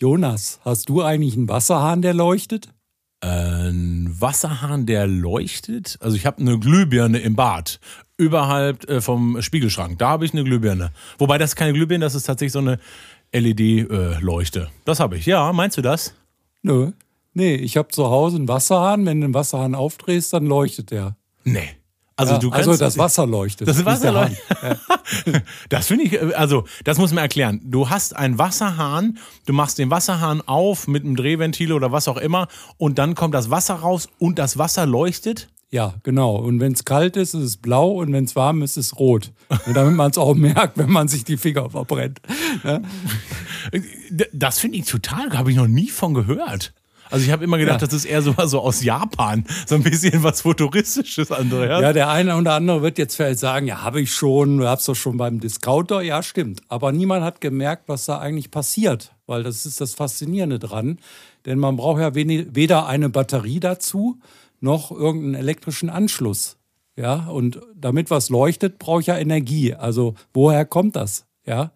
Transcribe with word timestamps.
Jonas, 0.00 0.60
hast 0.64 0.88
du 0.88 1.02
eigentlich 1.02 1.36
einen 1.36 1.50
Wasserhahn, 1.50 2.00
der 2.00 2.14
leuchtet? 2.14 2.70
Ein 3.20 4.10
Wasserhahn, 4.18 4.86
der 4.86 5.06
leuchtet. 5.06 5.98
Also 6.00 6.16
ich 6.16 6.24
habe 6.24 6.38
eine 6.38 6.58
Glühbirne 6.58 7.18
im 7.18 7.36
Bad. 7.36 7.80
Überhalb 8.16 8.88
äh, 8.88 9.02
vom 9.02 9.42
Spiegelschrank. 9.42 9.98
Da 9.98 10.08
habe 10.08 10.24
ich 10.24 10.32
eine 10.32 10.42
Glühbirne. 10.42 10.90
Wobei 11.18 11.36
das 11.36 11.50
ist 11.50 11.56
keine 11.56 11.74
Glühbirne, 11.74 12.02
das 12.02 12.14
ist 12.14 12.24
tatsächlich 12.24 12.52
so 12.52 12.60
eine 12.60 12.78
LED-Leuchte. 13.34 14.60
Äh, 14.60 14.66
das 14.86 15.00
habe 15.00 15.18
ich. 15.18 15.26
Ja, 15.26 15.52
meinst 15.52 15.76
du 15.76 15.82
das? 15.82 16.14
Nö. 16.62 16.92
Nee, 17.34 17.56
ich 17.56 17.76
habe 17.76 17.88
zu 17.88 18.06
Hause 18.06 18.36
einen 18.36 18.48
Wasserhahn. 18.48 19.04
Wenn 19.04 19.20
du 19.20 19.26
den 19.26 19.34
Wasserhahn 19.34 19.74
aufdrehst, 19.74 20.32
dann 20.32 20.46
leuchtet 20.46 20.92
der. 20.92 21.14
Nee. 21.44 21.68
Also, 22.20 22.34
ja, 22.34 22.38
du 22.38 22.50
kannst, 22.50 22.68
also 22.68 22.84
das 22.84 22.98
Wasser 22.98 23.26
leuchtet. 23.26 23.66
Das 23.66 23.84
Wasser 23.84 24.12
leuchtet. 24.12 25.42
das 25.70 25.86
finde 25.86 26.04
ich, 26.04 26.12
äh, 26.12 26.34
also 26.34 26.64
das 26.84 26.98
muss 26.98 27.12
man 27.12 27.22
erklären. 27.22 27.60
Du 27.64 27.88
hast 27.88 28.14
einen 28.14 28.38
Wasserhahn, 28.38 29.18
du 29.46 29.52
machst 29.52 29.78
den 29.78 29.90
Wasserhahn 29.90 30.42
auf 30.42 30.86
mit 30.86 31.04
einem 31.04 31.16
Drehventil 31.16 31.72
oder 31.72 31.92
was 31.92 32.08
auch 32.08 32.18
immer 32.18 32.48
und 32.76 32.98
dann 32.98 33.14
kommt 33.14 33.34
das 33.34 33.50
Wasser 33.50 33.76
raus 33.76 34.08
und 34.18 34.38
das 34.38 34.58
Wasser 34.58 34.84
leuchtet. 34.84 35.48
Ja, 35.70 35.94
genau. 36.02 36.34
Und 36.36 36.60
wenn 36.60 36.72
es 36.72 36.84
kalt 36.84 37.16
ist, 37.16 37.32
ist 37.34 37.42
es 37.42 37.56
blau 37.56 37.92
und 37.92 38.12
wenn 38.12 38.24
es 38.24 38.34
warm 38.34 38.62
ist, 38.62 38.76
ist 38.76 38.86
es 38.86 38.98
rot. 38.98 39.32
damit 39.72 39.94
man 39.94 40.10
es 40.10 40.18
auch 40.18 40.34
merkt, 40.36 40.76
wenn 40.76 40.90
man 40.90 41.08
sich 41.08 41.24
die 41.24 41.36
Finger 41.36 41.70
verbrennt. 41.70 42.20
Ja? 42.64 42.80
Das 44.32 44.58
finde 44.58 44.78
ich 44.78 44.86
total, 44.86 45.30
habe 45.38 45.50
ich 45.50 45.56
noch 45.56 45.68
nie 45.68 45.88
von 45.88 46.14
gehört. 46.14 46.72
Also 47.10 47.24
ich 47.24 47.32
habe 47.32 47.44
immer 47.44 47.58
gedacht, 47.58 47.80
ja. 47.80 47.86
das 47.86 47.94
ist 47.94 48.04
eher 48.04 48.22
so, 48.22 48.34
so 48.46 48.60
aus 48.60 48.82
Japan, 48.82 49.44
so 49.66 49.74
ein 49.74 49.82
bisschen 49.82 50.22
was 50.22 50.42
Futuristisches, 50.42 51.32
Andreas. 51.32 51.82
Ja, 51.82 51.92
der 51.92 52.08
eine 52.08 52.36
oder 52.36 52.54
andere 52.54 52.82
wird 52.82 52.98
jetzt 52.98 53.16
vielleicht 53.16 53.40
sagen, 53.40 53.66
ja, 53.66 53.82
habe 53.82 54.00
ich 54.00 54.12
schon, 54.12 54.58
du 54.58 54.68
hast 54.68 54.88
doch 54.88 54.94
schon 54.94 55.16
beim 55.16 55.40
Discounter. 55.40 56.02
Ja, 56.02 56.22
stimmt. 56.22 56.60
Aber 56.68 56.92
niemand 56.92 57.24
hat 57.24 57.40
gemerkt, 57.40 57.84
was 57.88 58.06
da 58.06 58.18
eigentlich 58.18 58.50
passiert, 58.50 59.14
weil 59.26 59.42
das 59.42 59.66
ist 59.66 59.80
das 59.80 59.94
Faszinierende 59.94 60.58
dran. 60.58 60.98
Denn 61.46 61.58
man 61.58 61.76
braucht 61.76 62.00
ja 62.00 62.14
weder 62.14 62.86
eine 62.86 63.08
Batterie 63.08 63.60
dazu, 63.60 64.18
noch 64.60 64.90
irgendeinen 64.90 65.34
elektrischen 65.34 65.90
Anschluss. 65.90 66.56
Ja, 66.96 67.26
und 67.28 67.60
damit 67.74 68.10
was 68.10 68.28
leuchtet, 68.28 68.78
brauche 68.78 69.00
ich 69.00 69.06
ja 69.06 69.16
Energie. 69.16 69.74
Also 69.74 70.14
woher 70.34 70.64
kommt 70.66 70.96
das? 70.96 71.26
Ja, 71.46 71.72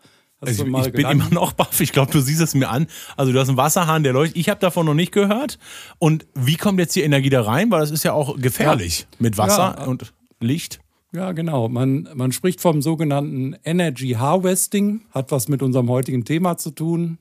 also 0.47 0.67
ich, 0.67 0.87
ich 0.87 0.93
bin 0.93 1.07
immer 1.07 1.31
noch 1.31 1.53
baff. 1.53 1.81
Ich 1.81 1.93
glaube, 1.93 2.13
du 2.13 2.21
siehst 2.21 2.41
es 2.41 2.55
mir 2.55 2.69
an. 2.69 2.87
Also 3.17 3.33
du 3.33 3.41
hast 3.41 3.49
einen 3.49 3.57
Wasserhahn, 3.57 4.03
der 4.03 4.13
leuchtet. 4.13 4.37
Ich 4.37 4.49
habe 4.49 4.61
davon 4.61 4.87
noch 4.87 4.95
nicht 4.95 5.13
gehört. 5.13 5.59
Und 5.99 6.27
wie 6.35 6.57
kommt 6.57 6.79
jetzt 6.79 6.95
die 6.97 7.03
Energie 7.03 7.31
da 7.31 7.43
rein? 7.43 7.71
Weil 7.71 7.81
das 7.81 7.91
ist 7.91 8.05
ja 8.05 8.13
auch 8.13 8.37
gefährlich 8.37 9.01
ja. 9.01 9.07
mit 9.19 9.39
Wasser 9.39 9.77
ja. 9.79 9.85
und 9.85 10.13
Licht. 10.41 10.81
Ja, 11.13 11.33
genau. 11.33 11.69
Man, 11.69 12.09
man 12.15 12.33
spricht 12.33 12.61
vom 12.61 12.83
sogenannten 12.83 13.55
Energy 13.65 14.11
Harvesting, 14.19 15.03
hat 15.13 15.31
was 15.31 15.49
mit 15.49 15.63
unserem 15.63 15.89
heutigen 15.89 16.25
Thema 16.25 16.57
zu 16.57 16.73
tun. 16.73 17.19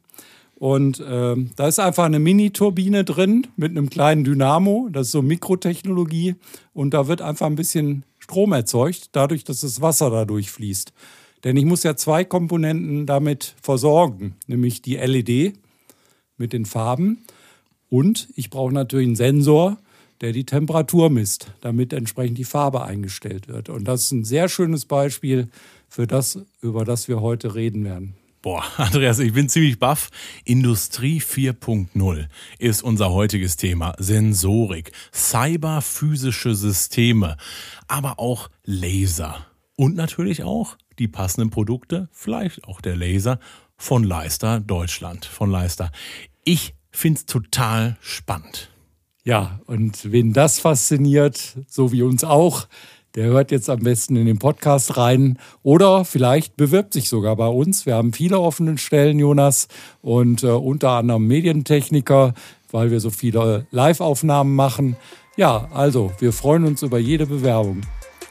Und 0.55 0.99
äh, 0.99 1.35
da 1.55 1.67
ist 1.67 1.79
einfach 1.79 2.05
eine 2.05 2.19
Mini-Turbine 2.19 3.03
drin 3.03 3.47
mit 3.55 3.71
einem 3.71 3.89
kleinen 3.89 4.23
Dynamo. 4.23 4.87
Das 4.91 5.07
ist 5.07 5.11
so 5.11 5.21
Mikrotechnologie. 5.21 6.35
Und 6.73 6.93
da 6.93 7.07
wird 7.07 7.21
einfach 7.21 7.45
ein 7.47 7.55
bisschen 7.55 8.03
Strom 8.17 8.53
erzeugt, 8.53 9.09
dadurch, 9.11 9.43
dass 9.43 9.61
das 9.61 9.81
Wasser 9.81 10.09
da 10.09 10.25
durchfließt. 10.25 10.93
Denn 11.43 11.57
ich 11.57 11.65
muss 11.65 11.83
ja 11.83 11.95
zwei 11.95 12.23
Komponenten 12.23 13.05
damit 13.05 13.55
versorgen, 13.61 14.35
nämlich 14.47 14.81
die 14.81 14.95
LED 14.95 15.53
mit 16.37 16.53
den 16.53 16.65
Farben 16.65 17.25
und 17.93 18.29
ich 18.35 18.49
brauche 18.49 18.73
natürlich 18.73 19.05
einen 19.05 19.15
Sensor, 19.15 19.77
der 20.21 20.31
die 20.31 20.45
Temperatur 20.45 21.11
misst, 21.11 21.51
damit 21.61 21.93
entsprechend 21.93 22.37
die 22.39 22.43
Farbe 22.43 22.83
eingestellt 22.83 23.47
wird. 23.47 23.69
Und 23.69 23.83
das 23.83 24.05
ist 24.05 24.11
ein 24.11 24.23
sehr 24.23 24.49
schönes 24.49 24.85
Beispiel 24.85 25.49
für 25.89 26.07
das, 26.07 26.39
über 26.61 26.85
das 26.85 27.07
wir 27.07 27.21
heute 27.21 27.53
reden 27.53 27.85
werden. 27.85 28.15
Boah, 28.41 28.63
Andreas, 28.77 29.19
ich 29.19 29.33
bin 29.33 29.47
ziemlich 29.47 29.77
baff. 29.77 30.09
Industrie 30.43 31.19
4.0 31.19 32.27
ist 32.57 32.81
unser 32.83 33.11
heutiges 33.11 33.57
Thema. 33.57 33.93
Sensorik, 33.99 34.91
cyberphysische 35.13 36.55
Systeme, 36.55 37.37
aber 37.87 38.17
auch 38.17 38.49
Laser. 38.63 39.45
Und 39.75 39.95
natürlich 39.95 40.43
auch 40.43 40.77
die 40.99 41.07
passenden 41.07 41.49
Produkte, 41.49 42.09
vielleicht 42.11 42.65
auch 42.65 42.81
der 42.81 42.95
Laser 42.95 43.39
von 43.77 44.03
Leister 44.03 44.59
Deutschland, 44.59 45.25
von 45.25 45.51
Leister. 45.51 45.91
Ich 46.43 46.75
finde 46.91 47.19
es 47.19 47.25
total 47.25 47.97
spannend. 48.01 48.69
Ja, 49.23 49.59
und 49.65 50.11
wen 50.11 50.33
das 50.33 50.59
fasziniert, 50.59 51.57
so 51.67 51.91
wie 51.91 52.01
uns 52.01 52.23
auch, 52.23 52.67
der 53.15 53.25
hört 53.25 53.51
jetzt 53.51 53.69
am 53.69 53.79
besten 53.79 54.15
in 54.15 54.25
den 54.25 54.39
Podcast 54.39 54.97
rein 54.97 55.37
oder 55.61 56.03
vielleicht 56.03 56.57
bewirbt 56.57 56.93
sich 56.93 57.09
sogar 57.09 57.35
bei 57.35 57.47
uns. 57.47 57.85
Wir 57.85 57.95
haben 57.95 58.11
viele 58.11 58.39
offene 58.39 58.77
Stellen, 58.77 59.19
Jonas, 59.19 59.67
und 60.01 60.43
äh, 60.43 60.47
unter 60.47 60.91
anderem 60.91 61.27
Medientechniker, 61.27 62.33
weil 62.71 62.89
wir 62.89 62.99
so 62.99 63.11
viele 63.11 63.67
Live-Aufnahmen 63.69 64.55
machen. 64.55 64.97
Ja, 65.37 65.69
also 65.73 66.11
wir 66.19 66.33
freuen 66.33 66.65
uns 66.65 66.81
über 66.81 66.97
jede 66.97 67.27
Bewerbung. 67.27 67.81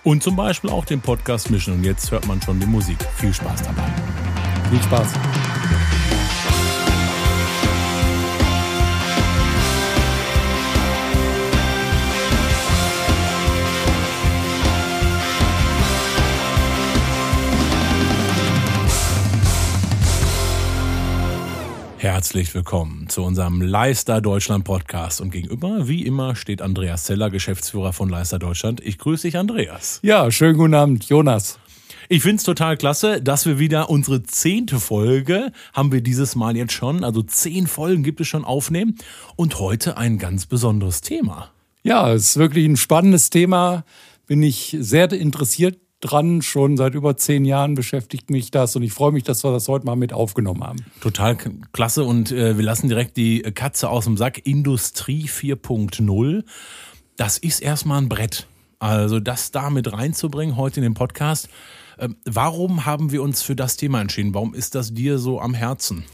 Und 0.05 0.23
zum 0.23 0.35
Beispiel 0.37 0.71
auch 0.71 0.85
den 0.85 1.01
Podcast 1.01 1.51
mischen. 1.51 1.75
Und 1.75 1.85
jetzt 1.85 2.11
hört 2.11 2.27
man 2.27 2.43
schon 2.43 2.59
die 2.59 2.67
Musik. 2.67 2.99
Viel 3.17 3.33
Spaß 3.33 3.63
dabei. 3.63 3.87
Viel 4.71 4.83
Spaß. 4.83 5.13
Herzlich 22.03 22.53
willkommen 22.53 23.09
zu 23.09 23.23
unserem 23.23 23.61
Leister 23.61 24.21
Deutschland 24.21 24.65
Podcast. 24.65 25.21
Und 25.21 25.31
gegenüber, 25.31 25.87
wie 25.87 26.05
immer, 26.05 26.35
steht 26.35 26.61
Andreas 26.61 27.05
Zeller, 27.05 27.31
Geschäftsführer 27.31 27.93
von 27.93 28.09
Leister 28.09 28.41
Deutschland. 28.41 28.81
Ich 28.81 28.99
grüße 28.99 29.29
dich, 29.29 29.37
Andreas. 29.37 30.01
Ja, 30.03 30.29
schönen 30.33 30.59
guten 30.59 30.75
Abend, 30.75 31.05
Jonas. 31.05 31.61
Ich 32.09 32.23
finde 32.25 32.39
es 32.39 32.43
total 32.43 32.77
klasse, 32.77 33.23
dass 33.23 33.47
wir 33.47 33.61
wieder 33.61 33.89
unsere 33.89 34.25
zehnte 34.25 34.81
Folge 34.81 35.53
haben 35.73 35.93
wir 35.93 36.01
dieses 36.01 36.35
Mal 36.35 36.57
jetzt 36.57 36.73
schon. 36.73 37.05
Also 37.05 37.23
zehn 37.23 37.69
Folgen 37.69 38.03
gibt 38.03 38.21
es 38.21 38.27
schon 38.27 38.45
aufnehmen. 38.45 38.97
Und 39.37 39.61
heute 39.61 39.97
ein 39.97 40.19
ganz 40.19 40.47
besonderes 40.47 41.03
Thema. 41.03 41.53
Ja, 41.85 42.13
es 42.13 42.31
ist 42.31 42.37
wirklich 42.37 42.67
ein 42.67 42.77
spannendes 42.77 43.31
Thema. 43.31 43.85
Bin 44.27 44.43
ich 44.43 44.77
sehr 44.81 45.13
interessiert 45.13 45.79
dran. 46.03 46.43
Schon 46.43 46.77
seit 46.77 46.95
über 46.95 47.17
zehn 47.17 47.47
Jahren 47.47 47.75
beschäftigt 47.75 48.29
mich 48.29 48.51
das 48.51 48.77
und 48.77 48.83
ich 48.83 48.93
freue 48.93 49.13
mich, 49.13 49.25
dass 49.25 49.43
wir 49.43 49.53
das 49.53 49.69
heute 49.69 49.87
mal 49.87 49.97
mit 49.97 50.13
aufgenommen 50.13 50.63
haben. 50.63 50.85
Total 51.01 51.39
klasse 51.73 52.05
und 52.05 52.31
äh, 52.31 52.59
wir 52.59 52.65
lassen 52.65 52.89
direkt 52.89 53.17
die 53.17 53.41
Katze 53.41 53.89
aus 53.89 54.05
dem 54.05 54.17
Sack. 54.17 54.47
Industrie 54.47 55.27
4.0. 55.27 56.45
Das 57.17 57.39
ist 57.39 57.61
erstmal 57.61 58.03
ein 58.03 58.09
Brett. 58.09 58.47
Also 58.79 59.21
das 59.21 59.53
da 59.53 59.71
mit 59.71 59.93
reinzubringen 59.93 60.57
heute 60.57 60.81
in 60.81 60.83
den 60.83 60.95
Podcast. 60.95 61.49
Äh, 61.99 62.09
warum 62.25 62.85
haben 62.85 63.13
wir 63.13 63.23
uns 63.23 63.43
für 63.43 63.57
das 63.57 63.77
Thema 63.77 64.01
entschieden? 64.01 64.35
Warum 64.35 64.55
ist 64.55 64.75
das 64.75 64.93
dir 64.93 65.19
so 65.19 65.41
am 65.41 65.55
Herzen? 65.55 66.05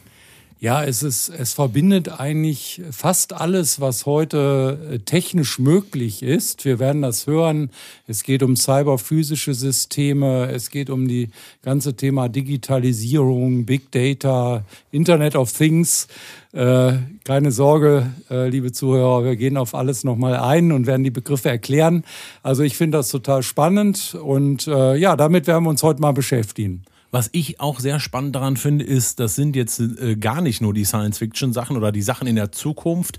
Ja, 0.61 0.83
es 0.83 1.05
ist, 1.05 1.29
es 1.29 1.53
verbindet 1.53 2.19
eigentlich 2.19 2.83
fast 2.91 3.33
alles, 3.33 3.81
was 3.81 4.07
heute 4.07 4.77
äh, 4.91 4.99
technisch 4.99 5.61
möglich 5.61 6.25
ist. 6.25 6.65
Wir 6.65 6.81
werden 6.81 7.01
das 7.01 7.29
hören. 7.29 7.71
Es 8.09 8.25
geht 8.25 8.43
um 8.43 8.57
cyberphysische 8.57 9.55
Systeme. 9.55 10.51
Es 10.51 10.71
geht 10.71 10.91
um 10.91 11.07
die 11.07 11.29
ganze 11.63 11.95
Thema 11.95 12.29
Digitalisierung, 12.29 13.67
Big 13.67 13.93
Data, 13.93 14.65
Internet 14.91 15.37
of 15.37 15.53
Things. 15.53 16.09
Äh, 16.53 16.95
keine 17.23 17.53
Sorge, 17.53 18.11
äh, 18.29 18.49
liebe 18.49 18.73
Zuhörer, 18.73 19.23
wir 19.23 19.37
gehen 19.37 19.57
auf 19.57 19.77
alles 19.77 20.03
nochmal 20.03 20.35
ein 20.35 20.73
und 20.73 20.89
werden 20.89 21.05
die 21.05 21.13
Begriffe 21.13 21.51
erklären. 21.51 22.03
Also 22.43 22.65
ich 22.65 22.77
finde 22.77 22.99
das 22.99 23.11
total 23.11 23.45
spannend 23.45 24.17
und 24.21 24.67
äh, 24.67 24.97
ja, 24.97 25.15
damit 25.15 25.47
werden 25.47 25.63
wir 25.63 25.71
uns 25.71 25.85
heute 25.85 26.01
mal 26.01 26.13
beschäftigen. 26.13 26.83
Was 27.11 27.31
ich 27.33 27.61
auch 27.61 27.81
sehr 27.81 28.01
spannend 28.01 28.37
daran 28.37 28.57
finde, 28.57 28.85
ist, 28.85 29.19
das 29.19 29.35
sind 29.35 29.57
jetzt 29.57 29.81
äh, 29.81 30.17
gar 30.17 30.43
nicht 30.43 30.61
nur 30.61 30.75
die 30.75 30.85
Science-Fiction-Sachen 30.85 31.77
oder 31.77 31.91
die 31.91 32.03
Sachen 32.03 32.27
in 32.27 32.37
der 32.37 32.53
Zukunft, 32.53 33.19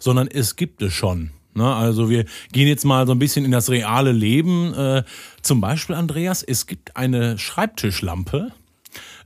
sondern 0.00 0.26
es 0.26 0.56
gibt 0.56 0.82
es 0.82 0.92
schon. 0.92 1.30
Ne? 1.54 1.72
Also 1.72 2.10
wir 2.10 2.24
gehen 2.52 2.68
jetzt 2.68 2.84
mal 2.84 3.06
so 3.06 3.12
ein 3.12 3.18
bisschen 3.18 3.44
in 3.44 3.50
das 3.50 3.70
reale 3.70 4.12
Leben. 4.12 4.74
Äh, 4.74 5.04
zum 5.42 5.60
Beispiel, 5.60 5.94
Andreas, 5.94 6.42
es 6.42 6.66
gibt 6.66 6.96
eine 6.96 7.38
Schreibtischlampe, 7.38 8.52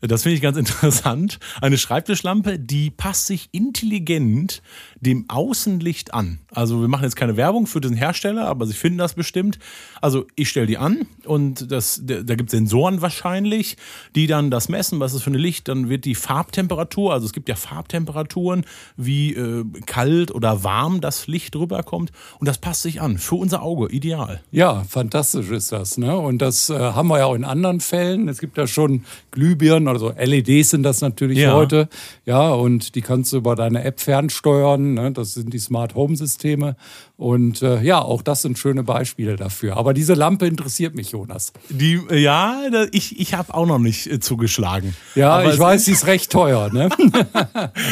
das 0.08 0.24
finde 0.24 0.36
ich 0.36 0.42
ganz 0.42 0.56
interessant. 0.58 1.38
Eine 1.60 1.78
Schreibtischlampe, 1.78 2.58
die 2.58 2.90
passt 2.90 3.26
sich 3.26 3.48
intelligent 3.52 4.62
dem 5.02 5.26
Außenlicht 5.28 6.14
an. 6.14 6.38
Also 6.52 6.80
wir 6.80 6.88
machen 6.88 7.04
jetzt 7.04 7.16
keine 7.16 7.36
Werbung 7.36 7.66
für 7.66 7.80
den 7.80 7.92
Hersteller, 7.94 8.46
aber 8.46 8.66
Sie 8.66 8.72
finden 8.72 8.98
das 8.98 9.14
bestimmt. 9.14 9.58
Also 10.00 10.26
ich 10.36 10.48
stelle 10.48 10.66
die 10.66 10.78
an 10.78 11.06
und 11.24 11.70
das, 11.70 12.00
da 12.04 12.34
gibt 12.34 12.48
es 12.48 12.52
Sensoren 12.52 13.02
wahrscheinlich, 13.02 13.76
die 14.14 14.26
dann 14.26 14.50
das 14.50 14.68
messen, 14.68 15.00
was 15.00 15.12
ist 15.14 15.22
für 15.22 15.30
ein 15.30 15.34
Licht. 15.34 15.68
Dann 15.68 15.88
wird 15.88 16.04
die 16.04 16.14
Farbtemperatur, 16.14 17.12
also 17.12 17.26
es 17.26 17.32
gibt 17.32 17.48
ja 17.48 17.56
Farbtemperaturen, 17.56 18.64
wie 18.96 19.34
äh, 19.34 19.64
kalt 19.86 20.30
oder 20.34 20.64
warm 20.64 21.00
das 21.00 21.26
Licht 21.26 21.54
drüber 21.54 21.82
kommt. 21.82 22.12
Und 22.38 22.48
das 22.48 22.58
passt 22.58 22.82
sich 22.82 23.00
an. 23.00 23.18
Für 23.18 23.36
unser 23.36 23.62
Auge 23.62 23.88
ideal. 23.92 24.40
Ja, 24.50 24.84
fantastisch 24.88 25.50
ist 25.50 25.72
das. 25.72 25.98
Ne? 25.98 26.16
Und 26.16 26.38
das 26.38 26.70
äh, 26.70 26.78
haben 26.78 27.08
wir 27.08 27.18
ja 27.18 27.26
auch 27.26 27.34
in 27.34 27.44
anderen 27.44 27.80
Fällen. 27.80 28.28
Es 28.28 28.38
gibt 28.38 28.56
ja 28.56 28.66
schon 28.66 29.04
Glühbirnen 29.32 29.88
also 29.88 30.12
LEDs 30.16 30.70
sind 30.70 30.82
das 30.82 31.00
natürlich 31.00 31.38
Ja. 31.38 31.54
heute. 31.54 31.88
Ja, 32.24 32.50
und 32.50 32.94
die 32.94 33.00
kannst 33.02 33.32
du 33.32 33.38
über 33.38 33.54
deine 33.56 33.84
App 33.84 34.00
fernsteuern. 34.00 34.91
Ne? 34.94 35.12
Das 35.12 35.34
sind 35.34 35.52
die 35.52 35.58
Smart 35.58 35.94
Home 35.94 36.16
Systeme. 36.16 36.76
Und 37.16 37.62
äh, 37.62 37.82
ja, 37.82 38.00
auch 38.02 38.22
das 38.22 38.42
sind 38.42 38.58
schöne 38.58 38.82
Beispiele 38.82 39.36
dafür. 39.36 39.76
Aber 39.76 39.94
diese 39.94 40.14
Lampe 40.14 40.46
interessiert 40.46 40.94
mich, 40.94 41.10
Jonas. 41.12 41.52
Die, 41.68 42.00
äh, 42.10 42.18
ja, 42.20 42.62
ich, 42.90 43.18
ich 43.20 43.34
habe 43.34 43.54
auch 43.54 43.66
noch 43.66 43.78
nicht 43.78 44.06
äh, 44.06 44.20
zugeschlagen. 44.20 44.94
Ja, 45.14 45.34
Aber 45.38 45.52
ich 45.52 45.58
weiß, 45.58 45.84
sie 45.84 45.92
ist 45.92 46.06
recht 46.06 46.30
teuer. 46.30 46.70
Ne? 46.72 46.88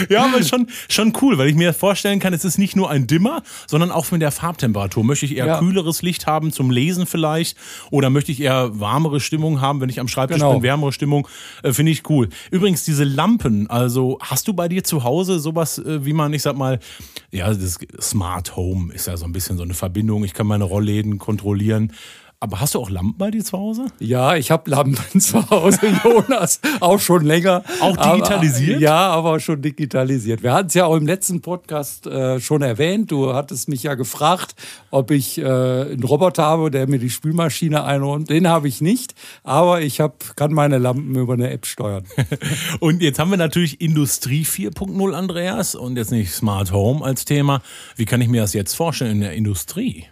Ja, 0.09 0.25
aber 0.25 0.43
schon, 0.43 0.67
schon 0.89 1.13
cool, 1.21 1.39
weil 1.39 1.49
ich 1.49 1.55
mir 1.55 1.73
vorstellen 1.73 2.19
kann, 2.19 2.33
es 2.33 2.45
ist 2.45 2.59
nicht 2.59 2.77
nur 2.77 2.91
ein 2.91 3.07
Dimmer, 3.07 3.43
sondern 3.67 3.91
auch 3.91 4.11
mit 4.11 4.23
der 4.23 4.31
Farbtemperatur. 4.31 5.05
Möchte 5.05 5.27
ich 5.27 5.37
eher 5.37 5.47
Ja. 5.47 5.59
kühleres 5.59 6.03
Licht 6.03 6.27
haben 6.27 6.53
zum 6.53 6.71
Lesen 6.71 7.07
vielleicht 7.07 7.57
oder 7.91 8.11
möchte 8.11 8.33
ich 8.33 8.41
eher 8.41 8.79
warmere 8.79 9.21
Stimmung 9.21 9.61
haben, 9.61 9.81
wenn 9.81 9.89
ich 9.89 10.01
am 10.01 10.09
Schreibtisch 10.09 10.39
Genau. 10.39 10.55
bin, 10.55 10.63
wärmere 10.63 10.93
Stimmung, 10.93 11.29
äh, 11.63 11.73
finde 11.73 11.93
ich 11.93 12.09
cool. 12.09 12.29
Übrigens, 12.51 12.85
diese 12.85 13.05
Lampen, 13.05 13.69
also 13.71 14.19
hast 14.21 14.49
du 14.49 14.53
bei 14.55 14.69
dir 14.69 14.85
zu 14.85 15.05
Hause 15.05 15.39
sowas, 15.41 15.79
äh, 15.79 16.05
wie 16.05 16.13
man, 16.13 16.33
ich 16.33 16.43
sag 16.43 16.57
mal, 16.57 16.79
ja, 17.31 17.53
das 17.53 17.79
Smart 18.01 18.57
Home 18.57 18.93
ist 18.93 19.07
ja 19.07 19.17
so 19.17 19.25
ein 19.25 19.33
bisschen 19.33 19.57
so 19.57 19.63
eine 19.63 19.75
Verbindung, 19.75 20.25
ich 20.25 20.35
kann 20.35 20.47
meine 20.47 20.65
Rollläden 20.65 21.19
kontrollieren. 21.19 21.93
Aber 22.43 22.59
hast 22.59 22.75
du 22.75 22.79
auch 22.79 22.89
Lampen 22.89 23.19
bei 23.19 23.31
dir 23.31 23.45
zu 23.45 23.59
Hause? 23.59 23.89
Ja, 23.99 24.35
ich 24.35 24.51
habe 24.51 24.71
Lampen 24.71 25.21
zu 25.21 25.51
Hause, 25.51 25.81
Jonas, 26.03 26.63
auch 26.81 26.99
schon 26.99 27.23
länger. 27.23 27.63
Auch 27.81 27.99
digitalisiert? 27.99 28.77
Aber, 28.77 28.83
ja, 28.83 29.11
aber 29.11 29.41
schon 29.41 29.61
digitalisiert. 29.61 30.43
Wir 30.43 30.55
hatten 30.55 30.69
es 30.69 30.75
ja 30.75 30.87
auch 30.87 30.97
im 30.97 31.07
letzten 31.07 31.43
Podcast 31.43 32.07
äh, 32.07 32.41
schon 32.41 32.63
erwähnt. 32.63 33.11
Du 33.11 33.35
hattest 33.35 33.69
mich 33.69 33.83
ja 33.83 33.95
gefragt, 33.95 34.55
ob 34.91 35.11
ich 35.11 35.37
äh, 35.37 35.45
einen 35.45 36.03
Roboter 36.03 36.45
habe, 36.45 36.71
der 36.71 36.89
mir 36.89 36.99
die 36.99 37.11
Spülmaschine 37.11 37.85
einräumt. 37.85 38.31
Den 38.31 38.49
habe 38.49 38.69
ich 38.69 38.81
nicht, 38.81 39.15
aber 39.45 39.83
ich 39.83 40.01
hab, 40.01 40.35
kann 40.35 40.55
meine 40.55 40.79
Lampen 40.79 41.15
über 41.17 41.35
eine 41.35 41.51
App 41.51 41.67
steuern. 41.67 42.05
Und 42.81 43.03
jetzt 43.03 43.19
haben 43.19 43.31
wir 43.31 43.37
natürlich 43.37 43.83
Industrie 43.83 44.45
4.0, 44.45 45.13
Andreas, 45.13 45.75
und 45.75 45.99
jetzt 45.99 46.11
nicht 46.11 46.33
Smart 46.33 46.73
Home 46.73 47.05
als 47.05 47.27
Thema. 47.27 47.61
Wie 47.97 48.07
kann 48.07 48.23
ich 48.23 48.29
mir 48.29 48.41
das 48.41 48.55
jetzt 48.55 48.75
vorstellen 48.75 49.13
in 49.13 49.21
der 49.21 49.35
Industrie? 49.35 50.07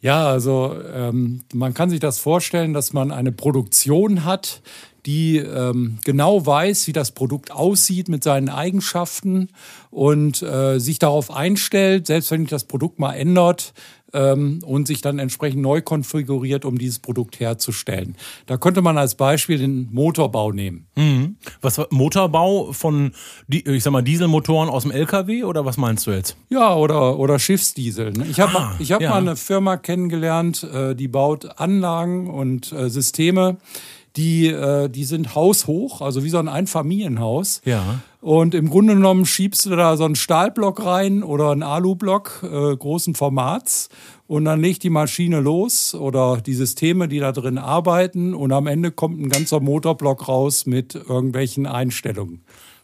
Ja, 0.00 0.28
also 0.28 0.76
ähm, 0.92 1.44
man 1.54 1.74
kann 1.74 1.90
sich 1.90 2.00
das 2.00 2.18
vorstellen, 2.18 2.72
dass 2.74 2.92
man 2.92 3.10
eine 3.10 3.32
Produktion 3.32 4.24
hat, 4.24 4.62
die 5.06 5.38
ähm, 5.38 5.98
genau 6.04 6.44
weiß, 6.44 6.86
wie 6.88 6.92
das 6.92 7.12
Produkt 7.12 7.52
aussieht 7.52 8.08
mit 8.08 8.24
seinen 8.24 8.48
Eigenschaften 8.48 9.48
und 9.90 10.42
äh, 10.42 10.78
sich 10.78 10.98
darauf 10.98 11.30
einstellt, 11.30 12.06
selbst 12.06 12.30
wenn 12.30 12.40
sich 12.42 12.50
das 12.50 12.64
Produkt 12.64 12.98
mal 12.98 13.14
ändert 13.14 13.72
ähm, 14.12 14.60
und 14.64 14.86
sich 14.86 15.00
dann 15.02 15.18
entsprechend 15.18 15.62
neu 15.62 15.80
konfiguriert, 15.80 16.64
um 16.64 16.76
dieses 16.78 16.98
Produkt 16.98 17.40
herzustellen. 17.40 18.16
Da 18.46 18.56
könnte 18.56 18.82
man 18.82 18.98
als 18.98 19.14
Beispiel 19.14 19.58
den 19.58 19.88
Motorbau 19.92 20.52
nehmen. 20.52 20.86
Was 21.60 21.78
war- 21.78 21.88
Motorbau 21.90 22.72
von, 22.72 23.12
ich 23.48 23.82
sag 23.82 23.92
mal, 23.92 24.02
Dieselmotoren 24.02 24.68
aus 24.68 24.82
dem 24.82 24.90
LKW 24.92 25.44
oder 25.44 25.64
was 25.64 25.76
meinst 25.76 26.06
du 26.06 26.10
jetzt? 26.12 26.36
Ja, 26.50 26.74
oder, 26.74 27.18
oder 27.18 27.38
Schiffsdiesel. 27.38 28.12
ne? 28.12 28.26
Ich 28.30 28.40
habe 28.40 28.56
Ah, 28.58 28.74
ich 28.78 28.92
hab 28.92 29.00
ja. 29.02 29.10
mal 29.10 29.18
eine 29.18 29.36
Firma 29.36 29.76
kennengelernt, 29.76 30.62
äh, 30.64 30.94
die 30.94 31.08
baut 31.08 31.58
Anlagen 31.60 32.28
und 32.30 32.72
äh, 32.72 32.88
Systeme, 32.90 33.56
die, 34.16 34.48
äh, 34.48 34.88
die 34.88 35.04
sind 35.04 35.34
haushoch, 35.34 36.00
also 36.00 36.24
wie 36.24 36.30
so 36.30 36.38
ein 36.38 36.48
Einfamilienhaus. 36.48 37.60
Ja. 37.64 38.00
Und 38.20 38.54
im 38.54 38.70
Grunde 38.70 38.94
genommen 38.94 39.26
schiebst 39.26 39.66
du 39.66 39.76
da 39.76 39.96
so 39.96 40.04
einen 40.04 40.16
Stahlblock 40.16 40.84
rein 40.84 41.22
oder 41.22 41.50
einen 41.50 41.62
Alublock 41.62 42.42
äh, 42.42 42.76
großen 42.76 43.14
Formats 43.14 43.88
und 44.26 44.44
dann 44.44 44.60
legt 44.60 44.82
die 44.82 44.90
Maschine 44.90 45.40
los 45.40 45.94
oder 45.94 46.38
die 46.38 46.54
Systeme, 46.54 47.08
die 47.08 47.20
da 47.20 47.32
drin 47.32 47.58
arbeiten 47.58 48.34
und 48.34 48.52
am 48.52 48.66
Ende 48.66 48.90
kommt 48.90 49.20
ein 49.20 49.28
ganzer 49.28 49.60
Motorblock 49.60 50.26
raus 50.26 50.66
mit 50.66 50.94
irgendwelchen 50.94 51.66
Einstellungen. 51.66 52.42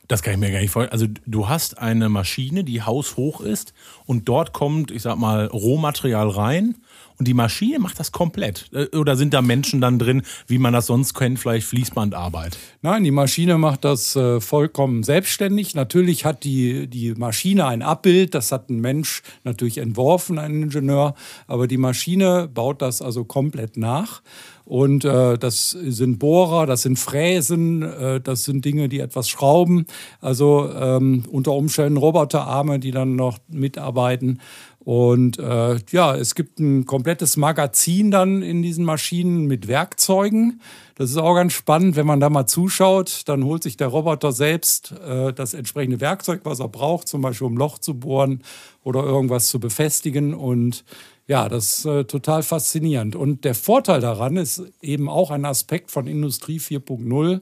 Das 0.08 0.23
kann 0.23 0.34
ich 0.34 0.40
mir 0.40 0.50
gar 0.50 0.61
nicht 0.61 0.70
vorstellen. 0.70 0.93
Also 0.93 1.06
du 1.26 1.49
hast 1.49 1.79
eine 1.79 2.08
Maschine, 2.08 2.64
die 2.64 2.82
haushoch 2.82 3.40
ist 3.40 3.73
und 4.05 4.29
dort 4.29 4.52
kommt, 4.52 4.90
ich 4.90 5.02
sag 5.02 5.17
mal, 5.17 5.46
Rohmaterial 5.46 6.29
rein 6.29 6.76
und 7.19 7.29
die 7.29 7.35
Maschine 7.35 7.79
macht 7.79 7.99
das 7.99 8.12
komplett. 8.12 8.70
Äh, 8.73 8.97
Oder 8.97 9.17
sind 9.17 9.35
da 9.35 9.43
Menschen 9.43 9.81
dann 9.81 9.99
drin, 9.99 10.23
wie 10.47 10.59
man 10.59 10.73
das 10.73 10.87
sonst 10.87 11.14
kennt, 11.14 11.38
vielleicht 11.38 11.67
Fließbandarbeit? 11.67 12.59
Nein, 12.82 13.05
die 13.05 13.11
Maschine 13.11 13.59
macht 13.59 13.85
das 13.85 14.17
äh, 14.17 14.41
vollkommen 14.41 15.03
selbstständig. 15.03 15.75
Natürlich 15.75 16.25
hat 16.25 16.44
die, 16.44 16.87
die 16.88 17.14
Maschine 17.14 17.67
ein 17.67 17.82
Abbild, 17.82 18.35
das 18.35 18.53
hat 18.53 18.70
ein 18.70 18.81
Mensch 18.81 19.23
natürlich 19.44 19.79
entworfen, 19.79 20.38
ein 20.38 20.62
Ingenieur, 20.62 21.14
aber 21.47 21.67
die 21.67 21.79
Maschine 21.79 22.49
baut 22.53 22.82
das 22.82 23.03
also 23.03 23.25
komplett 23.25 23.76
nach. 23.76 24.23
Und 24.65 25.05
äh, 25.05 25.37
das 25.38 25.70
sind 25.70 26.19
Bohrer, 26.19 26.67
das 26.67 26.82
sind 26.82 26.99
Fräsen, 26.99 27.82
äh, 27.82 28.20
das 28.20 28.44
sind 28.44 28.65
Dinge, 28.65 28.88
die 28.88 29.00
etwas 29.00 29.29
schrauben. 29.29 29.87
Also 30.20 30.70
ähm, 30.73 31.25
unter 31.31 31.53
Umständen 31.53 31.97
Roboterarme, 31.97 32.79
die 32.79 32.93
dann 32.93 33.17
noch 33.17 33.38
mitarbeiten. 33.49 34.41
Und 34.84 35.38
äh, 35.38 35.79
ja, 35.90 36.17
es 36.17 36.34
gibt 36.34 36.58
ein 36.58 36.87
komplettes 36.87 37.37
Magazin 37.37 38.11
dann 38.11 38.43
in 38.43 38.62
diesen 38.62 38.84
Maschinen 38.84 39.46
mit 39.46 39.69
Werkzeugen. 39.69 40.61
Das 40.96 41.11
ist 41.11 41.19
auch 41.19 41.34
ganz 41.37 41.52
spannend, 41.52 41.94
wenn 41.94 42.06
man 42.06 42.19
da 42.19 42.29
mal 42.31 42.46
zuschaut, 42.46 43.23
dann 43.26 43.44
holt 43.44 43.62
sich 43.62 43.76
der 43.76 43.88
Roboter 43.88 44.32
selbst 44.32 44.93
äh, 45.06 45.32
das 45.32 45.55
entsprechende 45.55 46.00
Werkzeug, 46.00 46.40
was 46.44 46.58
er 46.58 46.69
braucht, 46.69 47.06
zum 47.06 47.23
Beispiel 47.23 47.46
um 47.46 47.55
ein 47.55 47.58
Loch 47.58 47.79
zu 47.79 47.94
bohren 47.94 48.43
oder 48.82 49.05
irgendwas 49.05 49.49
zu 49.49 49.61
befestigen. 49.61 50.34
Und 50.34 50.84
ja, 51.29 51.49
das 51.49 51.79
ist 51.79 51.84
äh, 51.84 52.05
total 52.05 52.43
faszinierend. 52.43 53.14
Und 53.14 53.44
der 53.44 53.55
Vorteil 53.55 54.00
daran 54.00 54.37
ist 54.37 54.64
eben 54.81 55.08
auch 55.08 55.31
ein 55.31 55.44
Aspekt 55.44 55.93
von 55.93 56.08
Industrie 56.08 56.58
4.0, 56.58 57.40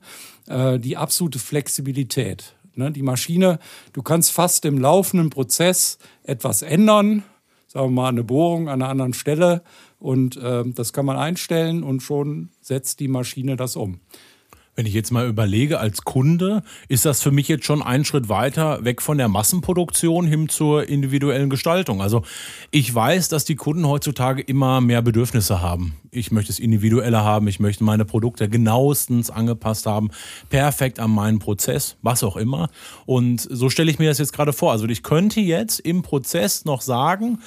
äh, 0.49 0.79
die 0.79 0.99
absolute 0.99 1.39
Flexibilität. 1.39 2.55
Ne, 2.77 2.93
die 2.93 3.03
Maschine, 3.03 3.59
du 3.93 4.03
kannst 4.03 4.31
fast 4.31 4.65
im 4.65 4.79
laufenden 4.79 5.29
Prozess 5.29 5.99
etwas 6.23 6.63
ändern, 6.63 7.25
sagen 7.73 7.87
wir 7.87 8.03
mal 8.03 8.09
eine 8.09 8.25
Bohrung 8.25 8.69
an 8.69 8.83
einer 8.83 8.91
anderen 8.91 9.13
Stelle 9.13 9.63
und 10.01 10.39
ähm, 10.43 10.75
das 10.75 10.93
kann 10.93 11.07
man 11.07 11.17
einstellen 11.17 11.85
und 11.85 12.03
schon 12.03 12.51
setzt 12.61 12.99
die 12.99 13.07
Maschine 13.07 13.55
das 13.57 13.77
um. 13.77 14.01
Wenn 14.77 14.87
ich 14.87 14.95
jetzt 14.95 15.11
mal 15.11 15.29
überlege, 15.29 15.81
als 15.81 16.03
Kunde, 16.03 16.63
ist 16.89 17.05
das 17.05 17.21
für 17.23 17.33
mich 17.33 17.49
jetzt 17.49 17.65
schon 17.65 17.83
ein 17.83 18.05
Schritt 18.05 18.29
weiter 18.29 18.85
weg 18.85 19.03
von 19.03 19.19
der 19.19 19.29
Massenproduktion 19.29 20.27
hin 20.27 20.49
zur 20.49 20.89
individuellen 20.89 21.51
Gestaltung. 21.51 22.01
Also 22.01 22.23
ich 22.71 22.95
weiß, 22.95 23.29
dass 23.29 23.45
die 23.45 23.57
Kunden 23.57 23.87
heutzutage 23.87 24.41
immer 24.41 24.81
mehr 24.81 25.03
Bedürfnisse 25.03 25.61
haben. 25.61 25.97
Ich 26.13 26.31
möchte 26.31 26.53
es 26.53 26.59
individueller 26.59 27.25
haben, 27.25 27.49
ich 27.49 27.59
möchte 27.61 27.85
meine 27.85 28.05
Produkte 28.05 28.49
genauestens 28.49 29.29
angepasst 29.29 29.87
haben, 29.87 30.11
perfekt 30.49 31.01
an 31.01 31.11
meinen 31.11 31.41
Prozess, 31.41 31.97
was 32.03 32.23
auch 32.23 32.37
immer. 32.37 32.71
Und 33.07 33.41
so 33.41 33.71
stelle 33.71 33.91
ich 33.91 33.99
mir 33.99 34.09
das 34.09 34.19
jetzt 34.19 34.33
gerade 34.33 34.53
vor. 34.53 34.71
Also 34.73 34.87
ich 34.87 35.03
könnte 35.03 35.41
jetzt 35.41 35.81
im 35.81 36.03
Prozess 36.03 36.65
noch 36.65 36.81
sagen, 36.81 37.41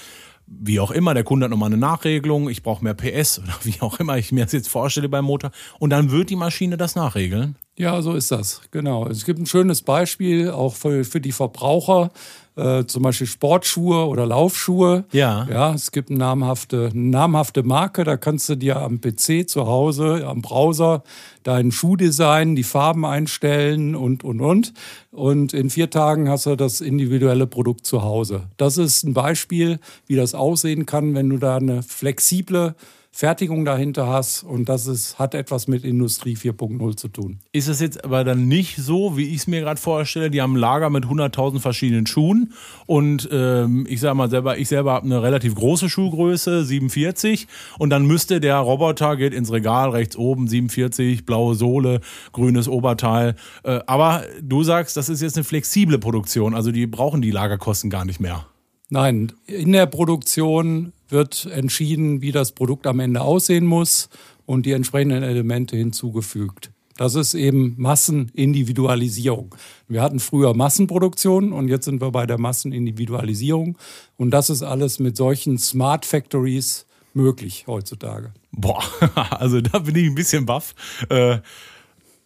wie 0.48 0.80
auch 0.80 0.92
immer, 0.92 1.14
der 1.14 1.24
Kunde 1.24 1.46
hat 1.46 1.52
nochmal 1.52 1.68
eine 1.68 1.78
Nachregelung, 1.78 2.50
ich 2.50 2.64
brauche 2.64 2.84
mehr 2.84 2.94
PS 2.94 3.40
oder 3.44 3.54
wie 3.64 3.82
auch 3.82 4.00
immer 4.00 4.18
ich 4.18 4.32
mir 4.32 4.44
das 4.44 4.54
jetzt 4.54 4.70
vorstelle 4.70 5.10
beim 5.10 5.26
Motor. 5.26 5.52
Und 5.80 5.90
dann 5.90 6.12
wird 6.12 6.30
die 6.30 6.36
Maschine 6.36 6.78
das 6.78 6.96
nachregeln. 6.96 7.56
Ja, 7.76 8.02
so 8.02 8.14
ist 8.14 8.32
das, 8.32 8.62
genau. 8.72 9.08
Es 9.08 9.26
gibt 9.26 9.40
ein 9.40 9.48
schönes 9.48 9.82
Beispiel 9.82 10.52
auch 10.52 10.76
für, 10.76 11.04
für 11.04 11.20
die 11.20 11.32
Verbraucher, 11.32 12.12
äh, 12.56 12.86
zum 12.86 13.04
Beispiel 13.04 13.28
Sportschuhe 13.28 14.06
oder 14.06 14.26
Laufschuhe. 14.26 15.06
Ja. 15.12 15.48
Ja, 15.50 15.74
es 15.74 15.92
gibt 15.92 16.10
eine 16.10 16.20
namhafte, 16.20 16.90
eine 16.94 17.10
namhafte 17.10 17.64
Marke, 17.64 18.04
da 18.04 18.18
kannst 18.18 18.50
du 18.50 18.56
dir 18.56 18.78
am 18.78 19.02
PC 19.02 19.50
zu 19.50 19.66
Hause, 19.68 20.26
am 20.28 20.42
Browser, 20.42 21.04
deinen 21.44 21.72
Schuhdesign, 21.72 22.56
die 22.56 22.64
Farben 22.64 23.06
einstellen 23.06 23.96
und, 23.96 24.24
und, 24.24 24.42
und. 24.42 24.74
Und 25.12 25.54
in 25.54 25.70
vier 25.70 25.90
Tagen 25.90 26.30
hast 26.30 26.46
du 26.46 26.56
das 26.56 26.82
individuelle 26.82 27.48
Produkt 27.48 27.86
zu 27.86 28.04
Hause. 28.04 28.44
Das 28.58 28.78
ist 28.78 29.04
ein 29.04 29.14
Beispiel, 29.14 29.80
wie 30.08 30.16
das 30.16 30.34
aussehen 30.34 30.86
kann, 30.86 31.16
wenn 31.16 31.30
du 31.30 31.38
da 31.38 31.58
eine 31.58 31.84
flexible 31.84 32.76
Fertigung 33.16 33.64
dahinter 33.64 34.08
hast. 34.08 34.42
Und 34.42 34.68
das 34.70 34.88
ist, 34.88 35.20
hat 35.20 35.36
etwas 35.36 35.68
mit 35.68 35.86
Industrie 35.86 36.36
4.0 36.36 36.98
zu 36.98 37.08
tun. 37.10 37.38
Ist 37.52 37.68
es 37.68 37.80
jetzt 37.80 38.04
aber 38.04 38.24
dann 38.24 38.48
nicht 38.48 38.78
so, 38.78 39.16
wie 39.16 39.30
ich 39.30 39.38
es 39.38 39.48
mir 39.48 39.62
gerade 39.62 39.80
vorstelle, 39.80 40.32
die 40.32 40.42
haben 40.42 40.54
ein 40.56 40.60
Lager 40.60 40.90
mit 40.90 41.06
100.000 41.06 41.60
verschiedenen 41.60 42.08
Schuhen 42.08 42.54
und 42.88 43.30
ähm, 43.32 43.86
ich 43.88 44.00
sage 44.00 44.16
mal 44.16 44.32
selber, 44.32 44.58
ich 44.58 44.68
selber 44.68 44.94
habe 44.94 45.06
eine 45.06 45.22
relativ 45.22 45.54
große 45.54 45.90
Schuhgröße, 45.90 46.66
47 46.66 47.48
und 47.78 47.92
dann 47.92 48.08
müsste 48.08 48.40
der 48.40 48.58
Roboter, 48.58 49.16
geht 49.16 49.34
ins 49.34 49.52
Regal, 49.52 49.92
rechts 49.92 50.18
oben 50.18 50.48
47, 50.48 51.24
blaue 51.24 51.54
Sohle, 51.54 52.02
grünes 52.32 52.68
Oberteil, 52.68 53.36
äh, 53.64 53.80
aber 53.86 54.24
du 54.42 54.64
sagst, 54.64 54.98
das 54.98 55.10
ist 55.10 55.22
jetzt 55.22 55.38
eine 55.38 55.44
flexible 55.44 56.00
Produktion, 56.00 56.56
also 56.56 56.72
die 56.72 56.88
brauchen 56.88 57.22
die 57.22 57.32
Lagerkosten 57.32 57.92
gar 57.92 58.06
nicht 58.06 58.20
mehr. 58.20 58.48
Nein, 58.94 59.32
in 59.48 59.72
der 59.72 59.88
Produktion 59.88 60.94
wird 61.10 61.48
entschieden, 61.48 62.22
wie 62.22 62.32
das 62.32 62.52
Produkt 62.52 62.86
am 62.86 63.00
Ende 63.00 63.22
aussehen 63.22 63.66
muss 63.66 64.08
und 64.46 64.68
die 64.68 64.72
entsprechenden 64.74 65.24
Elemente 65.24 65.76
hinzugefügt. 65.76 66.70
Das 66.96 67.16
ist 67.16 67.34
eben 67.34 67.74
Massenindividualisierung. 67.80 69.56
Wir 69.88 70.04
hatten 70.04 70.20
früher 70.20 70.54
Massenproduktion 70.54 71.54
und 71.54 71.70
jetzt 71.70 71.86
sind 71.86 72.02
wir 72.02 72.12
bei 72.12 72.28
der 72.28 72.38
Massenindividualisierung. 72.38 73.80
Und 74.18 74.30
das 74.30 74.52
ist 74.52 74.62
alles 74.62 75.00
mit 75.00 75.18
solchen 75.18 75.58
Smart 75.58 76.06
Factories 76.06 76.86
möglich 77.16 77.66
heutzutage. 77.66 78.32
Boah, 78.52 78.84
also 79.32 79.60
da 79.60 79.80
bin 79.80 79.96
ich 79.96 80.06
ein 80.06 80.14
bisschen 80.14 80.46
baff. 80.46 80.76
Äh, 81.10 81.40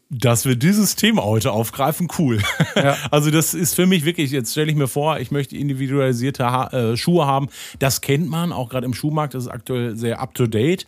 dass 0.10 0.46
wir 0.46 0.56
dieses 0.56 0.96
Thema 0.96 1.24
heute 1.24 1.52
aufgreifen, 1.52 2.08
cool. 2.18 2.42
Ja. 2.76 2.96
Also 3.12 3.32
das 3.32 3.54
ist 3.54 3.74
für 3.74 3.86
mich 3.86 4.06
wirklich, 4.06 4.32
jetzt 4.32 4.52
stelle 4.52 4.70
ich 4.70 4.78
mir 4.78 4.88
vor, 4.88 5.20
ich 5.20 5.32
möchte 5.32 5.58
individualisierte 5.58 6.46
ha 6.46 6.68
äh, 6.68 6.98
Schuhe 6.98 7.26
haben. 7.26 7.50
Das 7.80 8.02
kennt 8.02 8.30
man, 8.30 8.52
auch 8.52 8.70
gerade 8.70 8.86
im 8.86 8.94
Schuhmarkt, 8.94 9.34
das 9.34 9.44
ist 9.44 9.50
aktuell 9.50 9.96
sehr 9.96 10.20
up-to-date. 10.20 10.88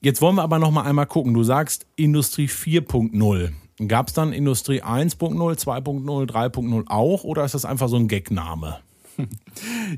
Jetzt 0.00 0.20
wollen 0.20 0.36
wir 0.36 0.42
aber 0.42 0.58
noch 0.58 0.70
mal 0.70 0.82
einmal 0.82 1.06
gucken. 1.06 1.34
Du 1.34 1.42
sagst 1.42 1.86
Industrie 1.96 2.46
4.0. 2.46 3.52
Gab 3.88 4.08
es 4.08 4.14
dann 4.14 4.32
Industrie 4.32 4.82
1.0, 4.82 5.36
2.0, 5.36 6.30
3.0 6.30 6.84
auch 6.86 7.24
oder 7.24 7.44
ist 7.44 7.54
das 7.54 7.64
einfach 7.64 7.88
so 7.88 7.96
ein 7.96 8.08
Gagname? 8.08 8.78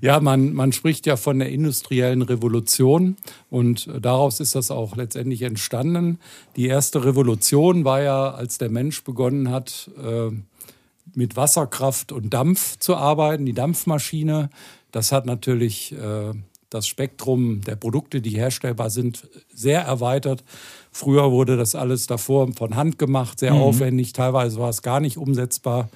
Ja, 0.00 0.20
man, 0.20 0.52
man 0.52 0.72
spricht 0.72 1.06
ja 1.06 1.16
von 1.16 1.38
der 1.38 1.48
industriellen 1.48 2.22
Revolution 2.22 3.16
und 3.50 3.88
daraus 4.00 4.38
ist 4.38 4.54
das 4.54 4.70
auch 4.70 4.96
letztendlich 4.96 5.42
entstanden. 5.42 6.18
Die 6.56 6.66
erste 6.66 7.04
Revolution 7.04 7.84
war 7.84 8.02
ja, 8.02 8.30
als 8.30 8.58
der 8.58 8.70
Mensch 8.70 9.02
begonnen 9.02 9.50
hat, 9.50 9.90
äh, 10.00 10.30
mit 11.14 11.36
Wasserkraft 11.36 12.12
und 12.12 12.32
Dampf 12.32 12.78
zu 12.78 12.96
arbeiten, 12.96 13.46
die 13.46 13.54
Dampfmaschine. 13.54 14.50
Das 14.92 15.10
hat 15.10 15.26
natürlich 15.26 15.92
äh, 15.92 16.32
das 16.70 16.86
Spektrum 16.86 17.62
der 17.62 17.76
Produkte, 17.76 18.20
die 18.20 18.36
herstellbar 18.36 18.90
sind, 18.90 19.26
sehr 19.52 19.82
erweitert. 19.82 20.44
Früher 20.92 21.30
wurde 21.30 21.56
das 21.56 21.74
alles 21.74 22.06
davor 22.06 22.52
von 22.54 22.76
Hand 22.76 22.98
gemacht, 22.98 23.40
sehr 23.40 23.54
mhm. 23.54 23.60
aufwendig, 23.60 24.12
teilweise 24.12 24.58
war 24.58 24.68
es 24.68 24.82
gar 24.82 25.00
nicht 25.00 25.16
umsetzbar. 25.16 25.88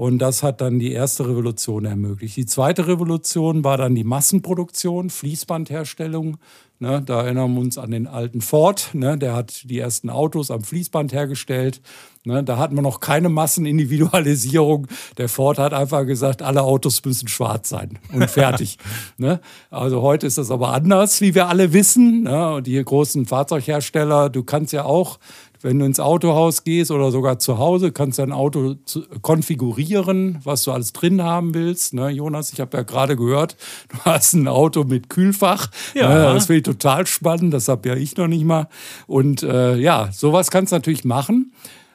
Und 0.00 0.16
das 0.20 0.42
hat 0.42 0.62
dann 0.62 0.78
die 0.78 0.92
erste 0.92 1.28
Revolution 1.28 1.84
ermöglicht. 1.84 2.34
Die 2.38 2.46
zweite 2.46 2.86
Revolution 2.86 3.64
war 3.64 3.76
dann 3.76 3.94
die 3.94 4.02
Massenproduktion, 4.02 5.10
Fließbandherstellung. 5.10 6.38
Ne, 6.78 7.02
da 7.04 7.24
erinnern 7.24 7.52
wir 7.52 7.60
uns 7.60 7.76
an 7.76 7.90
den 7.90 8.06
alten 8.06 8.40
Ford. 8.40 8.94
Ne, 8.94 9.18
der 9.18 9.34
hat 9.34 9.68
die 9.68 9.78
ersten 9.78 10.08
Autos 10.08 10.50
am 10.50 10.64
Fließband 10.64 11.12
hergestellt. 11.12 11.82
Ne, 12.24 12.42
da 12.42 12.56
hatten 12.56 12.76
wir 12.76 12.80
noch 12.80 13.00
keine 13.00 13.28
Massenindividualisierung. 13.28 14.86
Der 15.18 15.28
Ford 15.28 15.58
hat 15.58 15.74
einfach 15.74 16.06
gesagt, 16.06 16.40
alle 16.40 16.62
Autos 16.62 17.04
müssen 17.04 17.28
schwarz 17.28 17.68
sein 17.68 17.98
und 18.10 18.30
fertig. 18.30 18.78
ne? 19.18 19.40
Also 19.68 20.00
heute 20.00 20.26
ist 20.26 20.38
das 20.38 20.50
aber 20.50 20.72
anders, 20.72 21.20
wie 21.20 21.34
wir 21.34 21.48
alle 21.48 21.74
wissen. 21.74 22.22
Ne? 22.22 22.54
Und 22.54 22.66
die 22.66 22.82
großen 22.82 23.26
Fahrzeughersteller, 23.26 24.30
du 24.30 24.44
kannst 24.44 24.72
ja 24.72 24.84
auch 24.86 25.18
wenn 25.62 25.78
du 25.78 25.84
ins 25.84 26.00
Autohaus 26.00 26.64
gehst 26.64 26.90
oder 26.90 27.10
sogar 27.10 27.38
zu 27.38 27.58
Hause, 27.58 27.92
kannst 27.92 28.18
du 28.18 28.22
dein 28.22 28.32
Auto 28.32 28.76
konfigurieren, 29.22 30.38
was 30.44 30.64
du 30.64 30.72
alles 30.72 30.92
drin 30.92 31.22
haben 31.22 31.54
willst. 31.54 31.94
Ne, 31.94 32.10
Jonas, 32.10 32.52
ich 32.52 32.60
habe 32.60 32.76
ja 32.76 32.82
gerade 32.82 33.16
gehört, 33.16 33.56
du 33.88 33.98
hast 34.04 34.34
ein 34.34 34.48
Auto 34.48 34.84
mit 34.84 35.10
Kühlfach. 35.10 35.68
Ja. 35.94 36.08
Ne, 36.08 36.34
das 36.34 36.46
finde 36.46 36.58
ich 36.58 36.64
total 36.64 37.06
spannend, 37.06 37.52
das 37.54 37.68
habe 37.68 37.88
ja 37.88 37.94
ich 37.96 38.16
noch 38.16 38.28
nicht 38.28 38.44
mal. 38.44 38.68
Und 39.06 39.42
äh, 39.42 39.76
ja, 39.76 40.10
sowas 40.12 40.50
kannst 40.50 40.72
du 40.72 40.76
natürlich 40.76 41.04
machen. 41.04 41.52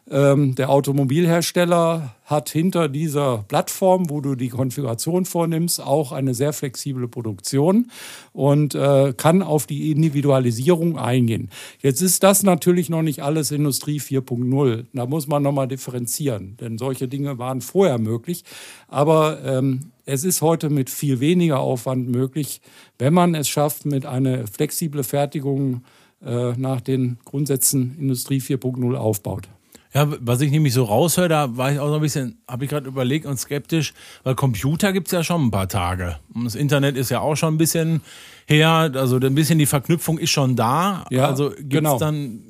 Ähm, 0.08 0.54
der 0.54 0.70
Automobilhersteller 0.70 2.16
hat 2.26 2.50
hinter 2.50 2.90
dieser 2.90 3.44
Plattform, 3.48 4.10
wo 4.12 4.22
du 4.22 4.36
die 4.36 4.50
Konfiguration 4.50 5.26
vornimmst, 5.26 5.82
auch 5.82 6.12
eine 6.12 6.36
sehr 6.36 6.54
flexible 6.54 7.08
Produktion 7.08 7.90
und 8.32 8.76
äh, 8.76 9.14
kann 9.18 9.42
auf 9.42 9.66
die 9.66 9.92
Individualisierung 9.92 11.00
eingehen. 11.00 11.50
Jetzt 11.82 12.02
ist 12.02 12.22
das 12.22 12.44
natürlich 12.44 12.90
noch 12.90 13.02
nicht 13.02 13.24
alles 13.24 13.50
Industrie 13.50 14.00
4.0. 14.00 14.86
Da 14.94 15.08
muss 15.08 15.26
man 15.28 15.42
nochmal 15.42 15.68
differenzieren, 15.68 16.56
denn 16.58 16.78
solche 16.78 17.08
Dinge 17.08 17.40
waren 17.40 17.62
vorher 17.62 17.98
möglich. 17.98 18.44
Aber 18.88 19.44
ähm, 19.44 19.92
es 20.06 20.24
ist 20.24 20.44
heute 20.44 20.70
mit 20.70 20.92
viel 20.92 21.20
weniger 21.20 21.60
Aufwand 21.60 22.10
möglich, 22.10 22.62
wenn 23.00 23.14
man 23.14 23.34
es 23.34 23.50
schafft, 23.50 23.86
mit 23.88 24.06
einer 24.06 24.46
flexiblen 24.46 25.04
Fertigung 25.04 25.84
äh, 26.24 26.54
nach 26.58 26.82
den 26.82 27.18
Grundsätzen 27.26 27.96
Industrie 28.00 28.40
4.0 28.40 28.96
aufbaut. 28.96 29.48
Ja, 29.96 30.12
was 30.20 30.42
ich 30.42 30.52
nämlich 30.52 30.74
so 30.74 30.84
raushöre, 30.84 31.30
da 31.30 31.56
war 31.56 31.72
ich 31.72 31.80
auch 31.80 31.88
so 31.88 31.96
ein 31.96 32.02
bisschen, 32.02 32.38
habe 32.50 32.66
ich 32.66 32.70
gerade 32.70 32.86
überlegt 32.86 33.26
und 33.26 33.40
skeptisch, 33.40 33.94
weil 34.24 34.36
Computer 34.36 34.92
gibt 34.92 35.08
es 35.08 35.14
ja 35.14 35.24
schon 35.24 35.46
ein 35.46 35.52
paar 35.52 35.70
Tage. 35.70 36.20
Und 36.34 36.44
das 36.44 36.56
Internet 36.56 36.98
ist 36.98 37.12
ja 37.12 37.22
auch 37.22 37.38
schon 37.38 37.54
ein 37.54 37.58
bisschen 37.58 38.02
her, 38.46 38.92
also 38.94 39.18
ein 39.18 39.36
bisschen 39.36 39.58
die 39.58 39.66
Verknüpfung 39.66 40.18
ist 40.18 40.32
schon 40.32 40.58
da. 40.58 41.06
Ja, 41.12 41.28
also 41.28 41.52
gibt 41.52 41.62
es 41.62 41.70
genau. 41.70 41.98
dann 41.98 42.42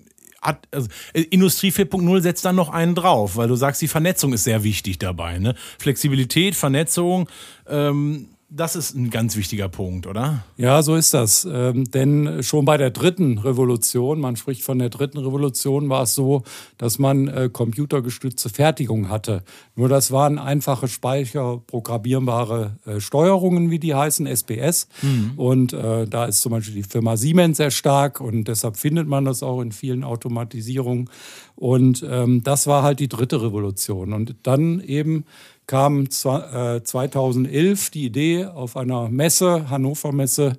hat, 0.41 0.67
also 0.71 0.87
Industrie 1.13 1.69
4.0 1.69 2.21
setzt 2.21 2.45
dann 2.45 2.55
noch 2.55 2.69
einen 2.69 2.95
drauf, 2.95 3.37
weil 3.37 3.47
du 3.47 3.55
sagst, 3.55 3.79
die 3.81 3.87
Vernetzung 3.87 4.33
ist 4.33 4.43
sehr 4.43 4.63
wichtig 4.63 4.97
dabei. 4.97 5.37
Ne? 5.37 5.55
Flexibilität, 5.77 6.55
Vernetzung, 6.55 7.29
ähm, 7.67 8.29
das 8.49 8.75
ist 8.75 8.95
ein 8.95 9.09
ganz 9.09 9.35
wichtiger 9.35 9.69
Punkt, 9.69 10.05
oder? 10.05 10.43
Ja, 10.55 10.83
so 10.83 10.95
ist 10.95 11.13
das. 11.13 11.47
Ähm, 11.51 11.85
denn 11.85 12.43
schon 12.43 12.63
bei 12.63 12.77
der 12.77 12.91
dritten 12.91 13.39
Revolution, 13.39 14.19
man 14.19 14.35
spricht 14.35 14.61
von 14.61 14.77
der 14.77 14.89
dritten 14.89 15.17
Revolution, 15.17 15.89
war 15.89 16.03
es 16.03 16.13
so, 16.13 16.43
dass 16.77 16.99
man 16.99 17.27
äh, 17.27 17.49
computergestützte 17.51 18.49
Fertigung 18.49 19.09
hatte. 19.09 19.43
Nur 19.75 19.89
das 19.89 20.11
waren 20.11 20.37
einfache 20.37 20.87
speicherprogrammierbare 20.87 22.77
äh, 22.85 22.99
Steuerungen, 22.99 23.71
wie 23.71 23.79
die 23.79 23.95
heißen, 23.95 24.27
SPS. 24.27 24.87
Mhm. 25.01 25.33
Und 25.37 25.73
äh, 25.73 26.07
da 26.07 26.25
ist 26.25 26.41
zum 26.41 26.51
Beispiel 26.51 26.75
die 26.75 26.83
Firma 26.83 27.17
Siemens 27.17 27.57
sehr 27.57 27.71
stark 27.71 28.21
und 28.21 28.47
deshalb 28.47 28.77
findet 28.77 29.07
man 29.07 29.25
das 29.25 29.41
auch 29.41 29.59
in 29.61 29.71
vielen 29.71 30.03
Automatisierungen. 30.03 31.09
Und 31.55 32.05
ähm, 32.07 32.43
das 32.43 32.67
war 32.67 32.83
halt 32.83 32.99
die 32.99 33.07
dritte 33.07 33.41
Revolution. 33.41 34.13
Und 34.13 34.35
dann 34.43 34.81
eben 34.81 35.25
kam 35.67 36.09
2011 36.09 37.87
äh, 37.87 37.91
die 37.91 38.05
Idee 38.05 38.45
auf 38.45 38.77
einer 38.77 39.09
Messe, 39.09 39.69
Hannover 39.69 40.11
Messe, 40.11 40.57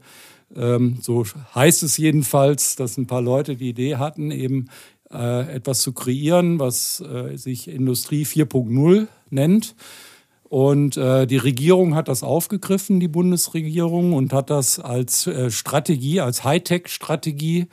ähm, 0.54 0.98
so 1.00 1.24
heißt 1.54 1.82
es 1.82 1.96
jedenfalls, 1.96 2.76
dass 2.76 2.96
ein 2.96 3.06
paar 3.06 3.22
Leute 3.22 3.56
die 3.56 3.70
Idee 3.70 3.96
hatten, 3.96 4.30
eben 4.30 4.68
äh, 5.12 5.54
etwas 5.54 5.80
zu 5.80 5.92
kreieren, 5.92 6.58
was 6.58 7.00
äh, 7.00 7.36
sich 7.36 7.68
Industrie 7.68 8.24
4.0 8.24 9.08
nennt. 9.30 9.74
Und 10.48 10.94
die 10.94 11.38
Regierung 11.38 11.96
hat 11.96 12.06
das 12.06 12.22
aufgegriffen, 12.22 13.00
die 13.00 13.08
Bundesregierung, 13.08 14.12
und 14.12 14.32
hat 14.32 14.48
das 14.48 14.78
als 14.78 15.28
Strategie, 15.48 16.20
als 16.20 16.44
Hightech-Strategie 16.44 17.66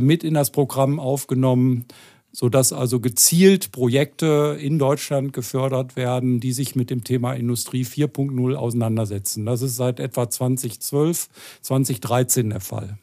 mit 0.00 0.24
in 0.24 0.32
das 0.32 0.50
Programm 0.50 1.00
aufgenommen 1.00 1.84
sodass 2.32 2.72
also 2.72 3.00
gezielt 3.00 3.72
Projekte 3.72 4.58
in 4.60 4.78
Deutschland 4.78 5.32
gefördert 5.32 5.96
werden, 5.96 6.40
die 6.40 6.52
sich 6.52 6.76
mit 6.76 6.90
dem 6.90 7.04
Thema 7.04 7.32
Industrie 7.32 7.84
4.0 7.84 8.54
auseinandersetzen. 8.54 9.46
Das 9.46 9.62
ist 9.62 9.76
seit 9.76 9.98
etwa 10.00 10.28
2012, 10.28 11.28
2013 11.62 12.50
der 12.50 12.60
Fall. 12.60 12.98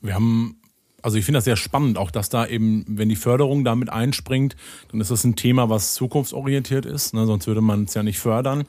Wir 0.00 0.14
haben 0.14 0.56
also 1.00 1.16
ich 1.16 1.24
finde 1.24 1.38
das 1.38 1.44
sehr 1.44 1.56
spannend, 1.56 1.96
auch 1.96 2.10
dass 2.10 2.28
da 2.28 2.46
eben, 2.46 2.84
wenn 2.88 3.08
die 3.08 3.16
Förderung 3.16 3.64
damit 3.64 3.88
einspringt, 3.88 4.56
dann 4.90 5.00
ist 5.00 5.10
das 5.10 5.24
ein 5.24 5.36
Thema, 5.36 5.70
was 5.70 5.94
zukunftsorientiert 5.94 6.86
ist, 6.86 7.14
ne? 7.14 7.24
sonst 7.24 7.46
würde 7.46 7.60
man 7.60 7.84
es 7.84 7.94
ja 7.94 8.02
nicht 8.02 8.18
fördern. 8.18 8.64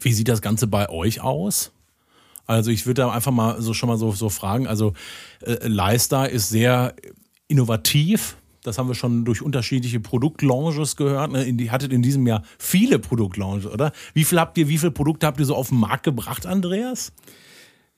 Wie 0.00 0.12
sieht 0.12 0.28
das 0.28 0.42
Ganze 0.42 0.66
bei 0.66 0.88
euch 0.90 1.22
aus? 1.22 1.72
Also 2.46 2.70
ich 2.70 2.86
würde 2.86 3.02
da 3.02 3.10
einfach 3.10 3.32
mal 3.32 3.62
so 3.62 3.74
schon 3.74 3.88
mal 3.88 3.96
so, 3.96 4.12
so 4.12 4.28
fragen. 4.28 4.66
Also 4.66 4.92
äh, 5.40 5.66
Leister 5.66 6.28
ist 6.28 6.50
sehr 6.50 6.94
innovativ, 7.48 8.36
das 8.62 8.78
haben 8.78 8.88
wir 8.88 8.94
schon 8.94 9.24
durch 9.24 9.42
unterschiedliche 9.42 10.00
Produktlaunches 10.00 10.96
gehört. 10.96 11.32
Ne? 11.32 11.44
Ihr 11.44 11.72
hattet 11.72 11.92
in 11.92 12.02
diesem 12.02 12.26
Jahr 12.26 12.42
viele 12.58 12.98
Produktlaunches, 12.98 13.70
oder? 13.70 13.92
Wie 14.14 14.24
viel 14.24 14.38
habt 14.38 14.58
ihr, 14.58 14.68
wie 14.68 14.78
viele 14.78 14.92
Produkte 14.92 15.26
habt 15.26 15.40
ihr 15.40 15.46
so 15.46 15.54
auf 15.54 15.68
den 15.70 15.78
Markt 15.78 16.04
gebracht, 16.04 16.46
Andreas? 16.46 17.12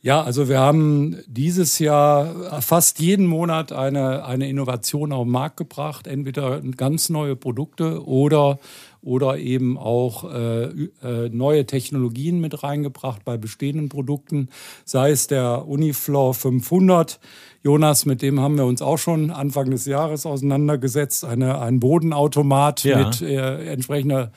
Ja, 0.05 0.21
also 0.21 0.49
wir 0.49 0.59
haben 0.59 1.19
dieses 1.29 1.79
Jahr 1.79 2.61
fast 2.61 2.99
jeden 2.99 3.27
Monat 3.27 3.71
eine, 3.71 4.25
eine 4.25 4.49
Innovation 4.49 5.13
auf 5.13 5.25
den 5.25 5.31
Markt 5.31 5.57
gebracht, 5.57 6.09
entweder 6.09 6.61
ganz 6.61 7.09
neue 7.09 7.37
Produkte 7.37 8.05
oder, 8.05 8.59
oder 9.03 9.39
eben 9.39 9.77
auch 9.77 10.33
äh, 10.33 10.65
äh, 10.65 11.29
neue 11.31 11.67
Technologien 11.67 12.41
mit 12.41 12.63
reingebracht 12.63 13.25
bei 13.25 13.37
bestehenden 13.37 13.89
Produkten, 13.89 14.49
sei 14.85 15.11
es 15.11 15.27
der 15.27 15.67
Unifloor 15.67 16.35
500, 16.35 17.19
Jonas, 17.65 18.07
mit 18.07 18.23
dem 18.23 18.41
haben 18.41 18.57
wir 18.57 18.65
uns 18.65 18.83
auch 18.83 18.99
schon 18.99 19.31
Anfang 19.31 19.71
des 19.71 19.87
Jahres 19.87 20.27
auseinandergesetzt. 20.27 21.25
Eine, 21.25 21.61
ein 21.61 21.79
Bodenautomat 21.79 22.83
ja. 22.83 23.07
mit 23.07 23.23
äh, 23.23 23.67
entsprechender, 23.67 24.33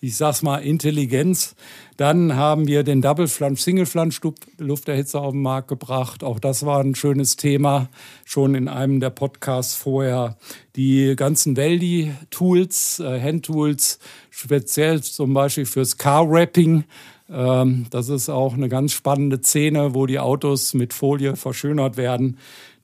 ich 0.00 0.16
sag's 0.16 0.42
mal, 0.42 0.58
Intelligenz. 0.58 1.56
Dann 1.96 2.36
haben 2.36 2.68
wir 2.68 2.84
den 2.84 3.02
Double 3.02 3.26
Flange, 3.26 3.56
Single 3.56 3.86
Flange 3.86 4.14
Lufterhitzer 4.58 5.20
auf 5.20 5.32
den 5.32 5.42
Markt 5.42 5.68
gebracht. 5.68 6.22
Auch 6.22 6.38
das 6.38 6.64
war 6.64 6.80
ein 6.80 6.94
schönes 6.94 7.36
Thema, 7.36 7.88
schon 8.24 8.54
in 8.54 8.68
einem 8.68 9.00
der 9.00 9.10
Podcasts 9.10 9.74
vorher. 9.74 10.36
Die 10.76 11.14
ganzen 11.16 11.56
Weldi-Tools, 11.56 13.00
äh, 13.00 13.20
Handtools, 13.20 13.98
speziell 14.30 15.02
zum 15.02 15.34
Beispiel 15.34 15.66
fürs 15.66 15.96
Car-Wrapping, 15.96 16.84
ähm, 17.30 17.86
das 17.90 18.08
ist 18.08 18.28
auch 18.28 18.54
eine 18.54 18.68
ganz 18.68 18.92
spannende 18.92 19.40
Szene, 19.42 19.94
wo 19.94 20.06
die 20.06 20.18
Autos 20.18 20.74
mit 20.74 20.94
Folie 20.94 21.36
verschönert 21.36 21.96
werden. 21.96 22.38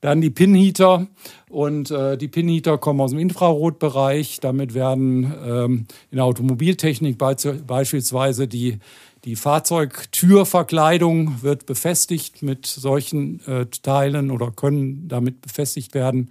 Dann 0.05 0.21
die 0.21 0.29
Pinheater 0.29 1.07
und 1.49 1.89
äh, 1.89 2.15
die 2.15 2.27
Pinheater 2.27 2.77
kommen 2.77 3.01
aus 3.01 3.09
dem 3.09 3.17
Infrarotbereich. 3.17 4.39
Damit 4.39 4.75
werden 4.75 5.33
ähm, 5.43 5.87
in 6.11 6.17
der 6.17 6.25
Automobiltechnik 6.25 7.17
beispielsweise 7.17 8.47
die, 8.47 8.77
die 9.23 9.35
Fahrzeugtürverkleidung 9.35 11.41
wird 11.41 11.65
befestigt 11.65 12.43
mit 12.43 12.67
solchen 12.67 13.39
äh, 13.47 13.65
Teilen 13.65 14.29
oder 14.29 14.51
können 14.51 15.07
damit 15.07 15.41
befestigt 15.41 15.95
werden. 15.95 16.29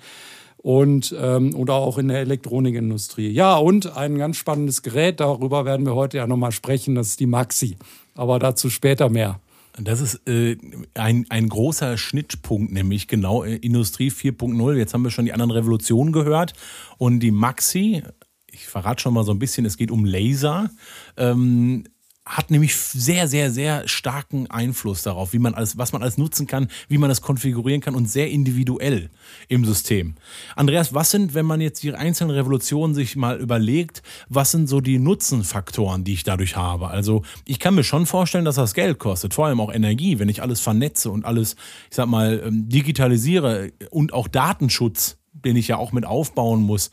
und 0.59 1.13
ähm, 1.19 1.53
oder 1.57 1.75
auch 1.75 1.99
in 1.99 2.07
der 2.07 2.21
Elektronikindustrie. 2.21 3.29
Ja, 3.29 3.57
und 3.57 3.97
ein 3.97 4.19
ganz 4.19 4.37
spannendes 4.37 4.83
Gerät, 4.83 5.19
darüber 5.19 5.65
werden 5.65 5.85
wir 5.85 5.97
heute 5.97 6.19
ja 6.19 6.29
nochmal 6.29 6.53
sprechen, 6.53 6.95
das 6.95 7.09
ist 7.09 7.19
die 7.19 7.27
Maxi. 7.27 7.77
Aber 8.15 8.39
dazu 8.39 8.71
später 8.71 9.09
mehr. 9.09 9.41
Das 9.77 10.01
ist 10.01 10.27
äh, 10.29 10.57
ein, 10.95 11.27
ein 11.31 11.49
großer 11.49 11.99
Schnittpunkt, 11.99 12.73
nämlich 12.73 13.09
genau 13.09 13.43
äh, 13.43 13.57
Industrie 13.57 14.11
4.0. 14.11 14.75
Jetzt 14.77 14.95
haben 14.95 15.03
wir 15.03 15.11
schon 15.11 15.25
die 15.25 15.33
anderen 15.33 15.51
Revolutionen 15.51 16.13
gehört. 16.13 16.53
Und 16.97 17.21
die 17.21 17.33
Maxi, 17.33 18.03
ich 18.47 18.67
verrate 18.67 19.03
schon 19.03 19.15
mal 19.15 19.25
so 19.25 19.33
ein 19.33 19.41
bisschen, 19.41 19.67
es 19.67 19.77
geht 19.77 19.91
um 19.91 20.05
Laser. 20.05 20.71
Ähm, 21.17 21.85
hat 22.27 22.51
nämlich 22.51 22.75
sehr, 22.75 23.29
sehr, 23.29 23.51
sehr 23.51 23.87
starken 23.87 24.51
Einfluss 24.51 25.03
darauf, 25.03 25.35
wie 25.35 25.39
man 25.39 25.53
alles, 25.53 25.77
was 25.77 25.93
man 25.93 26.03
alles 26.03 26.17
nutzen 26.17 26.47
kann, 26.47 26.69
wie 26.89 26.97
man 26.97 27.11
das 27.11 27.21
konfigurieren 27.21 27.83
kann 27.83 27.95
und 27.95 28.09
sehr 28.09 28.31
individuell 28.31 29.11
im 29.49 29.67
System. 29.67 30.15
Andreas, 30.57 30.95
was 30.95 31.11
sind, 31.11 31.35
wenn 31.35 31.45
man 31.45 31.61
jetzt 31.61 31.83
die 31.83 31.93
einzelnen 31.93 32.35
Revolutionen 32.35 32.95
sich 32.95 33.15
mal 33.15 33.39
überlegt, 33.39 34.03
was 34.31 34.53
sind 34.53 34.69
so 34.69 34.81
die 34.81 34.99
Nutzenfaktoren, 34.99 36.05
die 36.05 36.15
ich 36.15 36.25
dadurch 36.25 36.57
habe? 36.57 36.89
Also 36.89 37.23
ich 37.45 37.59
kann 37.59 37.75
mir 37.75 37.85
schon 37.85 38.07
vorstellen, 38.07 38.47
dass 38.47 38.55
das 38.55 38.73
Geld 38.73 38.99
kostet, 38.99 39.35
vor 39.35 39.47
allem 39.47 39.61
auch 39.61 39.73
Energie, 39.73 40.19
wenn 40.19 40.31
ich 40.31 40.41
alles 40.41 40.61
vernetze 40.61 41.11
und 41.11 41.27
alles, 41.27 41.57
ich 41.91 41.97
sag 41.97 42.07
mal, 42.07 42.43
ähm, 42.47 42.71
digitalisiere 42.71 43.73
und 43.91 44.15
auch 44.15 44.29
Datenschutz, 44.29 45.19
den 45.33 45.57
ich 45.57 45.69
ja 45.69 45.77
auch 45.77 45.93
mit 45.93 46.07
aufbauen 46.07 46.63
muss. 46.63 46.91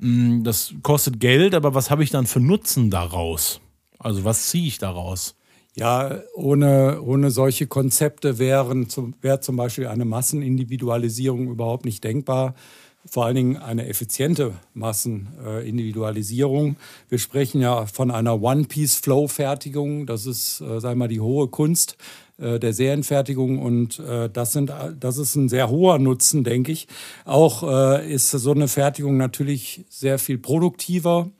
Mm, 0.00 0.42
das 0.42 0.74
kostet 0.82 1.20
Geld, 1.20 1.54
aber 1.54 1.74
was 1.74 1.92
habe 1.92 2.02
ich 2.02 2.10
dann 2.10 2.26
für 2.26 2.40
Nutzen 2.40 2.90
daraus? 2.90 3.60
Also 4.04 4.24
was 4.24 4.50
ziehe 4.50 4.66
ich 4.66 4.78
daraus? 4.78 5.34
Ja, 5.74 6.20
ohne, 6.34 7.00
ohne 7.02 7.30
solche 7.30 7.66
Konzepte 7.66 8.38
wären 8.38 8.90
zum, 8.90 9.14
wäre 9.22 9.40
zum 9.40 9.56
Beispiel 9.56 9.86
eine 9.86 10.04
Massenindividualisierung 10.04 11.48
überhaupt 11.48 11.86
nicht 11.86 12.04
denkbar. 12.04 12.54
Vor 13.06 13.24
allen 13.24 13.36
Dingen 13.36 13.56
eine 13.56 13.88
effiziente 13.88 14.52
Massenindividualisierung. 14.74 16.76
Wir 17.08 17.18
sprechen 17.18 17.62
ja 17.62 17.86
von 17.86 18.10
einer 18.10 18.42
One-Piece-Flow-Fertigung. 18.42 20.04
Das 20.06 20.26
ist, 20.26 20.60
äh, 20.60 20.80
sagen 20.80 20.96
wir 20.96 21.04
mal, 21.04 21.08
die 21.08 21.20
hohe 21.20 21.48
Kunst 21.48 21.96
äh, 22.38 22.60
der 22.60 22.74
Serienfertigung 22.74 23.58
und 23.58 24.00
äh, 24.00 24.28
das, 24.28 24.52
sind, 24.52 24.70
das 25.00 25.16
ist 25.16 25.34
ein 25.34 25.48
sehr 25.48 25.70
hoher 25.70 25.98
Nutzen, 25.98 26.44
denke 26.44 26.72
ich. 26.72 26.88
Auch 27.24 27.62
äh, 27.62 28.12
ist 28.12 28.30
so 28.30 28.50
eine 28.50 28.68
Fertigung 28.68 29.16
natürlich 29.16 29.86
sehr 29.88 30.18
viel 30.18 30.36
produktiver 30.36 31.30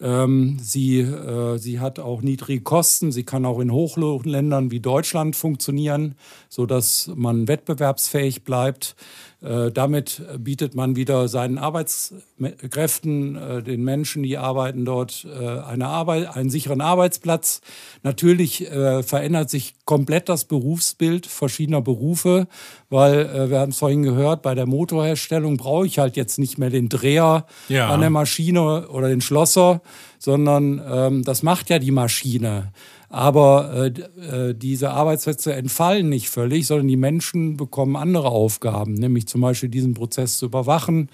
ähm, 0.00 0.58
sie, 0.60 1.00
äh, 1.00 1.58
sie 1.58 1.80
hat 1.80 1.98
auch 1.98 2.22
niedrige 2.22 2.62
Kosten. 2.62 3.12
Sie 3.12 3.24
kann 3.24 3.44
auch 3.44 3.60
in 3.60 3.72
Hochlohnländern 3.72 4.70
wie 4.70 4.80
Deutschland 4.80 5.36
funktionieren, 5.36 6.16
sodass 6.48 7.10
man 7.14 7.48
wettbewerbsfähig 7.48 8.44
bleibt. 8.44 8.96
Äh, 9.44 9.70
damit 9.72 10.22
bietet 10.38 10.74
man 10.74 10.96
wieder 10.96 11.28
seinen 11.28 11.58
Arbeitskräften, 11.58 13.36
äh, 13.36 13.62
den 13.62 13.84
Menschen, 13.84 14.22
die 14.22 14.38
arbeiten 14.38 14.86
dort, 14.86 15.26
äh, 15.26 15.60
eine 15.60 15.88
Arbeit, 15.88 16.34
einen 16.34 16.48
sicheren 16.48 16.80
Arbeitsplatz. 16.80 17.60
Natürlich 18.02 18.66
verändert 18.66 19.50
sich 19.50 19.74
komplett 19.84 20.28
das 20.28 20.44
Berufsbild 20.44 21.26
verschiedener 21.26 21.80
Berufe, 21.80 22.46
weil 22.90 23.50
wir 23.50 23.58
haben 23.60 23.70
es 23.70 23.78
vorhin 23.78 24.02
gehört, 24.02 24.42
bei 24.42 24.54
der 24.54 24.66
Motorherstellung 24.66 25.56
brauche 25.56 25.86
ich 25.86 25.98
halt 25.98 26.16
jetzt 26.16 26.38
nicht 26.38 26.58
mehr 26.58 26.70
den 26.70 26.88
Dreher 26.88 27.46
ja. 27.68 27.88
an 27.88 28.00
der 28.00 28.10
Maschine 28.10 28.88
oder 28.88 29.08
den 29.08 29.20
Schlosser, 29.20 29.80
sondern 30.18 30.82
ähm, 30.86 31.24
das 31.24 31.42
macht 31.42 31.70
ja 31.70 31.78
die 31.78 31.90
Maschine. 31.90 32.72
Aber 33.14 33.72
äh, 33.72 34.48
äh, 34.48 34.54
diese 34.56 34.90
Arbeitsplätze 34.90 35.54
entfallen 35.54 36.08
nicht 36.08 36.30
völlig, 36.30 36.66
sondern 36.66 36.88
die 36.88 36.96
Menschen 36.96 37.56
bekommen 37.56 37.94
andere 37.94 38.28
Aufgaben, 38.30 38.94
nämlich 38.94 39.28
zum 39.28 39.40
Beispiel 39.40 39.68
diesen 39.68 39.94
Prozess 39.94 40.38
zu 40.38 40.46
überwachen. 40.46 41.08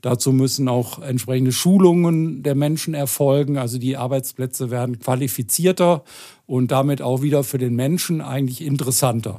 Dazu 0.00 0.32
müssen 0.32 0.66
auch 0.66 1.00
entsprechende 1.00 1.52
Schulungen 1.52 2.42
der 2.42 2.56
Menschen 2.56 2.94
erfolgen. 2.94 3.58
Also 3.58 3.78
die 3.78 3.96
Arbeitsplätze 3.96 4.72
werden 4.72 4.98
qualifizierter 4.98 6.02
und 6.46 6.72
damit 6.72 7.00
auch 7.00 7.22
wieder 7.22 7.44
für 7.44 7.58
den 7.58 7.76
Menschen 7.76 8.20
eigentlich 8.20 8.60
interessanter. 8.60 9.38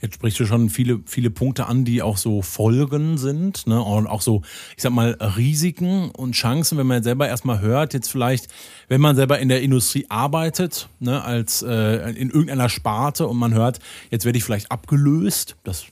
Jetzt 0.00 0.14
sprichst 0.14 0.38
du 0.38 0.46
schon 0.46 0.70
viele, 0.70 1.00
viele 1.06 1.30
Punkte 1.30 1.66
an, 1.66 1.84
die 1.84 2.02
auch 2.02 2.16
so 2.16 2.40
Folgen 2.42 3.18
sind, 3.18 3.66
ne? 3.66 3.82
Und 3.82 4.06
auch 4.06 4.20
so, 4.20 4.42
ich 4.76 4.82
sag 4.82 4.92
mal, 4.92 5.16
Risiken 5.36 6.10
und 6.10 6.32
Chancen, 6.32 6.78
wenn 6.78 6.86
man 6.86 7.02
selber 7.02 7.26
erstmal 7.26 7.60
hört, 7.60 7.94
jetzt 7.94 8.08
vielleicht, 8.08 8.48
wenn 8.88 9.00
man 9.00 9.16
selber 9.16 9.40
in 9.40 9.48
der 9.48 9.60
Industrie 9.62 10.06
arbeitet, 10.08 10.88
ne, 11.00 11.24
als 11.24 11.62
äh, 11.62 12.10
in 12.12 12.30
irgendeiner 12.30 12.68
Sparte 12.68 13.26
und 13.26 13.38
man 13.38 13.54
hört, 13.54 13.80
jetzt 14.10 14.24
werde 14.24 14.38
ich 14.38 14.44
vielleicht 14.44 14.70
abgelöst. 14.70 15.56
Das 15.64 15.86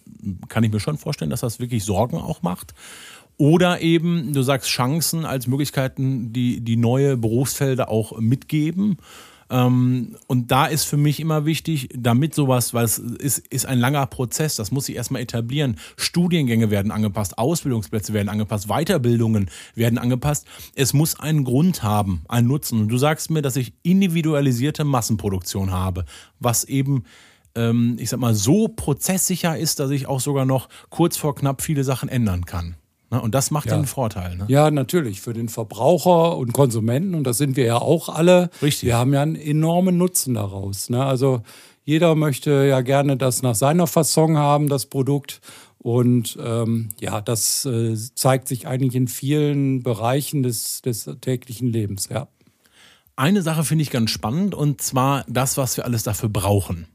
kann 0.48 0.62
ich 0.62 0.72
mir 0.72 0.80
schon 0.80 0.98
vorstellen, 0.98 1.30
dass 1.30 1.40
das 1.40 1.58
wirklich 1.58 1.84
Sorgen 1.84 2.16
auch 2.16 2.42
macht. 2.42 2.74
Oder 3.38 3.82
eben, 3.82 4.32
du 4.32 4.42
sagst 4.42 4.70
Chancen 4.70 5.26
als 5.26 5.46
Möglichkeiten, 5.46 6.32
die, 6.32 6.60
die 6.60 6.76
neue 6.76 7.16
Berufsfelder 7.16 7.90
auch 7.90 8.18
mitgeben. 8.18 8.96
Ähm, 9.50 10.16
und 10.26 10.50
da 10.50 10.66
ist 10.66 10.84
für 10.84 10.96
mich 10.96 11.20
immer 11.20 11.44
wichtig, 11.44 11.88
damit 11.94 12.34
sowas, 12.34 12.74
weil 12.74 12.84
es 12.84 12.98
ist, 12.98 13.46
ist 13.48 13.66
ein 13.66 13.78
langer 13.78 14.06
Prozess, 14.06 14.56
das 14.56 14.70
muss 14.70 14.86
sich 14.86 14.96
erstmal 14.96 15.22
etablieren. 15.22 15.76
Studiengänge 15.96 16.70
werden 16.70 16.92
angepasst, 16.92 17.38
Ausbildungsplätze 17.38 18.12
werden 18.12 18.28
angepasst, 18.28 18.68
Weiterbildungen 18.68 19.50
werden 19.74 19.98
angepasst. 19.98 20.46
Es 20.74 20.92
muss 20.92 21.18
einen 21.18 21.44
Grund 21.44 21.82
haben, 21.82 22.22
einen 22.28 22.48
Nutzen. 22.48 22.80
Und 22.80 22.88
du 22.88 22.98
sagst 22.98 23.30
mir, 23.30 23.42
dass 23.42 23.56
ich 23.56 23.74
individualisierte 23.82 24.84
Massenproduktion 24.84 25.70
habe, 25.70 26.04
was 26.40 26.64
eben 26.64 27.04
ähm, 27.54 27.96
ich 27.98 28.10
sag 28.10 28.20
mal, 28.20 28.34
so 28.34 28.68
prozesssicher 28.68 29.56
ist, 29.56 29.80
dass 29.80 29.90
ich 29.90 30.06
auch 30.06 30.20
sogar 30.20 30.44
noch 30.44 30.68
kurz 30.90 31.16
vor 31.16 31.34
knapp 31.34 31.62
viele 31.62 31.84
Sachen 31.84 32.08
ändern 32.08 32.44
kann. 32.44 32.76
Ne? 33.10 33.20
Und 33.20 33.34
das 33.34 33.50
macht 33.50 33.66
ja 33.66 33.74
einen 33.74 33.86
Vorteil. 33.86 34.36
Ne? 34.36 34.44
Ja, 34.48 34.70
natürlich. 34.70 35.20
Für 35.20 35.32
den 35.32 35.48
Verbraucher 35.48 36.36
und 36.36 36.52
Konsumenten, 36.52 37.14
und 37.14 37.24
das 37.24 37.38
sind 37.38 37.56
wir 37.56 37.64
ja 37.64 37.78
auch 37.78 38.08
alle, 38.08 38.50
Richtig. 38.62 38.88
wir 38.88 38.96
haben 38.96 39.12
ja 39.12 39.22
einen 39.22 39.36
enormen 39.36 39.96
Nutzen 39.96 40.34
daraus. 40.34 40.90
Ne? 40.90 41.04
Also 41.04 41.42
jeder 41.84 42.14
möchte 42.14 42.66
ja 42.66 42.80
gerne 42.80 43.16
das 43.16 43.42
nach 43.42 43.54
seiner 43.54 43.86
Fasson 43.86 44.36
haben, 44.36 44.68
das 44.68 44.86
Produkt. 44.86 45.40
Und 45.78 46.36
ähm, 46.44 46.88
ja, 46.98 47.20
das 47.20 47.64
äh, 47.64 47.94
zeigt 48.14 48.48
sich 48.48 48.66
eigentlich 48.66 48.96
in 48.96 49.06
vielen 49.06 49.84
Bereichen 49.84 50.42
des, 50.42 50.82
des 50.82 51.08
täglichen 51.20 51.68
Lebens, 51.72 52.08
ja. 52.08 52.28
Eine 53.18 53.40
Sache 53.40 53.64
finde 53.64 53.80
ich 53.80 53.90
ganz 53.90 54.10
spannend 54.10 54.54
und 54.54 54.82
zwar 54.82 55.24
das, 55.26 55.56
was 55.56 55.78
wir 55.78 55.86
alles 55.86 56.02
dafür 56.02 56.28
brauchen. 56.28 56.86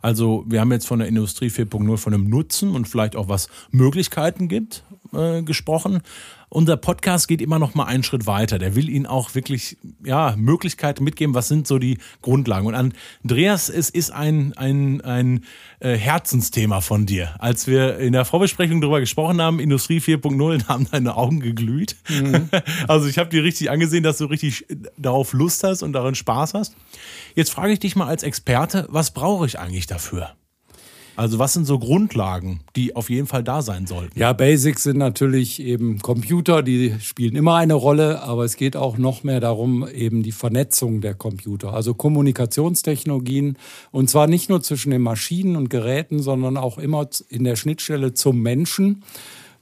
Also 0.00 0.44
wir 0.46 0.60
haben 0.60 0.72
jetzt 0.72 0.86
von 0.86 0.98
der 0.98 1.08
Industrie 1.08 1.48
4.0 1.48 1.96
von 1.96 2.14
einem 2.14 2.28
Nutzen 2.30 2.74
und 2.74 2.88
vielleicht 2.88 3.16
auch 3.16 3.28
was 3.28 3.48
Möglichkeiten 3.70 4.48
gibt 4.48 4.84
äh, 5.12 5.42
gesprochen. 5.42 6.02
Unser 6.50 6.78
Podcast 6.78 7.28
geht 7.28 7.42
immer 7.42 7.58
noch 7.58 7.74
mal 7.74 7.84
einen 7.84 8.02
Schritt 8.02 8.26
weiter. 8.26 8.58
Der 8.58 8.74
will 8.74 8.88
Ihnen 8.88 9.04
auch 9.04 9.34
wirklich 9.34 9.76
ja, 10.02 10.34
Möglichkeiten 10.36 11.04
mitgeben, 11.04 11.34
was 11.34 11.48
sind 11.48 11.66
so 11.66 11.78
die 11.78 11.98
Grundlagen. 12.22 12.66
Und 12.66 12.74
Andreas, 12.74 13.68
es 13.68 13.90
ist 13.90 14.10
ein, 14.12 14.54
ein, 14.56 15.02
ein 15.02 15.44
äh, 15.80 15.94
Herzensthema 15.94 16.80
von 16.80 17.04
dir. 17.04 17.34
Als 17.38 17.66
wir 17.66 17.98
in 17.98 18.14
der 18.14 18.24
Vorbesprechung 18.24 18.80
darüber 18.80 19.00
gesprochen 19.00 19.42
haben, 19.42 19.60
Industrie 19.60 19.98
4.0, 19.98 20.68
haben 20.68 20.88
deine 20.90 21.16
Augen 21.16 21.40
geglüht. 21.40 21.96
Mhm. 22.08 22.48
Also 22.86 23.06
ich 23.08 23.18
habe 23.18 23.28
dir 23.28 23.42
richtig 23.42 23.70
angesehen, 23.70 24.02
dass 24.02 24.18
du 24.18 24.26
richtig 24.26 24.66
darauf 24.96 25.32
Lust 25.32 25.62
hast 25.64 25.82
und 25.82 25.92
darin 25.92 26.14
Spaß 26.14 26.54
hast. 26.54 26.74
Jetzt 27.34 27.50
frage 27.50 27.72
ich 27.72 27.78
dich 27.80 27.96
mal 27.96 28.06
als 28.06 28.22
Experte, 28.22 28.86
was 28.90 29.12
brauche 29.12 29.46
ich 29.46 29.58
eigentlich 29.58 29.86
dafür? 29.86 30.34
Also 31.18 31.40
was 31.40 31.52
sind 31.52 31.64
so 31.64 31.80
Grundlagen, 31.80 32.60
die 32.76 32.94
auf 32.94 33.10
jeden 33.10 33.26
Fall 33.26 33.42
da 33.42 33.60
sein 33.60 33.88
sollten? 33.88 34.16
Ja, 34.16 34.32
Basics 34.32 34.84
sind 34.84 34.98
natürlich 34.98 35.60
eben 35.60 35.98
Computer, 35.98 36.62
die 36.62 36.94
spielen 37.00 37.34
immer 37.34 37.56
eine 37.56 37.74
Rolle, 37.74 38.22
aber 38.22 38.44
es 38.44 38.54
geht 38.54 38.76
auch 38.76 38.98
noch 38.98 39.24
mehr 39.24 39.40
darum, 39.40 39.88
eben 39.88 40.22
die 40.22 40.30
Vernetzung 40.30 41.00
der 41.00 41.14
Computer, 41.14 41.74
also 41.74 41.92
Kommunikationstechnologien 41.92 43.58
und 43.90 44.08
zwar 44.08 44.28
nicht 44.28 44.48
nur 44.48 44.62
zwischen 44.62 44.92
den 44.92 45.02
Maschinen 45.02 45.56
und 45.56 45.70
Geräten, 45.70 46.22
sondern 46.22 46.56
auch 46.56 46.78
immer 46.78 47.08
in 47.28 47.42
der 47.42 47.56
Schnittstelle 47.56 48.14
zum 48.14 48.40
Menschen. 48.40 49.02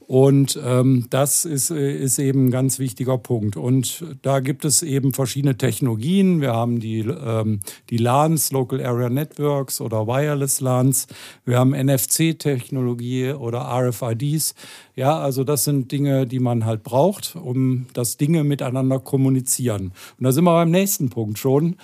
Und 0.06 0.58
ähm, 0.64 1.06
das 1.10 1.44
ist, 1.44 1.70
äh, 1.70 1.96
ist 1.96 2.20
eben 2.20 2.46
ein 2.46 2.50
ganz 2.52 2.78
wichtiger 2.78 3.18
Punkt. 3.18 3.56
Und 3.56 4.04
da 4.22 4.38
gibt 4.38 4.64
es 4.64 4.82
eben 4.82 5.12
verschiedene 5.12 5.58
Technologien. 5.58 6.40
Wir 6.40 6.52
haben 6.52 6.78
die, 6.78 7.00
ähm, 7.00 7.60
die 7.90 7.96
LANs, 7.96 8.52
Local 8.52 8.84
Area 8.84 9.08
Networks 9.08 9.80
oder 9.80 10.06
Wireless 10.06 10.60
LANs. 10.60 11.08
Wir 11.44 11.58
haben 11.58 11.72
NFC-Technologie 11.72 13.32
oder 13.32 13.62
RFIDs. 13.62 14.54
Ja, 14.94 15.18
also 15.18 15.42
das 15.42 15.64
sind 15.64 15.90
Dinge, 15.90 16.26
die 16.26 16.38
man 16.38 16.64
halt 16.64 16.84
braucht, 16.84 17.34
um 17.34 17.86
dass 17.92 18.16
Dinge 18.16 18.44
miteinander 18.44 19.00
kommunizieren. 19.00 19.92
Und 20.18 20.24
da 20.24 20.30
sind 20.30 20.44
wir 20.44 20.52
beim 20.52 20.70
nächsten 20.70 21.10
Punkt 21.10 21.38
schon. 21.38 21.76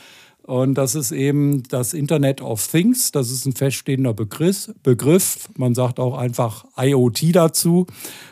Und 0.45 0.75
das 0.75 0.95
ist 0.95 1.13
eben 1.13 1.63
das 1.65 1.95
Internet 1.95 2.41
of 2.41 2.67
Things. 2.67 3.13
Das 3.13 3.31
ist 3.31 3.47
ein 3.47 3.53
feststehender 3.53 4.13
Begriff. 4.13 5.49
Man 5.57 5.75
sagt 5.75 6.01
auch 6.01 6.17
einfach 6.17 6.65
IoT 6.77 7.35
dazu. 7.35 7.87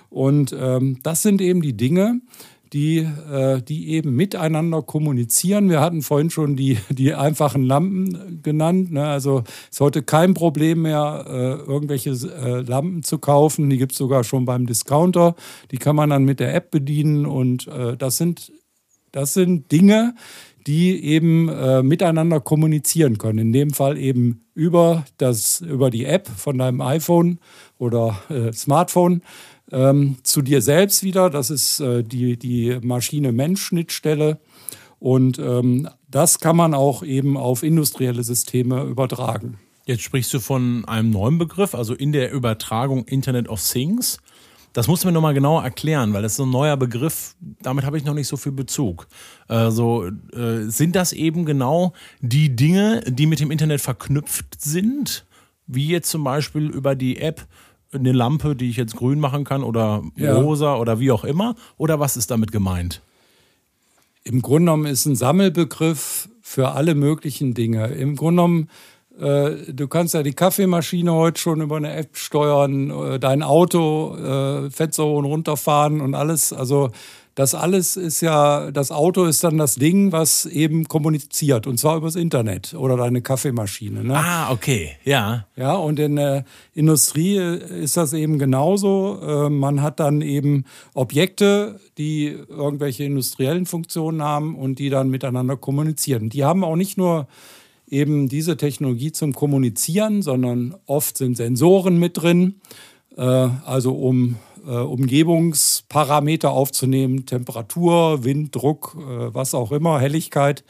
Und 0.09 0.55
ähm, 0.59 0.99
das 1.03 1.23
sind 1.23 1.40
eben 1.40 1.62
die 1.62 1.77
Dinge, 1.77 2.20
die, 2.73 2.99
äh, 2.99 3.62
die 3.62 3.90
eben 3.90 4.14
miteinander 4.14 4.83
kommunizieren. 4.83 5.70
Wir 5.70 5.81
hatten 5.81 6.03
vorhin 6.03 6.31
schon 6.31 6.57
die, 6.57 6.79
die 6.90 7.14
einfachen 7.14 7.62
Lampen 7.62 8.40
genannt. 8.42 8.92
Ne? 8.92 9.07
Also 9.07 9.44
ist 9.70 9.81
heute 9.81 10.03
kein 10.03 10.35
Problem 10.35 10.83
mehr, 10.83 11.25
äh, 11.29 11.70
irgendwelche 11.70 12.11
äh, 12.11 12.61
Lampen 12.62 13.03
zu 13.03 13.18
kaufen. 13.18 13.70
Die 13.70 13.79
gibt 13.79 13.92
es 13.92 13.99
sogar 13.99 14.25
schon 14.25 14.44
beim 14.44 14.66
Discounter. 14.66 15.35
Die 15.70 15.79
kann 15.79 15.96
man 15.96 16.11
dann 16.11 16.25
mit 16.25 16.40
der 16.40 16.55
App 16.55 16.70
bedienen. 16.70 17.27
Und 17.27 17.66
äh, 17.68 17.96
das, 17.96 18.16
sind, 18.16 18.53
das 19.12 19.35
sind 19.35 19.70
Dinge, 19.73 20.14
die 20.66 21.05
eben 21.05 21.49
äh, 21.49 21.83
miteinander 21.83 22.40
kommunizieren 22.40 23.18
können. 23.18 23.38
In 23.38 23.53
dem 23.53 23.70
Fall 23.70 23.99
eben 23.99 24.44
über, 24.55 25.05
das, 25.16 25.61
über 25.61 25.90
die 25.90 26.05
App 26.05 26.29
von 26.29 26.59
deinem 26.59 26.81
iPhone 26.81 27.38
oder 27.79 28.20
äh, 28.29 28.53
Smartphone 28.53 29.23
ähm, 29.73 30.16
zu 30.23 30.42
dir 30.42 30.62
selbst 30.62 31.03
wieder. 31.03 31.31
Das 31.31 31.51
ist 31.51 31.81
äh, 31.81 32.03
die, 32.03 32.37
die 32.37 32.79
Maschine-Mensch-Schnittstelle. 32.83 34.38
Und 34.99 35.38
ähm, 35.38 35.88
das 36.09 36.40
kann 36.40 36.57
man 36.57 36.75
auch 36.75 37.03
eben 37.03 37.37
auf 37.37 37.62
industrielle 37.62 38.23
Systeme 38.23 38.83
übertragen. 38.85 39.59
Jetzt 39.87 40.03
sprichst 40.03 40.33
du 40.35 40.40
von 40.40 40.85
einem 40.85 41.11
neuen 41.11 41.38
Begriff, 41.38 41.75
also 41.75 41.94
in 41.94 42.12
der 42.12 42.33
Übertragung 42.33 43.05
Internet 43.07 43.49
of 43.49 43.66
Things. 43.66 44.18
Das 44.72 44.87
musst 44.87 45.02
du 45.02 45.09
mir 45.09 45.12
nochmal 45.12 45.35
genauer 45.35 45.64
erklären, 45.64 46.12
weil 46.12 46.22
das 46.22 46.33
ist 46.33 46.37
so 46.37 46.44
ein 46.44 46.50
neuer 46.50 46.76
Begriff, 46.76 47.35
damit 47.62 47.85
habe 47.85 47.98
ich 47.98 48.04
noch 48.04 48.14
nicht 48.14 48.28
so 48.28 48.37
viel 48.37 48.52
Bezug. 48.52 49.09
Also 49.48 50.06
äh, 50.33 50.68
sind 50.68 50.94
das 50.94 51.12
eben 51.12 51.44
genau 51.44 51.92
die 52.20 52.54
Dinge, 52.54 53.00
die 53.06 53.26
mit 53.26 53.40
dem 53.40 53.50
Internet 53.50 53.80
verknüpft 53.80 54.61
sind, 54.61 55.24
wie 55.66 55.88
jetzt 55.88 56.11
zum 56.11 56.22
Beispiel 56.22 56.70
über 56.70 56.94
die 56.94 57.18
App 57.18 57.46
eine 57.92 58.12
Lampe, 58.12 58.54
die 58.54 58.70
ich 58.70 58.76
jetzt 58.76 58.96
grün 58.96 59.18
machen 59.18 59.44
kann 59.44 59.64
oder 59.64 60.02
ja. 60.16 60.37
rosa 60.37 60.76
oder 60.76 61.00
wie 61.00 61.11
auch 61.11 61.24
immer? 61.24 61.56
Oder 61.76 61.98
was 61.98 62.16
ist 62.16 62.30
damit 62.30 62.52
gemeint? 62.52 63.02
Im 64.22 64.42
Grunde 64.42 64.66
genommen 64.66 64.87
ist 64.87 65.06
ein 65.06 65.16
Sammelbegriff 65.16 66.28
für 66.42 66.72
alle 66.72 66.94
möglichen 66.94 67.54
Dinge. 67.54 67.88
Im 67.88 68.16
Grunde 68.16 68.42
genommen, 68.42 68.68
du 69.18 69.88
kannst 69.88 70.14
ja 70.14 70.23
die 70.23 70.33
Kaffeemaschine 70.33 71.12
heute 71.12 71.40
schon 71.40 71.61
über 71.61 71.77
eine 71.77 71.92
App 71.94 72.16
steuern, 72.16 72.90
äh, 72.90 73.18
dein 73.18 73.42
Auto, 73.42 74.16
äh, 74.16 74.70
Fenster 74.70 75.05
hoch 75.05 75.18
und 75.18 75.25
runterfahren 75.27 76.01
und 76.01 76.14
alles. 76.14 76.53
Also 76.53 76.90
das 77.35 77.55
alles 77.55 77.96
ist 77.96 78.20
ja, 78.20 78.70
das 78.70 78.90
Auto 78.90 79.25
ist 79.25 79.44
dann 79.44 79.57
das 79.57 79.77
Ding, 79.77 80.12
was 80.12 80.46
eben 80.46 80.88
kommuniziert 80.88 81.66
und 81.66 81.79
zwar 81.79 81.96
übers 81.96 82.16
Internet 82.16 82.75
oder 82.75 82.96
deine 82.96 83.23
Kaffeemaschine. 83.23 84.05
Ne? 84.05 84.16
Ah, 84.16 84.51
okay, 84.53 84.92
ja. 85.05 85.46
Ja, 85.57 85.75
und 85.75 85.99
in 85.99 86.16
der 86.16 86.44
Industrie 86.75 87.37
ist 87.37 87.96
das 87.96 88.12
eben 88.12 88.38
genauso. 88.38 89.49
Man 89.49 89.81
hat 89.81 90.01
dann 90.01 90.23
eben 90.23 90.64
Objekte, 90.92 91.79
die 91.99 92.27
irgendwelche 92.27 93.05
industriellen 93.05 93.64
Funktionen 93.64 94.23
haben 94.23 94.55
und 94.57 94.79
die 94.79 94.90
dann 94.90 95.09
miteinander 95.09 95.57
kommunizieren. 95.57 96.31
Die 96.31 96.44
haben 96.44 96.64
auch 96.64 96.77
nicht 96.77 96.99
nur 96.99 97.27
eben 97.90 98.29
diese 98.29 98.57
Technologie 98.57 99.12
zum 99.12 99.33
Kommunizieren, 99.33 100.22
sondern 100.22 100.74
oft 100.87 101.18
sind 101.18 101.37
Sensoren 101.37 101.98
mit 101.98 102.22
drin, 102.22 102.61
äh, 103.16 103.22
also 103.22 103.92
um 103.92 104.37
äh, 104.66 104.70
Umgebungsparameter 104.70 106.50
aufzunehmen, 106.50 107.26
Temperatur, 107.26 108.24
Wind, 108.24 108.55
Druck, 108.55 108.96
äh, 108.98 109.35
was 109.35 109.55
auch 109.55 109.72
immer, 109.72 110.00
Helligkeit, 110.00 110.64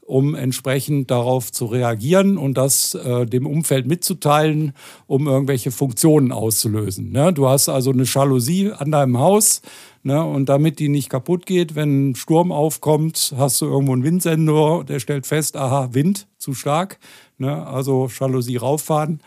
um 0.00 0.34
entsprechend 0.34 1.10
darauf 1.10 1.52
zu 1.52 1.66
reagieren 1.66 2.38
und 2.38 2.54
das 2.54 2.94
äh, 2.94 3.26
dem 3.26 3.46
Umfeld 3.46 3.86
mitzuteilen, 3.86 4.72
um 5.06 5.26
irgendwelche 5.26 5.70
Funktionen 5.70 6.32
auszulösen. 6.32 7.12
Ne? 7.12 7.32
Du 7.32 7.48
hast 7.48 7.68
also 7.68 7.92
eine 7.92 8.04
Jalousie 8.04 8.72
an 8.72 8.90
deinem 8.90 9.18
Haus 9.18 9.62
ne? 10.02 10.24
und 10.24 10.48
damit 10.48 10.78
die 10.78 10.88
nicht 10.88 11.08
kaputt 11.08 11.46
geht, 11.46 11.74
wenn 11.74 12.10
ein 12.10 12.14
Sturm 12.14 12.52
aufkommt, 12.52 13.34
hast 13.36 13.60
du 13.60 13.66
irgendwo 13.66 13.92
einen 13.92 14.04
Windsensor, 14.04 14.84
der 14.84 15.00
stellt 15.00 15.26
fest, 15.26 15.56
aha, 15.56 15.90
Wind 15.92 16.26
zu 16.38 16.54
stark, 16.54 16.98
ne? 17.38 17.66
also 17.66 18.08
Jalousie 18.08 18.56
rauffahren 18.56 19.20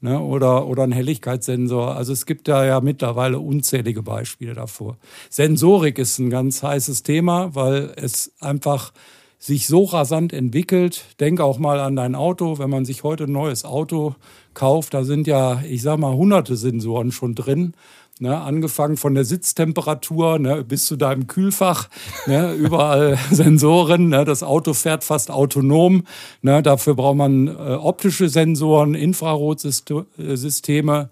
ne, 0.00 0.20
oder, 0.20 0.66
oder 0.66 0.84
ein 0.84 0.92
Helligkeitssensor. 0.92 1.96
Also 1.96 2.12
es 2.12 2.26
gibt 2.26 2.48
da 2.48 2.64
ja 2.64 2.80
mittlerweile 2.80 3.38
unzählige 3.38 4.02
Beispiele 4.02 4.54
davor. 4.54 4.96
Sensorik 5.30 5.98
ist 5.98 6.18
ein 6.18 6.30
ganz 6.30 6.62
heißes 6.62 7.02
Thema, 7.02 7.54
weil 7.54 7.92
es 7.96 8.32
einfach 8.40 8.92
sich 9.38 9.68
so 9.68 9.84
rasant 9.84 10.32
entwickelt. 10.32 11.04
Denk 11.20 11.40
auch 11.40 11.58
mal 11.58 11.78
an 11.80 11.94
dein 11.94 12.14
Auto. 12.14 12.58
Wenn 12.58 12.70
man 12.70 12.84
sich 12.84 13.04
heute 13.04 13.24
ein 13.24 13.32
neues 13.32 13.64
Auto 13.64 14.16
kauft, 14.54 14.94
da 14.94 15.04
sind 15.04 15.26
ja, 15.28 15.62
ich 15.62 15.82
sag 15.82 15.98
mal, 15.98 16.12
hunderte 16.12 16.56
Sensoren 16.56 17.12
schon 17.12 17.36
drin. 17.36 17.74
Ne, 18.20 18.36
angefangen 18.36 18.96
von 18.96 19.14
der 19.14 19.24
Sitztemperatur 19.24 20.40
ne, 20.40 20.64
bis 20.64 20.86
zu 20.86 20.96
deinem 20.96 21.28
Kühlfach, 21.28 21.88
ne, 22.26 22.52
überall 22.54 23.16
Sensoren. 23.30 24.08
Ne, 24.08 24.24
das 24.24 24.42
Auto 24.42 24.74
fährt 24.74 25.04
fast 25.04 25.30
autonom. 25.30 26.02
Ne, 26.42 26.60
dafür 26.62 26.96
braucht 26.96 27.16
man 27.16 27.46
äh, 27.46 27.50
optische 27.50 28.28
Sensoren, 28.28 28.94
Infrarotsysteme, 28.94 31.10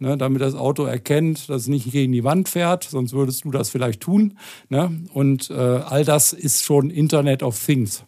ne, 0.00 0.16
damit 0.16 0.42
das 0.42 0.56
Auto 0.56 0.84
erkennt, 0.84 1.48
dass 1.48 1.62
es 1.62 1.68
nicht 1.68 1.92
gegen 1.92 2.10
die 2.12 2.24
Wand 2.24 2.48
fährt, 2.48 2.82
sonst 2.84 3.12
würdest 3.12 3.44
du 3.44 3.52
das 3.52 3.70
vielleicht 3.70 4.00
tun. 4.00 4.36
Und 5.12 5.50
äh, 5.50 5.54
all 5.54 6.04
das 6.04 6.32
ist 6.32 6.64
schon 6.64 6.90
Internet 6.90 7.44
of 7.44 7.64
Things. 7.64 8.04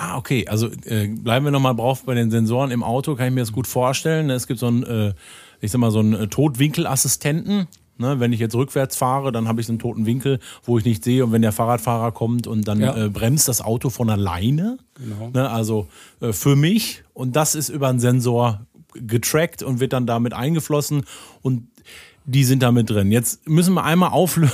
Ah, 0.00 0.16
okay. 0.16 0.46
Also 0.46 0.68
äh, 0.84 1.08
bleiben 1.08 1.44
wir 1.44 1.50
nochmal 1.50 1.74
drauf 1.74 2.04
bei 2.04 2.14
den 2.14 2.30
Sensoren 2.30 2.70
im 2.70 2.84
Auto, 2.84 3.16
kann 3.16 3.26
ich 3.26 3.34
mir 3.34 3.40
das 3.40 3.50
gut 3.50 3.66
vorstellen. 3.66 4.30
Es 4.30 4.46
gibt 4.46 4.60
so 4.60 4.68
einen, 4.68 4.84
äh, 4.84 5.12
ich 5.60 5.72
sag 5.72 5.80
mal, 5.80 5.90
so 5.90 5.98
einen 5.98 6.12
äh, 6.12 6.28
Totwinkelassistenten, 6.28 7.66
Ne, 7.98 8.20
wenn 8.20 8.32
ich 8.32 8.38
jetzt 8.38 8.54
rückwärts 8.54 8.96
fahre, 8.96 9.32
dann 9.32 9.48
habe 9.48 9.60
ich 9.60 9.68
einen 9.68 9.80
toten 9.80 10.06
Winkel, 10.06 10.38
wo 10.62 10.78
ich 10.78 10.84
nicht 10.84 11.02
sehe. 11.02 11.24
Und 11.24 11.32
wenn 11.32 11.42
der 11.42 11.52
Fahrradfahrer 11.52 12.12
kommt 12.12 12.46
und 12.46 12.68
dann 12.68 12.80
ja. 12.80 12.96
äh, 12.96 13.08
bremst 13.08 13.48
das 13.48 13.60
Auto 13.60 13.90
von 13.90 14.08
alleine. 14.08 14.78
Genau. 14.94 15.30
Ne, 15.34 15.50
also 15.50 15.88
äh, 16.20 16.32
für 16.32 16.54
mich. 16.54 17.02
Und 17.12 17.34
das 17.34 17.56
ist 17.56 17.68
über 17.68 17.88
einen 17.88 17.98
Sensor 17.98 18.60
getrackt 18.94 19.62
und 19.62 19.80
wird 19.80 19.92
dann 19.92 20.06
damit 20.06 20.32
eingeflossen. 20.32 21.04
Und 21.42 21.68
die 22.28 22.44
sind 22.44 22.62
da 22.62 22.70
mit 22.72 22.90
drin. 22.90 23.10
Jetzt 23.10 23.48
müssen 23.48 23.72
wir 23.72 23.84
einmal 23.84 24.10
auflösen. 24.10 24.52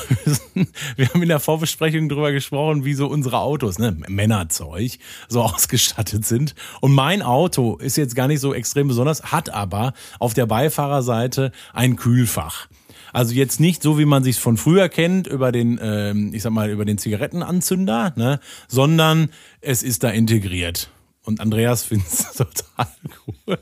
Wir 0.96 1.08
haben 1.08 1.22
in 1.22 1.28
der 1.28 1.40
Vorbesprechung 1.40 2.08
darüber 2.08 2.30
gesprochen, 2.30 2.84
wie 2.84 2.94
so 2.94 3.08
unsere 3.08 3.38
Autos, 3.40 3.80
ne, 3.80 3.96
Männerzeug, 4.06 4.92
so 5.28 5.42
ausgestattet 5.42 6.24
sind. 6.24 6.54
Und 6.80 6.92
mein 6.92 7.20
Auto 7.20 7.76
ist 7.76 7.96
jetzt 7.96 8.14
gar 8.14 8.28
nicht 8.28 8.40
so 8.40 8.54
extrem 8.54 8.86
besonders, 8.86 9.32
hat 9.32 9.50
aber 9.50 9.92
auf 10.20 10.34
der 10.34 10.46
Beifahrerseite 10.46 11.50
ein 11.72 11.96
Kühlfach. 11.96 12.68
Also 13.14 13.32
jetzt 13.32 13.60
nicht 13.60 13.80
so, 13.80 13.96
wie 13.96 14.06
man 14.06 14.24
sich 14.24 14.40
von 14.40 14.56
früher 14.56 14.88
kennt, 14.88 15.28
über 15.28 15.52
den, 15.52 15.78
ähm, 15.80 16.34
ich 16.34 16.42
sag 16.42 16.50
mal, 16.50 16.68
über 16.68 16.84
den 16.84 16.98
Zigarettenanzünder, 16.98 18.12
ne? 18.16 18.40
sondern 18.66 19.28
es 19.60 19.84
ist 19.84 20.02
da 20.02 20.10
integriert. 20.10 20.90
Und 21.22 21.40
Andreas 21.40 21.84
findet 21.86 22.08
es 22.08 22.32
total 22.32 22.88
cool, 23.28 23.58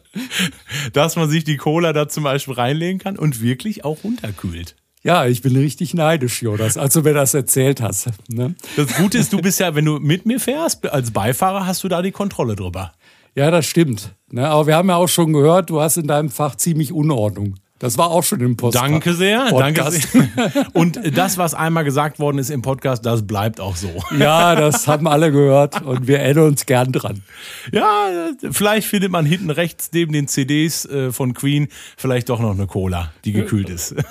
dass 0.95 1.17
man 1.17 1.29
sich 1.29 1.45
die 1.45 1.59
Cola 1.59 1.93
da 1.93 2.09
zum 2.09 2.25
Beispiel 2.25 2.55
reinlegen 2.55 2.99
kann 2.99 3.19
und 3.19 3.43
wirklich 3.43 3.85
auch 3.85 4.03
runterkühlt. 4.05 4.75
Ja, 5.03 5.27
ich 5.27 5.43
bin 5.43 5.55
richtig 5.55 5.93
neidisch, 5.93 6.41
Jonas, 6.41 6.79
als 6.79 6.95
du 6.95 7.03
mir 7.03 7.13
das 7.13 7.35
erzählt 7.35 7.83
hast. 7.83 8.09
Ne? 8.29 8.55
Das 8.77 8.95
Gute 8.95 9.19
ist, 9.19 9.35
du 9.35 9.39
bist 9.39 9.61
ja, 9.61 9.75
wenn 9.75 9.85
du 9.85 9.99
mit 9.99 10.25
mir 10.25 10.41
fährst, 10.41 10.87
als 10.91 11.11
Beifahrer 11.11 11.67
hast 11.67 11.85
du 11.85 11.89
da 11.89 12.01
die 12.01 12.13
Kontrolle 12.13 12.57
drüber. 12.57 12.93
Ja, 13.35 13.51
das 13.51 13.67
stimmt. 13.67 14.15
Ne? 14.31 14.49
Aber 14.49 14.67
wir 14.67 14.77
haben 14.77 14.89
ja 14.89 14.97
auch 14.97 15.09
schon 15.09 15.35
gehört, 15.35 15.69
du 15.69 15.83
hast 15.83 15.99
in 15.99 16.07
deinem 16.07 16.31
Fach 16.31 16.55
ziemlich 16.55 16.93
Unordnung. 16.93 17.57
Das 17.83 17.99
war 17.99 18.13
auch 18.13 18.23
schon 18.23 18.41
im 18.41 18.57
Podcast. 18.57 18.85
Danke 18.85 19.13
sehr, 19.13 19.47
Podcast. 19.49 20.15
danke 20.15 20.53
sehr. 20.53 20.67
Und 20.73 21.01
das, 21.17 21.37
was 21.37 21.53
einmal 21.53 21.83
gesagt 21.83 22.21
worden 22.21 22.39
ist 22.39 22.49
im 22.49 22.63
Podcast, 22.63 23.05
das 23.05 23.27
bleibt 23.27 23.61
auch 23.61 23.75
so. 23.75 23.91
Ja, 24.19 24.55
das 24.55 24.87
haben 24.87 25.09
alle 25.09 25.33
gehört 25.33 25.83
und 25.83 26.07
wir 26.07 26.21
erinnern 26.21 26.49
uns 26.49 26.67
gern 26.67 26.93
dran. 26.93 27.23
Ja, 27.73 28.31
vielleicht 28.53 28.87
findet 28.87 29.11
man 29.11 29.27
hinten 29.27 29.51
rechts 29.51 29.91
neben 29.93 30.13
den 30.13 30.29
CDs 30.29 30.85
äh, 30.85 31.11
von 31.11 31.35
Queen 31.35 31.69
vielleicht 31.97 32.29
doch 32.29 32.39
noch 32.39 32.53
eine 32.53 32.69
Cola, 32.69 33.11
die 33.25 33.33
gekühlt 33.33 33.69
ist. 33.69 33.97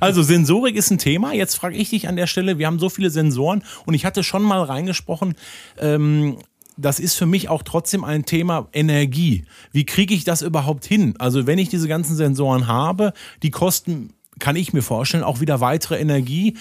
Also 0.00 0.22
Sensorik 0.22 0.74
ist 0.76 0.90
ein 0.90 0.98
Thema. 0.98 1.32
Jetzt 1.32 1.54
frage 1.54 1.76
ich 1.76 1.90
dich 1.90 2.08
an 2.08 2.16
der 2.16 2.26
Stelle, 2.26 2.58
wir 2.58 2.66
haben 2.66 2.78
so 2.78 2.88
viele 2.88 3.10
Sensoren 3.10 3.62
und 3.86 3.94
ich 3.94 4.04
hatte 4.04 4.24
schon 4.24 4.42
mal 4.42 4.62
reingesprochen, 4.62 5.34
ähm, 5.78 6.38
das 6.76 7.00
ist 7.00 7.14
für 7.14 7.26
mich 7.26 7.48
auch 7.48 7.62
trotzdem 7.62 8.04
ein 8.04 8.24
Thema 8.24 8.68
Energie. 8.72 9.44
Wie 9.72 9.84
kriege 9.84 10.14
ich 10.14 10.24
das 10.24 10.42
überhaupt 10.42 10.84
hin? 10.84 11.14
Also 11.18 11.46
wenn 11.46 11.58
ich 11.58 11.68
diese 11.68 11.88
ganzen 11.88 12.16
Sensoren 12.16 12.66
habe, 12.66 13.12
die 13.42 13.50
kosten, 13.50 14.14
kann 14.38 14.56
ich 14.56 14.72
mir 14.72 14.82
vorstellen, 14.82 15.24
auch 15.24 15.40
wieder 15.40 15.60
weitere 15.60 15.98
Energie. 15.98 16.56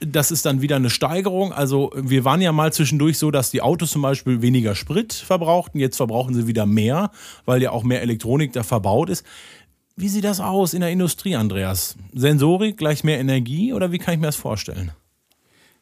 Das 0.00 0.30
ist 0.30 0.46
dann 0.46 0.62
wieder 0.62 0.76
eine 0.76 0.90
Steigerung. 0.90 1.52
Also 1.52 1.92
wir 1.96 2.24
waren 2.24 2.40
ja 2.40 2.52
mal 2.52 2.72
zwischendurch 2.72 3.18
so, 3.18 3.30
dass 3.30 3.50
die 3.50 3.62
Autos 3.62 3.92
zum 3.92 4.02
Beispiel 4.02 4.42
weniger 4.42 4.74
Sprit 4.74 5.12
verbrauchten. 5.12 5.80
Jetzt 5.80 5.96
verbrauchen 5.96 6.34
sie 6.34 6.46
wieder 6.46 6.66
mehr, 6.66 7.10
weil 7.44 7.62
ja 7.62 7.70
auch 7.70 7.84
mehr 7.84 8.02
Elektronik 8.02 8.52
da 8.52 8.62
verbaut 8.62 9.10
ist. 9.10 9.24
Wie 9.98 10.08
sieht 10.08 10.24
das 10.24 10.40
aus 10.40 10.74
in 10.74 10.80
der 10.80 10.90
Industrie, 10.90 11.36
Andreas? 11.36 11.96
Sensorik 12.12 12.76
gleich 12.76 13.02
mehr 13.02 13.18
Energie 13.18 13.72
oder 13.72 13.92
wie 13.92 13.98
kann 13.98 14.14
ich 14.14 14.20
mir 14.20 14.26
das 14.26 14.36
vorstellen? 14.36 14.92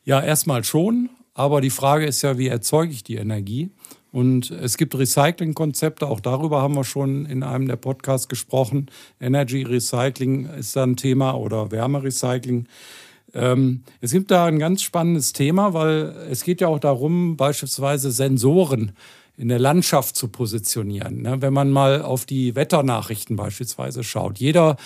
Ja, 0.04 0.22
erstmal 0.22 0.62
schon. 0.62 1.08
Aber 1.34 1.60
die 1.60 1.70
Frage 1.70 2.06
ist 2.06 2.22
ja, 2.22 2.38
wie 2.38 2.48
erzeuge 2.48 2.92
ich 2.92 3.02
die 3.02 3.16
Energie? 3.16 3.70
Und 4.12 4.52
es 4.52 4.76
gibt 4.76 4.96
Recycling-Konzepte, 4.96 6.06
auch 6.06 6.20
darüber 6.20 6.62
haben 6.62 6.76
wir 6.76 6.84
schon 6.84 7.26
in 7.26 7.42
einem 7.42 7.66
der 7.66 7.74
Podcasts 7.74 8.28
gesprochen. 8.28 8.86
Energy 9.20 9.64
Recycling 9.64 10.46
ist 10.46 10.76
da 10.76 10.84
ein 10.84 10.94
Thema 10.94 11.32
oder 11.32 11.72
Wärmerecycling. 11.72 12.68
Ähm, 13.34 13.82
es 14.00 14.12
gibt 14.12 14.30
da 14.30 14.46
ein 14.46 14.60
ganz 14.60 14.82
spannendes 14.82 15.32
Thema, 15.32 15.74
weil 15.74 16.14
es 16.30 16.44
geht 16.44 16.60
ja 16.60 16.68
auch 16.68 16.78
darum, 16.78 17.36
beispielsweise 17.36 18.12
Sensoren 18.12 18.92
in 19.36 19.48
der 19.48 19.58
Landschaft 19.58 20.14
zu 20.14 20.28
positionieren. 20.28 21.22
Ne? 21.22 21.42
Wenn 21.42 21.52
man 21.52 21.72
mal 21.72 22.02
auf 22.02 22.24
die 22.24 22.54
Wetternachrichten 22.54 23.34
beispielsweise 23.34 24.04
schaut. 24.04 24.38
Jeder 24.38 24.76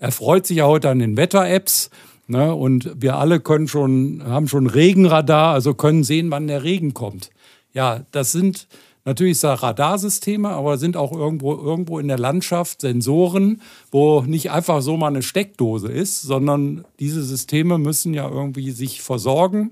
erfreut 0.00 0.46
sich 0.46 0.58
ja 0.58 0.66
heute 0.66 0.88
an 0.88 1.00
den 1.00 1.18
Wetter-Apps. 1.18 1.90
Ne? 2.28 2.54
Und 2.54 2.90
wir 2.96 3.16
alle 3.16 3.40
können 3.40 3.68
schon, 3.68 4.22
haben 4.24 4.48
schon 4.48 4.66
Regenradar, 4.66 5.54
also 5.54 5.74
können 5.74 6.04
sehen, 6.04 6.30
wann 6.30 6.46
der 6.46 6.62
Regen 6.62 6.94
kommt. 6.94 7.30
Ja, 7.72 8.02
das 8.12 8.32
sind 8.32 8.68
natürlich 9.04 9.42
Radarsysteme, 9.42 10.50
aber 10.50 10.76
sind 10.76 10.96
auch 10.96 11.12
irgendwo, 11.12 11.54
irgendwo 11.54 11.98
in 11.98 12.08
der 12.08 12.18
Landschaft 12.18 12.82
Sensoren, 12.82 13.62
wo 13.90 14.20
nicht 14.20 14.50
einfach 14.50 14.82
so 14.82 14.98
mal 14.98 15.08
eine 15.08 15.22
Steckdose 15.22 15.88
ist, 15.88 16.20
sondern 16.22 16.84
diese 17.00 17.24
Systeme 17.24 17.78
müssen 17.78 18.12
ja 18.12 18.28
irgendwie 18.28 18.70
sich 18.70 19.00
versorgen. 19.00 19.70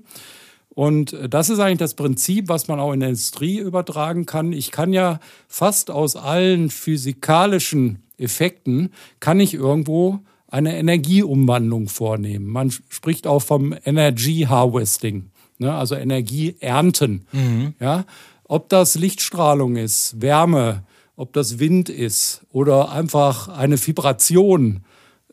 Und 0.69 1.15
das 1.29 1.49
ist 1.49 1.59
eigentlich 1.59 1.77
das 1.77 1.93
Prinzip, 1.93 2.49
was 2.49 2.67
man 2.67 2.79
auch 2.79 2.93
in 2.93 2.99
der 2.99 3.09
Industrie 3.09 3.59
übertragen 3.59 4.25
kann. 4.25 4.53
Ich 4.53 4.71
kann 4.71 4.93
ja 4.93 5.19
fast 5.47 5.91
aus 5.91 6.15
allen 6.15 6.69
physikalischen 6.69 8.03
Effekten, 8.17 8.91
kann 9.19 9.39
ich 9.39 9.53
irgendwo 9.53 10.19
eine 10.47 10.77
Energieumwandlung 10.77 11.87
vornehmen. 11.87 12.47
Man 12.47 12.71
spricht 12.71 13.27
auch 13.27 13.41
vom 13.41 13.75
Energy 13.83 14.45
Harvesting, 14.47 15.31
ne? 15.57 15.73
also 15.73 15.95
Energie 15.95 16.55
ernten. 16.59 17.25
Mhm. 17.31 17.73
Ja? 17.79 18.05
Ob 18.45 18.69
das 18.69 18.95
Lichtstrahlung 18.95 19.75
ist, 19.75 20.21
Wärme, 20.21 20.83
ob 21.15 21.33
das 21.33 21.59
Wind 21.59 21.89
ist 21.89 22.45
oder 22.51 22.91
einfach 22.91 23.49
eine 23.49 23.77
Vibration 23.85 24.83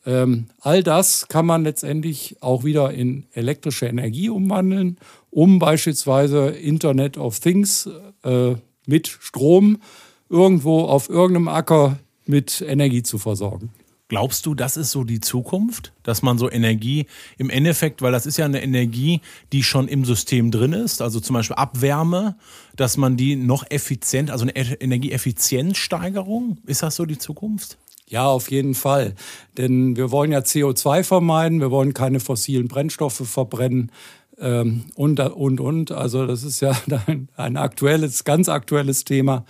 ähm, 0.06 0.46
all 0.60 0.82
das 0.82 1.28
kann 1.28 1.46
man 1.46 1.64
letztendlich 1.64 2.36
auch 2.40 2.64
wieder 2.64 2.92
in 2.92 3.24
elektrische 3.32 3.86
Energie 3.86 4.28
umwandeln, 4.28 4.98
um 5.30 5.58
beispielsweise 5.58 6.48
Internet 6.48 7.16
of 7.16 7.40
Things 7.40 7.88
äh, 8.22 8.54
mit 8.86 9.08
Strom 9.08 9.78
irgendwo 10.28 10.82
auf 10.82 11.08
irgendeinem 11.08 11.48
Acker 11.48 11.98
mit 12.26 12.62
Energie 12.66 13.02
zu 13.02 13.18
versorgen. 13.18 13.70
Glaubst 14.08 14.44
du, 14.44 14.54
das 14.54 14.76
ist 14.76 14.90
so 14.90 15.02
die 15.02 15.20
Zukunft, 15.20 15.94
dass 16.02 16.20
man 16.20 16.36
so 16.36 16.50
Energie 16.50 17.06
im 17.38 17.48
Endeffekt, 17.48 18.02
weil 18.02 18.12
das 18.12 18.26
ist 18.26 18.36
ja 18.36 18.44
eine 18.44 18.62
Energie, 18.62 19.22
die 19.52 19.62
schon 19.62 19.88
im 19.88 20.04
System 20.04 20.50
drin 20.50 20.74
ist, 20.74 21.00
also 21.00 21.20
zum 21.20 21.32
Beispiel 21.34 21.56
Abwärme, 21.56 22.36
dass 22.76 22.98
man 22.98 23.16
die 23.16 23.34
noch 23.34 23.64
effizient, 23.70 24.30
also 24.30 24.44
eine 24.44 24.54
Energieeffizienzsteigerung, 24.54 26.58
ist 26.66 26.82
das 26.82 26.96
so 26.96 27.06
die 27.06 27.16
Zukunft? 27.16 27.78
Ja, 28.06 28.26
auf 28.26 28.50
jeden 28.50 28.74
Fall. 28.74 29.14
Denn 29.56 29.96
wir 29.96 30.10
wollen 30.10 30.32
ja 30.32 30.40
CO2 30.40 31.04
vermeiden, 31.04 31.60
wir 31.60 31.70
wollen 31.70 31.94
keine 31.94 32.20
fossilen 32.20 32.68
Brennstoffe 32.68 33.26
verbrennen 33.26 33.90
ähm, 34.38 34.84
und, 34.94 35.20
und, 35.20 35.60
und. 35.60 35.92
Also 35.92 36.26
das 36.26 36.44
ist 36.44 36.60
ja 36.60 36.72
ein, 37.06 37.28
ein 37.36 37.56
aktuelles, 37.56 38.24
ganz 38.24 38.48
aktuelles 38.48 39.04
Thema. 39.04 39.44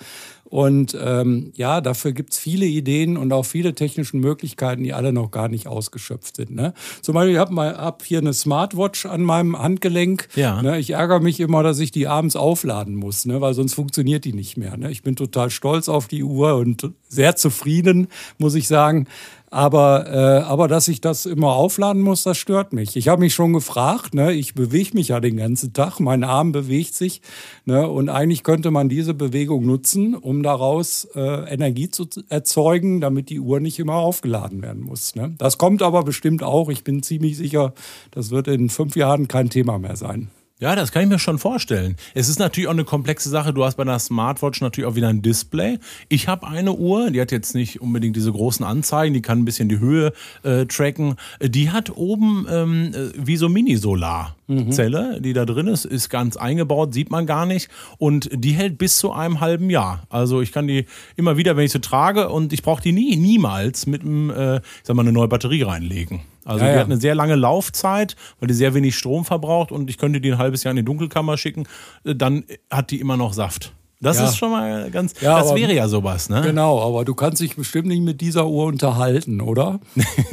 Und 0.54 0.96
ähm, 1.02 1.52
ja, 1.56 1.80
dafür 1.80 2.12
gibt's 2.12 2.38
viele 2.38 2.64
Ideen 2.64 3.16
und 3.16 3.32
auch 3.32 3.44
viele 3.44 3.74
technische 3.74 4.16
Möglichkeiten, 4.16 4.84
die 4.84 4.92
alle 4.92 5.12
noch 5.12 5.32
gar 5.32 5.48
nicht 5.48 5.66
ausgeschöpft 5.66 6.36
sind. 6.36 6.54
Ne? 6.54 6.74
Zum 7.02 7.16
Beispiel, 7.16 7.32
ich 7.32 7.40
habe 7.40 7.56
hab 7.56 8.04
hier 8.04 8.18
eine 8.18 8.32
Smartwatch 8.32 9.04
an 9.06 9.22
meinem 9.22 9.58
Handgelenk. 9.58 10.28
Ja. 10.36 10.62
Ne? 10.62 10.78
Ich 10.78 10.90
ärgere 10.90 11.18
mich 11.18 11.40
immer, 11.40 11.64
dass 11.64 11.80
ich 11.80 11.90
die 11.90 12.06
abends 12.06 12.36
aufladen 12.36 12.94
muss, 12.94 13.26
ne? 13.26 13.40
weil 13.40 13.52
sonst 13.52 13.74
funktioniert 13.74 14.24
die 14.24 14.32
nicht 14.32 14.56
mehr. 14.56 14.76
Ne? 14.76 14.92
Ich 14.92 15.02
bin 15.02 15.16
total 15.16 15.50
stolz 15.50 15.88
auf 15.88 16.06
die 16.06 16.22
Uhr 16.22 16.54
und 16.54 16.88
sehr 17.08 17.34
zufrieden, 17.34 18.06
muss 18.38 18.54
ich 18.54 18.68
sagen. 18.68 19.08
Aber, 19.54 20.08
äh, 20.12 20.42
aber 20.42 20.66
dass 20.66 20.88
ich 20.88 21.00
das 21.00 21.26
immer 21.26 21.52
aufladen 21.52 22.02
muss, 22.02 22.24
das 22.24 22.36
stört 22.38 22.72
mich. 22.72 22.96
Ich 22.96 23.06
habe 23.06 23.20
mich 23.20 23.34
schon 23.34 23.52
gefragt, 23.52 24.12
ne, 24.12 24.32
ich 24.32 24.54
bewege 24.54 24.90
mich 24.94 25.08
ja 25.08 25.20
den 25.20 25.36
ganzen 25.36 25.72
Tag, 25.72 26.00
mein 26.00 26.24
Arm 26.24 26.50
bewegt 26.50 26.94
sich. 26.94 27.22
Ne, 27.64 27.88
und 27.88 28.08
eigentlich 28.08 28.42
könnte 28.42 28.72
man 28.72 28.88
diese 28.88 29.14
Bewegung 29.14 29.64
nutzen, 29.64 30.16
um 30.16 30.42
daraus 30.42 31.04
äh, 31.14 31.20
Energie 31.20 31.88
zu 31.88 32.08
erzeugen, 32.28 33.00
damit 33.00 33.30
die 33.30 33.38
Uhr 33.38 33.60
nicht 33.60 33.78
immer 33.78 33.94
aufgeladen 33.94 34.60
werden 34.60 34.82
muss. 34.82 35.14
Ne? 35.14 35.36
Das 35.38 35.56
kommt 35.56 35.82
aber 35.82 36.02
bestimmt 36.02 36.42
auch. 36.42 36.68
Ich 36.68 36.82
bin 36.82 37.04
ziemlich 37.04 37.36
sicher, 37.36 37.74
das 38.10 38.32
wird 38.32 38.48
in 38.48 38.70
fünf 38.70 38.96
Jahren 38.96 39.28
kein 39.28 39.50
Thema 39.50 39.78
mehr 39.78 39.94
sein. 39.94 40.30
Ja, 40.64 40.74
das 40.74 40.92
kann 40.92 41.02
ich 41.02 41.08
mir 41.10 41.18
schon 41.18 41.38
vorstellen. 41.38 41.96
Es 42.14 42.30
ist 42.30 42.38
natürlich 42.38 42.68
auch 42.68 42.72
eine 42.72 42.84
komplexe 42.84 43.28
Sache. 43.28 43.52
Du 43.52 43.66
hast 43.66 43.74
bei 43.74 43.82
einer 43.82 43.98
Smartwatch 43.98 44.62
natürlich 44.62 44.88
auch 44.88 44.94
wieder 44.94 45.08
ein 45.08 45.20
Display. 45.20 45.78
Ich 46.08 46.26
habe 46.26 46.48
eine 46.48 46.72
Uhr, 46.72 47.10
die 47.10 47.20
hat 47.20 47.32
jetzt 47.32 47.54
nicht 47.54 47.82
unbedingt 47.82 48.16
diese 48.16 48.32
großen 48.32 48.64
Anzeigen, 48.64 49.12
die 49.12 49.20
kann 49.20 49.40
ein 49.40 49.44
bisschen 49.44 49.68
die 49.68 49.78
Höhe 49.78 50.14
äh, 50.42 50.64
tracken. 50.64 51.16
Die 51.42 51.70
hat 51.70 51.94
oben 51.94 52.46
ähm, 52.48 52.92
äh, 52.94 53.10
wie 53.14 53.36
so 53.36 53.50
Mini-Solar. 53.50 54.36
Zelle, 54.70 55.20
die 55.20 55.32
da 55.32 55.46
drin 55.46 55.68
ist, 55.68 55.84
ist 55.84 56.10
ganz 56.10 56.36
eingebaut, 56.36 56.92
sieht 56.92 57.10
man 57.10 57.26
gar 57.26 57.46
nicht. 57.46 57.70
Und 57.98 58.28
die 58.32 58.52
hält 58.52 58.78
bis 58.78 58.98
zu 58.98 59.12
einem 59.12 59.40
halben 59.40 59.70
Jahr. 59.70 60.02
Also 60.10 60.42
ich 60.42 60.52
kann 60.52 60.66
die 60.66 60.86
immer 61.16 61.36
wieder, 61.36 61.56
wenn 61.56 61.64
ich 61.64 61.72
sie 61.72 61.80
trage, 61.80 62.28
und 62.28 62.52
ich 62.52 62.62
brauche 62.62 62.82
die 62.82 62.92
nie, 62.92 63.16
niemals 63.16 63.86
mit 63.86 64.02
einem, 64.02 64.30
äh, 64.30 64.56
ich 64.56 64.62
sag 64.82 64.96
mal, 64.96 65.02
eine 65.02 65.12
neue 65.12 65.28
Batterie 65.28 65.62
reinlegen. 65.62 66.20
Also 66.44 66.64
ja, 66.64 66.70
die 66.70 66.74
ja. 66.74 66.80
hat 66.80 66.86
eine 66.86 67.00
sehr 67.00 67.14
lange 67.14 67.36
Laufzeit, 67.36 68.16
weil 68.38 68.48
die 68.48 68.54
sehr 68.54 68.74
wenig 68.74 68.96
Strom 68.96 69.24
verbraucht 69.24 69.72
und 69.72 69.88
ich 69.88 69.96
könnte 69.96 70.20
die 70.20 70.32
ein 70.32 70.38
halbes 70.38 70.62
Jahr 70.62 70.72
in 70.72 70.76
die 70.76 70.84
Dunkelkammer 70.84 71.38
schicken, 71.38 71.66
äh, 72.04 72.14
dann 72.14 72.44
hat 72.70 72.90
die 72.90 73.00
immer 73.00 73.16
noch 73.16 73.32
Saft. 73.32 73.72
Das 74.04 74.18
ja. 74.18 74.26
ist 74.26 74.36
schon 74.36 74.50
mal 74.50 74.90
ganz. 74.90 75.14
Ja, 75.20 75.38
das 75.38 75.48
aber, 75.48 75.58
wäre 75.58 75.74
ja 75.74 75.88
sowas, 75.88 76.28
ne? 76.28 76.42
Genau, 76.42 76.80
aber 76.80 77.04
du 77.04 77.14
kannst 77.14 77.40
dich 77.40 77.56
bestimmt 77.56 77.88
nicht 77.88 78.02
mit 78.02 78.20
dieser 78.20 78.46
Uhr 78.46 78.66
unterhalten, 78.66 79.40
oder? 79.40 79.80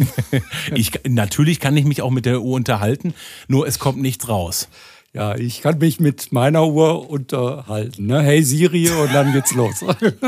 ich, 0.76 0.92
natürlich 1.08 1.60
kann 1.60 1.78
ich 1.78 1.86
mich 1.86 2.02
auch 2.02 2.12
mit 2.12 2.26
der 2.26 2.42
Uhr 2.42 2.56
unterhalten, 2.56 3.14
nur 3.48 3.66
es 3.66 3.80
kommt 3.80 4.02
nichts 4.02 4.28
raus. 4.28 4.68
Ja, 5.14 5.36
ich 5.36 5.62
kann 5.62 5.78
mich 5.80 6.00
mit 6.00 6.32
meiner 6.32 6.68
Uhr 6.68 7.10
unterhalten. 7.10 8.06
Ne? 8.06 8.22
Hey 8.22 8.44
Siri 8.44 8.90
und 8.90 9.14
dann 9.14 9.34
geht's 9.34 9.54
los. 9.54 9.84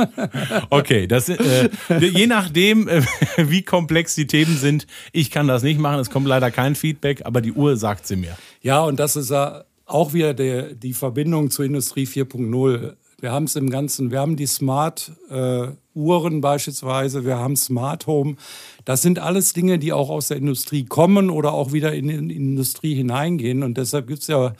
okay, 0.69 1.07
das, 1.07 1.29
äh, 1.29 1.69
je 1.99 2.27
nachdem, 2.27 2.89
äh, 2.89 3.01
wie 3.37 3.61
komplex 3.61 4.15
die 4.15 4.27
Themen 4.27 4.57
sind, 4.57 4.85
ich 5.13 5.31
kann 5.31 5.47
das 5.47 5.63
nicht 5.63 5.79
machen. 5.79 6.01
Es 6.01 6.09
kommt 6.09 6.27
leider 6.27 6.51
kein 6.51 6.75
Feedback, 6.75 7.25
aber 7.25 7.39
die 7.39 7.53
Uhr 7.53 7.77
sagt 7.77 8.07
sie 8.07 8.17
mir. 8.17 8.37
Ja, 8.61 8.81
und 8.81 8.99
das 8.99 9.15
ist 9.15 9.31
ja 9.31 9.63
auch 9.85 10.11
wieder 10.11 10.33
der, 10.33 10.73
die 10.73 10.93
Verbindung 10.93 11.49
zur 11.49 11.63
Industrie 11.63 12.05
4.0. 12.05 12.93
Wir 13.23 13.31
haben 13.31 13.45
es 13.45 13.55
im 13.55 13.69
Ganzen, 13.69 14.11
wir 14.11 14.19
haben 14.19 14.35
die 14.35 14.45
Smart-Uhren 14.45 16.37
äh, 16.37 16.39
beispielsweise, 16.41 17.23
wir 17.23 17.37
haben 17.37 17.55
Smart 17.55 18.05
Home. 18.05 18.35
Das 18.83 19.01
sind 19.01 19.17
alles 19.17 19.53
Dinge, 19.53 19.79
die 19.79 19.93
auch 19.93 20.09
aus 20.09 20.27
der 20.27 20.35
Industrie 20.35 20.83
kommen 20.83 21.29
oder 21.29 21.53
auch 21.53 21.71
wieder 21.71 21.93
in 21.93 22.09
die 22.27 22.35
Industrie 22.35 22.95
hineingehen. 22.95 23.63
Und 23.63 23.77
deshalb 23.77 24.07
gibt's 24.07 24.27
ja, 24.27 24.51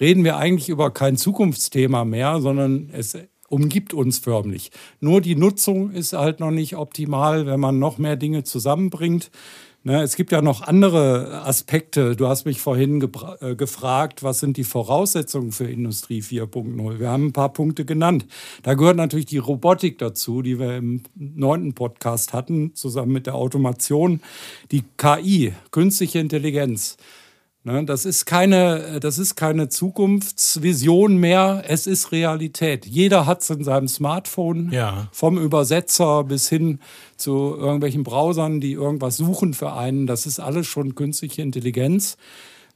reden 0.00 0.22
wir 0.22 0.36
eigentlich 0.36 0.68
über 0.68 0.90
kein 0.90 1.16
Zukunftsthema 1.16 2.04
mehr, 2.04 2.42
sondern 2.42 2.90
es 2.92 3.16
umgibt 3.48 3.94
uns 3.94 4.18
förmlich. 4.18 4.70
Nur 5.00 5.22
die 5.22 5.34
Nutzung 5.34 5.90
ist 5.90 6.12
halt 6.12 6.40
noch 6.40 6.50
nicht 6.50 6.76
optimal, 6.76 7.46
wenn 7.46 7.58
man 7.58 7.78
noch 7.78 7.96
mehr 7.96 8.16
Dinge 8.16 8.44
zusammenbringt. 8.44 9.30
Ne, 9.86 10.00
es 10.00 10.16
gibt 10.16 10.32
ja 10.32 10.40
noch 10.40 10.62
andere 10.62 11.42
Aspekte. 11.44 12.16
Du 12.16 12.26
hast 12.26 12.46
mich 12.46 12.58
vorhin 12.58 13.06
äh, 13.40 13.54
gefragt, 13.54 14.22
was 14.22 14.40
sind 14.40 14.56
die 14.56 14.64
Voraussetzungen 14.64 15.52
für 15.52 15.70
Industrie 15.70 16.22
4.0? 16.22 16.98
Wir 16.98 17.10
haben 17.10 17.26
ein 17.26 17.32
paar 17.34 17.52
Punkte 17.52 17.84
genannt. 17.84 18.24
Da 18.62 18.72
gehört 18.72 18.96
natürlich 18.96 19.26
die 19.26 19.36
Robotik 19.36 19.98
dazu, 19.98 20.40
die 20.40 20.58
wir 20.58 20.78
im 20.78 21.02
neunten 21.14 21.74
Podcast 21.74 22.32
hatten, 22.32 22.74
zusammen 22.74 23.12
mit 23.12 23.26
der 23.26 23.34
Automation, 23.34 24.22
die 24.70 24.84
KI, 24.96 25.52
künstliche 25.70 26.18
Intelligenz. 26.18 26.96
Ne, 27.66 27.82
das 27.86 28.04
ist 28.04 28.26
keine, 28.26 29.00
das 29.00 29.16
ist 29.18 29.36
keine 29.36 29.70
Zukunftsvision 29.70 31.16
mehr. 31.16 31.64
Es 31.66 31.86
ist 31.86 32.12
Realität. 32.12 32.84
Jeder 32.84 33.24
hat 33.24 33.40
es 33.40 33.48
in 33.48 33.64
seinem 33.64 33.88
Smartphone, 33.88 34.70
ja. 34.70 35.08
vom 35.12 35.38
Übersetzer 35.38 36.24
bis 36.24 36.46
hin 36.46 36.78
zu 37.16 37.56
irgendwelchen 37.56 38.04
Browsern, 38.04 38.60
die 38.60 38.72
irgendwas 38.72 39.16
suchen 39.16 39.54
für 39.54 39.72
einen. 39.72 40.06
Das 40.06 40.26
ist 40.26 40.40
alles 40.40 40.66
schon 40.66 40.94
künstliche 40.94 41.40
Intelligenz. 41.40 42.18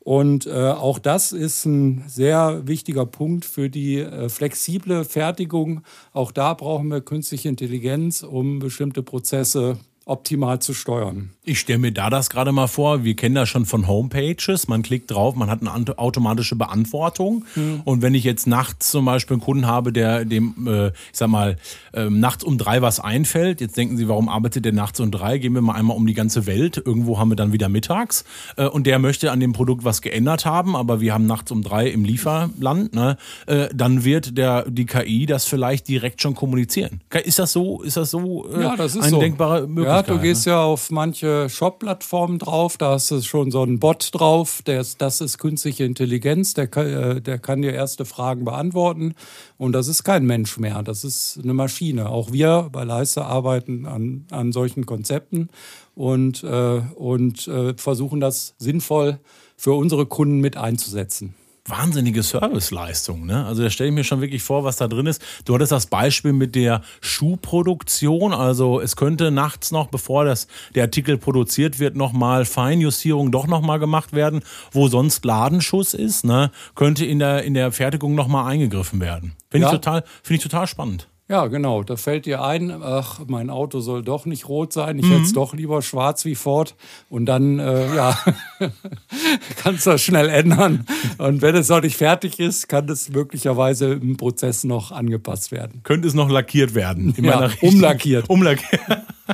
Und 0.00 0.46
äh, 0.46 0.70
auch 0.70 0.98
das 0.98 1.32
ist 1.32 1.66
ein 1.66 2.04
sehr 2.06 2.66
wichtiger 2.66 3.04
Punkt 3.04 3.44
für 3.44 3.68
die 3.68 3.98
äh, 3.98 4.30
flexible 4.30 5.04
Fertigung. 5.04 5.82
Auch 6.14 6.32
da 6.32 6.54
brauchen 6.54 6.88
wir 6.88 7.02
künstliche 7.02 7.50
Intelligenz, 7.50 8.22
um 8.22 8.58
bestimmte 8.58 9.02
Prozesse 9.02 9.76
optimal 10.08 10.60
zu 10.60 10.72
steuern. 10.74 11.30
Ich 11.44 11.60
stelle 11.60 11.78
mir 11.78 11.92
da 11.92 12.10
das 12.10 12.30
gerade 12.30 12.50
mal 12.52 12.66
vor. 12.66 13.04
Wir 13.04 13.14
kennen 13.14 13.34
das 13.34 13.48
schon 13.48 13.66
von 13.66 13.86
Homepages. 13.86 14.66
Man 14.68 14.82
klickt 14.82 15.10
drauf, 15.10 15.34
man 15.34 15.50
hat 15.50 15.60
eine 15.60 15.98
automatische 15.98 16.56
Beantwortung. 16.56 17.44
Mhm. 17.54 17.82
Und 17.84 18.02
wenn 18.02 18.14
ich 18.14 18.24
jetzt 18.24 18.46
nachts 18.46 18.90
zum 18.90 19.04
Beispiel 19.04 19.34
einen 19.34 19.42
Kunden 19.42 19.66
habe, 19.66 19.92
der 19.92 20.24
dem, 20.24 20.66
äh, 20.66 20.88
ich 20.88 20.92
sag 21.12 21.28
mal, 21.28 21.56
äh, 21.92 22.08
nachts 22.08 22.42
um 22.44 22.58
drei 22.58 22.82
was 22.82 23.00
einfällt, 23.00 23.60
jetzt 23.60 23.76
denken 23.76 23.96
Sie, 23.96 24.08
warum 24.08 24.28
arbeitet 24.28 24.64
der 24.64 24.72
nachts 24.72 24.98
um 25.00 25.10
drei? 25.10 25.38
Gehen 25.38 25.54
wir 25.54 25.60
mal 25.60 25.74
einmal 25.74 25.96
um 25.96 26.06
die 26.06 26.14
ganze 26.14 26.46
Welt. 26.46 26.82
Irgendwo 26.84 27.18
haben 27.18 27.30
wir 27.30 27.36
dann 27.36 27.52
wieder 27.52 27.68
mittags. 27.68 28.24
Äh, 28.56 28.66
und 28.66 28.86
der 28.86 28.98
möchte 28.98 29.30
an 29.30 29.40
dem 29.40 29.52
Produkt 29.52 29.84
was 29.84 30.02
geändert 30.02 30.46
haben, 30.46 30.74
aber 30.74 31.00
wir 31.00 31.12
haben 31.12 31.26
nachts 31.26 31.50
um 31.52 31.62
drei 31.62 31.88
im 31.88 32.04
Lieferland. 32.04 32.94
Ne? 32.94 33.16
Äh, 33.46 33.68
dann 33.74 34.04
wird 34.04 34.38
der, 34.38 34.64
die 34.68 34.86
KI 34.86 35.26
das 35.26 35.44
vielleicht 35.44 35.88
direkt 35.88 36.22
schon 36.22 36.34
kommunizieren. 36.34 37.02
Ist 37.24 37.38
das 37.38 37.52
so? 37.52 37.82
Ist 37.82 37.96
das 37.96 38.10
so 38.10 38.48
äh, 38.50 38.62
ja, 38.62 38.76
das 38.76 38.94
ist 38.94 39.02
eine 39.02 39.10
so. 39.10 39.20
denkbare 39.20 39.66
Möglichkeit? 39.66 39.96
Ja, 39.96 39.97
du 40.06 40.18
gehst 40.18 40.46
ne? 40.46 40.52
ja 40.52 40.62
auf 40.62 40.90
manche 40.90 41.48
Shop-Plattformen 41.48 42.38
drauf, 42.38 42.76
da 42.76 42.92
hast 42.92 43.10
du 43.10 43.20
schon 43.22 43.50
so 43.50 43.62
einen 43.62 43.78
Bot 43.78 44.10
drauf, 44.12 44.62
der 44.66 44.80
ist, 44.80 45.00
das 45.02 45.20
ist 45.20 45.38
künstliche 45.38 45.84
Intelligenz, 45.84 46.54
der 46.54 46.66
kann, 46.66 46.86
äh, 46.86 47.20
der 47.20 47.38
kann 47.38 47.62
dir 47.62 47.72
erste 47.72 48.04
Fragen 48.04 48.44
beantworten 48.44 49.14
und 49.56 49.72
das 49.72 49.88
ist 49.88 50.04
kein 50.04 50.26
Mensch 50.26 50.58
mehr, 50.58 50.82
das 50.82 51.04
ist 51.04 51.40
eine 51.42 51.54
Maschine. 51.54 52.10
Auch 52.10 52.32
wir 52.32 52.68
bei 52.70 52.84
Leister 52.84 53.26
arbeiten 53.26 53.86
an, 53.86 54.26
an 54.30 54.52
solchen 54.52 54.86
Konzepten 54.86 55.48
und, 55.94 56.44
äh, 56.44 56.80
und 56.94 57.48
äh, 57.48 57.74
versuchen 57.76 58.20
das 58.20 58.54
sinnvoll 58.58 59.18
für 59.56 59.72
unsere 59.72 60.06
Kunden 60.06 60.40
mit 60.40 60.56
einzusetzen 60.56 61.34
wahnsinnige 61.68 62.22
Serviceleistung. 62.22 63.26
Ne? 63.26 63.44
Also 63.44 63.62
da 63.62 63.70
stelle 63.70 63.88
ich 63.90 63.94
mir 63.94 64.04
schon 64.04 64.20
wirklich 64.20 64.42
vor, 64.42 64.64
was 64.64 64.76
da 64.76 64.88
drin 64.88 65.06
ist. 65.06 65.22
Du 65.44 65.54
hattest 65.54 65.72
das 65.72 65.86
Beispiel 65.86 66.32
mit 66.32 66.54
der 66.54 66.82
Schuhproduktion. 67.00 68.32
Also 68.32 68.80
es 68.80 68.96
könnte 68.96 69.30
nachts 69.30 69.70
noch, 69.70 69.88
bevor 69.88 70.24
das, 70.24 70.48
der 70.74 70.84
Artikel 70.84 71.18
produziert 71.18 71.78
wird, 71.78 71.96
nochmal 71.96 72.44
Feinjustierung 72.44 73.30
doch 73.30 73.46
nochmal 73.46 73.78
gemacht 73.78 74.12
werden, 74.12 74.42
wo 74.72 74.88
sonst 74.88 75.24
Ladenschuss 75.24 75.94
ist. 75.94 76.24
Ne? 76.24 76.50
Könnte 76.74 77.04
in 77.04 77.18
der, 77.18 77.44
in 77.44 77.54
der 77.54 77.72
Fertigung 77.72 78.14
nochmal 78.14 78.50
eingegriffen 78.50 79.00
werden. 79.00 79.36
Finde 79.50 79.66
ja. 79.66 79.72
ich, 79.72 79.78
total, 79.80 80.04
find 80.22 80.38
ich 80.38 80.42
total 80.42 80.66
spannend. 80.66 81.08
Ja, 81.30 81.46
genau. 81.46 81.82
Da 81.82 81.96
fällt 81.96 82.24
dir 82.24 82.42
ein, 82.42 82.70
ach, 82.82 83.20
mein 83.26 83.50
Auto 83.50 83.80
soll 83.80 84.02
doch 84.02 84.24
nicht 84.24 84.48
rot 84.48 84.72
sein. 84.72 84.98
Ich 84.98 85.04
mhm. 85.04 85.10
hätte 85.10 85.22
es 85.24 85.32
doch 85.34 85.52
lieber 85.52 85.82
schwarz 85.82 86.24
wie 86.24 86.34
Ford. 86.34 86.74
Und 87.10 87.26
dann, 87.26 87.58
äh, 87.58 87.94
ja, 87.94 88.18
kannst 89.62 89.84
du 89.84 89.90
das 89.90 90.00
schnell 90.00 90.30
ändern. 90.30 90.86
Und 91.18 91.42
wenn 91.42 91.54
es 91.54 91.68
noch 91.68 91.82
nicht 91.82 91.98
fertig 91.98 92.40
ist, 92.40 92.68
kann 92.68 92.86
das 92.86 93.10
möglicherweise 93.10 93.92
im 93.92 94.16
Prozess 94.16 94.64
noch 94.64 94.90
angepasst 94.90 95.52
werden. 95.52 95.80
Könnte 95.82 96.08
es 96.08 96.14
noch 96.14 96.30
lackiert 96.30 96.74
werden? 96.74 97.14
ja, 97.20 97.50
umlackiert. 97.60 98.24
umlackiert. 98.30 98.80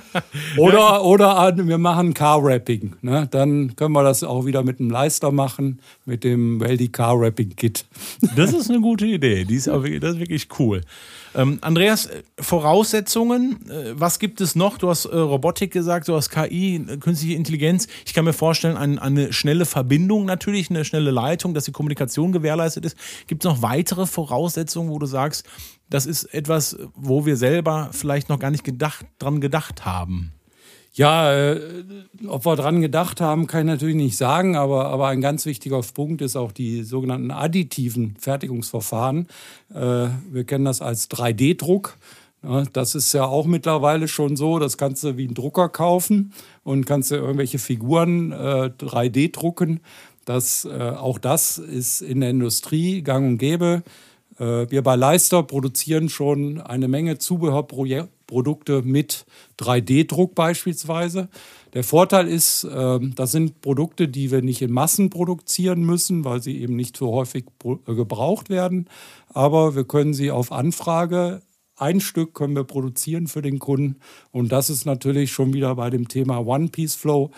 oder, 0.57 1.05
oder 1.05 1.57
wir 1.57 1.79
machen 1.79 2.13
Car-Wrapping. 2.13 2.97
Ne? 3.03 3.29
Dann 3.31 3.77
können 3.77 3.93
wir 3.93 4.03
das 4.03 4.25
auch 4.25 4.47
wieder 4.47 4.65
mit 4.65 4.81
einem 4.81 4.91
Leister 4.91 5.31
machen, 5.31 5.79
mit 6.05 6.25
dem 6.25 6.59
Weldy 6.61 6.89
Car-Wrapping-Kit. 6.89 7.85
das 8.35 8.53
ist 8.53 8.69
eine 8.69 8.81
gute 8.81 9.07
Idee. 9.07 9.45
Die 9.45 9.55
ist 9.55 9.69
auch, 9.69 9.85
das 9.85 10.15
ist 10.15 10.19
wirklich 10.19 10.49
cool. 10.59 10.81
Ähm, 11.35 11.59
Andreas, 11.63 12.07
äh, 12.07 12.23
Voraussetzungen, 12.39 13.69
äh, 13.69 13.93
was 13.95 14.19
gibt 14.19 14.41
es 14.41 14.55
noch? 14.55 14.79
Du 14.79 14.89
hast 14.89 15.05
äh, 15.07 15.17
Robotik 15.17 15.73
gesagt, 15.73 16.09
du 16.09 16.15
hast 16.15 16.31
KI, 16.31 16.77
äh, 16.77 16.97
künstliche 16.99 17.35
Intelligenz. 17.35 17.89
Ich 18.07 18.15
kann 18.15 18.25
mir 18.25 18.33
vorstellen, 18.33 18.77
ein, 18.77 18.99
eine 18.99 19.33
schnelle 19.33 19.65
Verbindung 19.65 20.27
natürlich, 20.27 20.71
eine 20.71 20.85
schnelle 20.85 21.11
Leitung, 21.11 21.55
dass 21.55 21.65
die 21.65 21.73
Kommunikation 21.73 22.33
gewährleistet 22.33 22.85
ist. 22.85 22.97
Gibt 23.27 23.45
es 23.45 23.51
noch 23.51 23.63
weitere 23.63 24.07
Voraussetzungen, 24.07 24.91
wo 24.91 24.99
du 24.99 25.07
sagst, 25.07 25.45
das 25.91 26.07
ist 26.07 26.25
etwas, 26.33 26.77
wo 26.95 27.27
wir 27.27 27.37
selber 27.37 27.91
vielleicht 27.93 28.29
noch 28.29 28.39
gar 28.39 28.51
nicht 28.51 28.65
gedacht, 28.65 29.07
dran 29.19 29.41
gedacht 29.41 29.85
haben? 29.85 30.33
Ja, 30.97 31.35
äh, 31.35 31.61
ob 32.29 32.47
wir 32.47 32.55
dran 32.55 32.81
gedacht 32.81 33.21
haben, 33.21 33.49
kann 33.49 33.63
ich 33.63 33.67
natürlich 33.67 33.97
nicht 33.97 34.17
sagen, 34.17 34.55
aber, 34.55 34.87
aber 34.87 35.09
ein 35.09 35.21
ganz 35.21 35.45
wichtiger 35.45 35.81
Punkt 35.81 36.23
ist 36.23 36.37
auch 36.37 36.53
die 36.53 36.85
sogenannten 36.85 37.33
additiven 37.33 38.15
Fertigungsverfahren. 38.21 39.27
Äh, 39.75 40.07
wir 40.31 40.45
kennen 40.47 40.65
das 40.65 40.81
als 40.81 41.11
3D-Druck. 41.11 41.97
Das 42.73 42.95
ist 42.95 43.13
ja 43.13 43.25
auch 43.25 43.47
mittlerweile 43.47 44.07
schon 44.07 44.37
so, 44.37 44.59
das 44.59 44.77
kannst 44.77 45.03
du 45.03 45.17
wie 45.17 45.27
ein 45.27 45.35
Drucker 45.35 45.69
kaufen 45.69 46.33
und 46.63 46.85
kannst 46.85 47.11
du 47.11 47.17
irgendwelche 47.17 47.59
Figuren 47.59 48.31
äh, 48.33 48.71
3D 48.79 49.33
drucken. 49.33 49.81
Das, 50.27 50.65
äh, 50.65 50.91
auch 50.91 51.19
das 51.19 51.59
ist 51.59 52.03
in 52.03 52.21
der 52.21 52.31
Industrie 52.31 53.03
gang 53.03 53.27
und 53.27 53.39
gäbe. 53.39 53.83
Äh, 54.39 54.71
wir 54.71 54.83
bei 54.83 54.95
Leister 54.95 55.43
produzieren 55.43 56.09
schon 56.09 56.61
eine 56.61 56.87
Menge 56.87 57.19
Zubehörprojekte 57.19 58.14
Produkte 58.27 58.83
mit 58.83 59.27
3D-Druck 59.59 60.35
beispielsweise. 60.35 61.29
Der 61.73 61.85
Vorteil 61.85 62.29
ist, 62.29 62.67
ähm, 62.71 63.15
das 63.15 63.33
sind 63.33 63.61
Produkte, 63.61 64.09
die 64.09 64.31
wir 64.31 64.43
nicht 64.43 64.63
in 64.63 64.73
Massen 64.73 65.11
produzieren 65.11 65.83
müssen, 65.85 66.25
weil 66.25 66.43
sie 66.43 66.61
eben 66.61 66.77
nicht 66.77 66.97
so 66.97 67.13
häufig 67.13 67.45
äh, 67.65 67.95
gebraucht 67.95 68.51
werden. 68.51 68.89
Aber 69.29 69.75
wir 69.75 69.85
können 69.85 70.15
sie 70.15 70.31
auf 70.31 70.53
Anfrage 70.53 71.43
ein 71.77 72.01
Stück 72.01 72.35
können 72.35 72.55
wir 72.55 72.65
produzieren 72.65 73.27
für 73.27 73.43
den 73.43 73.59
Kunden. 73.59 73.97
Und 74.31 74.53
das 74.53 74.71
ist 74.71 74.85
natürlich 74.85 75.33
schon 75.33 75.53
wieder 75.53 75.75
bei 75.75 75.91
dem 75.91 76.09
Thema 76.09 76.39
One-Piece-Flow. 76.39 77.31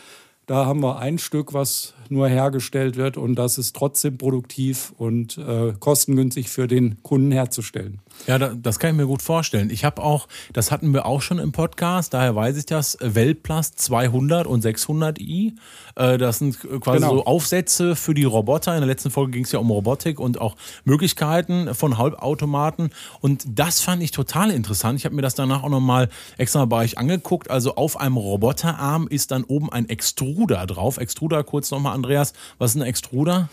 Da 0.46 0.66
haben 0.66 0.81
wir 0.81 0.99
ein 0.99 1.18
Stück, 1.18 1.55
was 1.55 1.94
nur 2.11 2.29
hergestellt 2.29 2.97
wird 2.97 3.16
und 3.16 3.35
das 3.35 3.59
ist 3.59 3.77
trotzdem 3.77 4.19
produktiv 4.19 4.92
und 4.97 5.38
äh, 5.38 5.73
kostengünstig 5.79 6.49
für 6.49 6.66
den 6.66 7.03
Kunden 7.03 7.33
herzustellen. 7.33 8.01
Ja, 8.27 8.38
das 8.38 8.79
kann 8.79 8.90
ich 8.90 8.97
mir 8.97 9.07
gut 9.07 9.23
vorstellen. 9.23 9.71
Ich 9.71 9.85
habe 9.85 10.03
auch, 10.03 10.27
das 10.53 10.71
hatten 10.71 10.92
wir 10.92 11.07
auch 11.07 11.23
schon 11.23 11.38
im 11.38 11.53
Podcast, 11.53 12.14
daher 12.14 12.35
weiß 12.35 12.57
ich 12.57 12.66
das, 12.66 12.97
Weltplast 13.01 13.79
200 13.79 14.47
und 14.47 14.64
600i. 14.64 15.53
Äh, 15.97 16.19
das 16.19 16.38
sind 16.38 16.59
quasi 16.81 17.01
genau. 17.01 17.16
so 17.16 17.25
Aufsätze 17.25 17.97
für 17.97 18.14
die 18.14 18.25
Roboter. 18.25 18.75
In 18.75 18.81
der 18.81 18.88
letzten 18.88 19.11
Folge 19.11 19.33
ging 19.33 19.45
es 19.45 19.53
ja 19.53 19.59
um 19.59 19.71
Robotik 19.71 20.19
und 20.19 20.40
auch 20.40 20.57
Möglichkeiten 20.85 21.75
von 21.75 21.99
Halbautomaten. 21.99 22.90
Und 23.21 23.45
das 23.47 23.81
fand 23.81 24.03
ich 24.03 24.11
total 24.11 24.51
interessant. 24.51 24.99
Ich 24.99 25.05
habe 25.05 25.14
mir 25.14 25.23
das 25.23 25.35
danach 25.35 25.62
auch 25.62 25.69
nochmal 25.69 26.09
extra 26.38 26.64
bei 26.64 26.85
euch 26.85 26.99
angeguckt. 26.99 27.51
Also 27.51 27.77
auf 27.77 28.01
einem 28.01 28.16
Roboterarm 28.16 29.09
ist 29.09 29.31
dann 29.31 29.45
oben 29.45 29.71
ein 29.71 29.88
Extruder 29.88 30.66
drauf. 30.66 30.99
Extruder 30.99 31.45
kurz 31.45 31.71
nochmal 31.71 31.95
Andreas, 31.97 32.33
was 32.59 32.71
ist 32.71 32.77
ein 32.77 32.87
Extruder? 32.87 33.49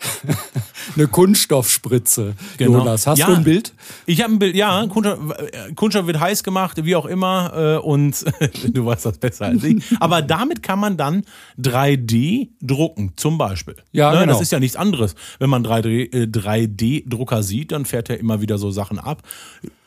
eine 0.96 1.08
Kunststoffspritze. 1.08 2.34
Genau. 2.58 2.78
Jonas, 2.78 3.06
hast 3.06 3.18
ja, 3.18 3.26
du 3.26 3.34
ein 3.34 3.44
Bild? 3.44 3.72
Ich 4.06 4.22
habe 4.22 4.34
ein 4.34 4.38
Bild, 4.38 4.54
ja. 4.54 4.86
Kunststoff 5.74 6.06
wird 6.06 6.20
heiß 6.20 6.42
gemacht, 6.42 6.84
wie 6.84 6.96
auch 6.96 7.06
immer. 7.06 7.78
Äh, 7.82 7.86
und 7.86 8.24
du 8.68 8.84
weißt 8.84 9.06
das 9.06 9.18
besser 9.18 9.46
als 9.46 9.64
ich. 9.64 9.82
Aber 10.00 10.22
damit 10.22 10.62
kann 10.62 10.78
man 10.78 10.96
dann 10.96 11.24
3D 11.58 12.48
drucken, 12.60 13.12
zum 13.16 13.38
Beispiel. 13.38 13.76
Ja, 13.92 14.12
ne? 14.12 14.20
genau. 14.20 14.32
Das 14.32 14.42
ist 14.42 14.52
ja 14.52 14.60
nichts 14.60 14.76
anderes. 14.76 15.14
Wenn 15.38 15.50
man 15.50 15.64
3D-Drucker 15.64 17.38
äh, 17.38 17.42
sieht, 17.42 17.72
dann 17.72 17.84
fährt 17.84 18.10
er 18.10 18.18
immer 18.18 18.40
wieder 18.40 18.58
so 18.58 18.70
Sachen 18.70 18.98
ab 18.98 19.22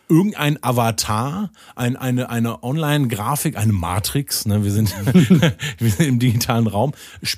irgendein 0.09 0.61
Avatar, 0.63 1.51
ein, 1.75 1.95
eine, 1.95 2.29
eine 2.29 2.63
Online-Grafik, 2.63 3.57
eine 3.57 3.73
Matrix, 3.73 4.45
ne, 4.45 4.63
wir, 4.63 4.71
sind, 4.71 4.93
wir 5.77 5.91
sind 5.91 6.07
im 6.07 6.19
digitalen 6.19 6.67
Raum, 6.67 6.93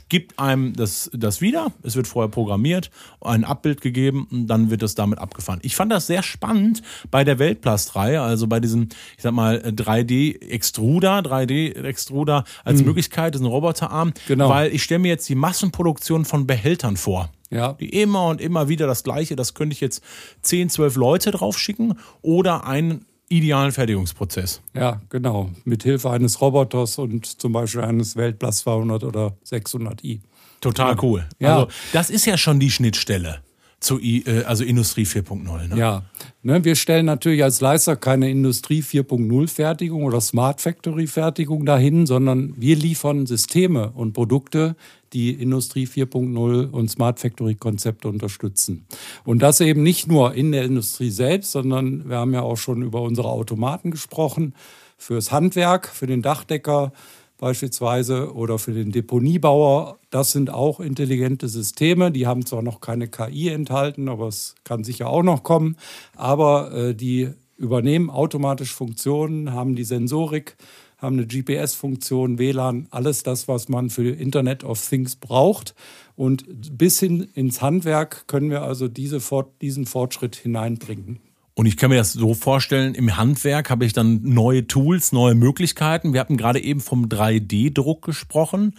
gibt 0.09 0.39
einem 0.39 0.73
das, 0.73 1.09
das 1.13 1.41
wieder, 1.41 1.71
es 1.83 1.95
wird 1.95 2.07
vorher 2.07 2.29
programmiert, 2.29 2.91
ein 3.21 3.43
Abbild 3.43 3.81
gegeben 3.81 4.27
und 4.31 4.47
dann 4.47 4.69
wird 4.69 4.83
es 4.83 4.95
damit 4.95 5.19
abgefahren. 5.19 5.59
Ich 5.63 5.75
fand 5.75 5.91
das 5.91 6.07
sehr 6.07 6.23
spannend 6.23 6.81
bei 7.11 7.23
der 7.23 7.39
Weltplast-Reihe, 7.39 8.21
also 8.21 8.47
bei 8.47 8.59
diesem, 8.59 8.89
ich 9.17 9.23
sag 9.23 9.33
mal, 9.33 9.57
3D-Extruder, 9.59 11.19
3D-Extruder 11.19 12.43
als 12.63 12.79
hm. 12.79 12.87
Möglichkeit, 12.87 13.33
das 13.33 13.41
ist 13.41 13.47
ein 13.47 13.51
Roboterarm, 13.51 14.13
genau. 14.27 14.49
weil 14.49 14.73
ich 14.73 14.83
stelle 14.83 14.99
mir 14.99 15.09
jetzt 15.09 15.27
die 15.29 15.35
Massenproduktion 15.35 16.25
von 16.25 16.47
Behältern 16.47 16.97
vor. 16.97 17.29
Ja. 17.49 17.73
Die 17.73 17.89
immer 17.89 18.27
und 18.27 18.41
immer 18.41 18.69
wieder 18.69 18.87
das 18.87 19.03
Gleiche. 19.03 19.35
Das 19.35 19.53
könnte 19.53 19.73
ich 19.73 19.81
jetzt 19.81 20.03
10, 20.41 20.69
12 20.69 20.95
Leute 20.95 21.31
drauf 21.31 21.57
schicken 21.57 21.95
oder 22.21 22.65
einen 22.65 23.05
idealen 23.27 23.71
Fertigungsprozess. 23.71 24.61
Ja, 24.73 25.01
genau. 25.09 25.49
Mit 25.63 25.83
Hilfe 25.83 26.09
eines 26.09 26.41
Roboters 26.41 26.97
und 26.97 27.25
zum 27.25 27.53
Beispiel 27.53 27.81
eines 27.81 28.15
Weltplast 28.15 28.59
200 28.59 29.03
oder 29.03 29.37
600i. 29.45 30.19
Total 30.61 30.95
cool. 31.01 31.27
Ja. 31.39 31.55
Also, 31.55 31.67
das 31.93 32.09
ist 32.09 32.25
ja 32.25 32.37
schon 32.37 32.59
die 32.59 32.71
Schnittstelle 32.71 33.41
zu 33.79 33.99
äh, 33.99 34.43
also 34.43 34.63
Industrie 34.63 35.03
4.0. 35.03 35.67
Ne? 35.69 35.77
Ja, 35.77 36.03
ne, 36.43 36.63
wir 36.63 36.75
stellen 36.75 37.05
natürlich 37.05 37.43
als 37.43 37.61
Leister 37.61 37.95
keine 37.95 38.29
Industrie 38.29 38.81
4.0 38.81 39.47
Fertigung 39.47 40.03
oder 40.03 40.21
Smart 40.21 40.61
Factory 40.61 41.07
Fertigung 41.07 41.65
dahin, 41.65 42.05
sondern 42.05 42.53
wir 42.57 42.75
liefern 42.75 43.25
Systeme 43.25 43.91
und 43.91 44.13
Produkte, 44.13 44.75
die 45.13 45.31
Industrie 45.31 45.87
4.0 45.87 46.69
und 46.69 46.91
Smart 46.91 47.19
Factory 47.19 47.55
Konzepte 47.55 48.07
unterstützen. 48.07 48.85
Und 49.23 49.41
das 49.41 49.61
eben 49.61 49.81
nicht 49.81 50.07
nur 50.07 50.33
in 50.33 50.51
der 50.51 50.63
Industrie 50.63 51.09
selbst, 51.09 51.51
sondern 51.51 52.09
wir 52.09 52.17
haben 52.17 52.33
ja 52.33 52.41
auch 52.41 52.57
schon 52.57 52.83
über 52.83 53.01
unsere 53.01 53.29
Automaten 53.29 53.91
gesprochen, 53.91 54.53
fürs 54.97 55.31
Handwerk, 55.31 55.87
für 55.87 56.07
den 56.07 56.21
Dachdecker, 56.21 56.91
beispielsweise 57.39 58.33
oder 58.35 58.59
für 58.59 58.73
den 58.73 58.91
Deponiebauer. 58.91 59.97
Das 60.11 60.31
sind 60.31 60.51
auch 60.51 60.79
intelligente 60.79 61.47
Systeme. 61.47 62.11
Die 62.11 62.27
haben 62.27 62.45
zwar 62.45 62.61
noch 62.61 62.81
keine 62.81 63.07
KI 63.07 63.49
enthalten, 63.49 64.09
aber 64.09 64.27
es 64.27 64.55
kann 64.63 64.83
sicher 64.83 65.09
auch 65.09 65.23
noch 65.23 65.41
kommen. 65.41 65.77
Aber 66.15 66.71
äh, 66.71 66.93
die 66.93 67.29
übernehmen 67.57 68.09
automatisch 68.09 68.73
Funktionen, 68.73 69.53
haben 69.53 69.75
die 69.75 69.83
Sensorik, 69.83 70.55
haben 70.97 71.17
eine 71.17 71.27
GPS-Funktion, 71.27 72.37
WLAN, 72.37 72.87
alles 72.91 73.23
das, 73.23 73.47
was 73.47 73.69
man 73.69 73.89
für 73.89 74.09
Internet 74.09 74.63
of 74.63 74.85
Things 74.87 75.15
braucht. 75.15 75.73
Und 76.15 76.45
bis 76.77 76.99
hin 76.99 77.29
ins 77.33 77.61
Handwerk 77.61 78.27
können 78.27 78.49
wir 78.49 78.63
also 78.63 78.89
diese, 78.89 79.21
diesen 79.61 79.85
Fortschritt 79.85 80.35
hineinbringen. 80.35 81.19
Und 81.59 81.65
ich 81.65 81.75
kann 81.75 81.89
mir 81.89 81.97
das 81.97 82.13
so 82.13 82.35
vorstellen, 82.35 82.95
im 82.95 83.17
Handwerk 83.17 83.69
habe 83.69 83.83
ich 83.83 83.91
dann 83.91 84.21
neue 84.23 84.65
Tools, 84.65 85.11
neue 85.11 85.35
Möglichkeiten. 85.35 86.13
Wir 86.13 86.21
hatten 86.21 86.37
gerade 86.37 86.63
eben 86.63 86.79
vom 86.79 87.09
3D-Druck 87.09 88.01
gesprochen, 88.01 88.77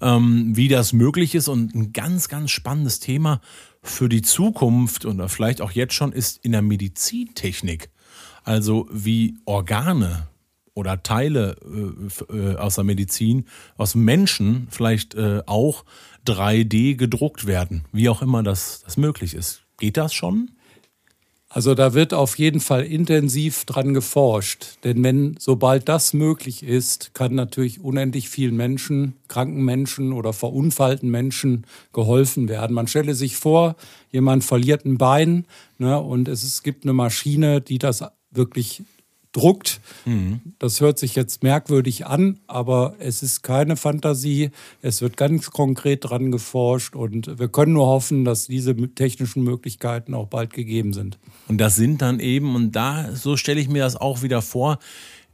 ähm, 0.00 0.56
wie 0.56 0.68
das 0.68 0.94
möglich 0.94 1.34
ist. 1.34 1.48
Und 1.48 1.74
ein 1.74 1.92
ganz, 1.92 2.30
ganz 2.30 2.50
spannendes 2.50 3.00
Thema 3.00 3.42
für 3.82 4.08
die 4.08 4.22
Zukunft 4.22 5.04
oder 5.04 5.28
vielleicht 5.28 5.60
auch 5.60 5.72
jetzt 5.72 5.92
schon 5.92 6.10
ist 6.12 6.42
in 6.42 6.52
der 6.52 6.62
Medizintechnik. 6.62 7.90
Also 8.44 8.88
wie 8.90 9.36
Organe 9.44 10.28
oder 10.72 11.02
Teile 11.02 11.56
äh, 11.62 12.34
äh, 12.34 12.56
aus 12.56 12.76
der 12.76 12.84
Medizin, 12.84 13.44
aus 13.76 13.94
Menschen 13.94 14.68
vielleicht 14.70 15.14
äh, 15.16 15.42
auch 15.44 15.84
3D 16.26 16.96
gedruckt 16.96 17.46
werden, 17.46 17.84
wie 17.92 18.08
auch 18.08 18.22
immer 18.22 18.42
das, 18.42 18.80
das 18.86 18.96
möglich 18.96 19.34
ist. 19.34 19.64
Geht 19.76 19.98
das 19.98 20.14
schon? 20.14 20.52
Also 21.54 21.74
da 21.74 21.92
wird 21.92 22.14
auf 22.14 22.38
jeden 22.38 22.60
Fall 22.60 22.82
intensiv 22.82 23.66
dran 23.66 23.92
geforscht. 23.92 24.78
Denn 24.84 25.04
wenn, 25.04 25.36
sobald 25.38 25.86
das 25.86 26.14
möglich 26.14 26.62
ist, 26.62 27.12
kann 27.12 27.34
natürlich 27.34 27.84
unendlich 27.84 28.30
vielen 28.30 28.56
Menschen, 28.56 29.16
kranken 29.28 29.62
Menschen 29.62 30.14
oder 30.14 30.32
verunfallten 30.32 31.10
Menschen 31.10 31.66
geholfen 31.92 32.48
werden. 32.48 32.72
Man 32.72 32.86
stelle 32.86 33.14
sich 33.14 33.36
vor, 33.36 33.76
jemand 34.10 34.44
verliert 34.44 34.86
ein 34.86 34.96
Bein 34.96 35.44
ne, 35.76 36.00
und 36.00 36.26
es, 36.26 36.42
es 36.42 36.62
gibt 36.62 36.84
eine 36.84 36.94
Maschine, 36.94 37.60
die 37.60 37.76
das 37.76 38.02
wirklich 38.30 38.82
druckt. 39.32 39.80
Mhm. 40.04 40.40
Das 40.58 40.80
hört 40.80 40.98
sich 40.98 41.14
jetzt 41.14 41.42
merkwürdig 41.42 42.06
an, 42.06 42.38
aber 42.46 42.94
es 42.98 43.22
ist 43.22 43.42
keine 43.42 43.76
Fantasie. 43.76 44.50
Es 44.82 45.00
wird 45.02 45.16
ganz 45.16 45.50
konkret 45.50 46.04
dran 46.08 46.30
geforscht 46.30 46.94
und 46.94 47.38
wir 47.38 47.48
können 47.48 47.72
nur 47.72 47.86
hoffen, 47.86 48.24
dass 48.24 48.46
diese 48.46 48.76
technischen 48.94 49.42
Möglichkeiten 49.42 50.14
auch 50.14 50.28
bald 50.28 50.52
gegeben 50.52 50.92
sind. 50.92 51.18
Und 51.48 51.58
das 51.58 51.76
sind 51.76 52.02
dann 52.02 52.20
eben, 52.20 52.54
und 52.54 52.72
da, 52.72 53.14
so 53.14 53.36
stelle 53.36 53.60
ich 53.60 53.68
mir 53.68 53.82
das 53.82 53.96
auch 53.96 54.22
wieder 54.22 54.42
vor, 54.42 54.78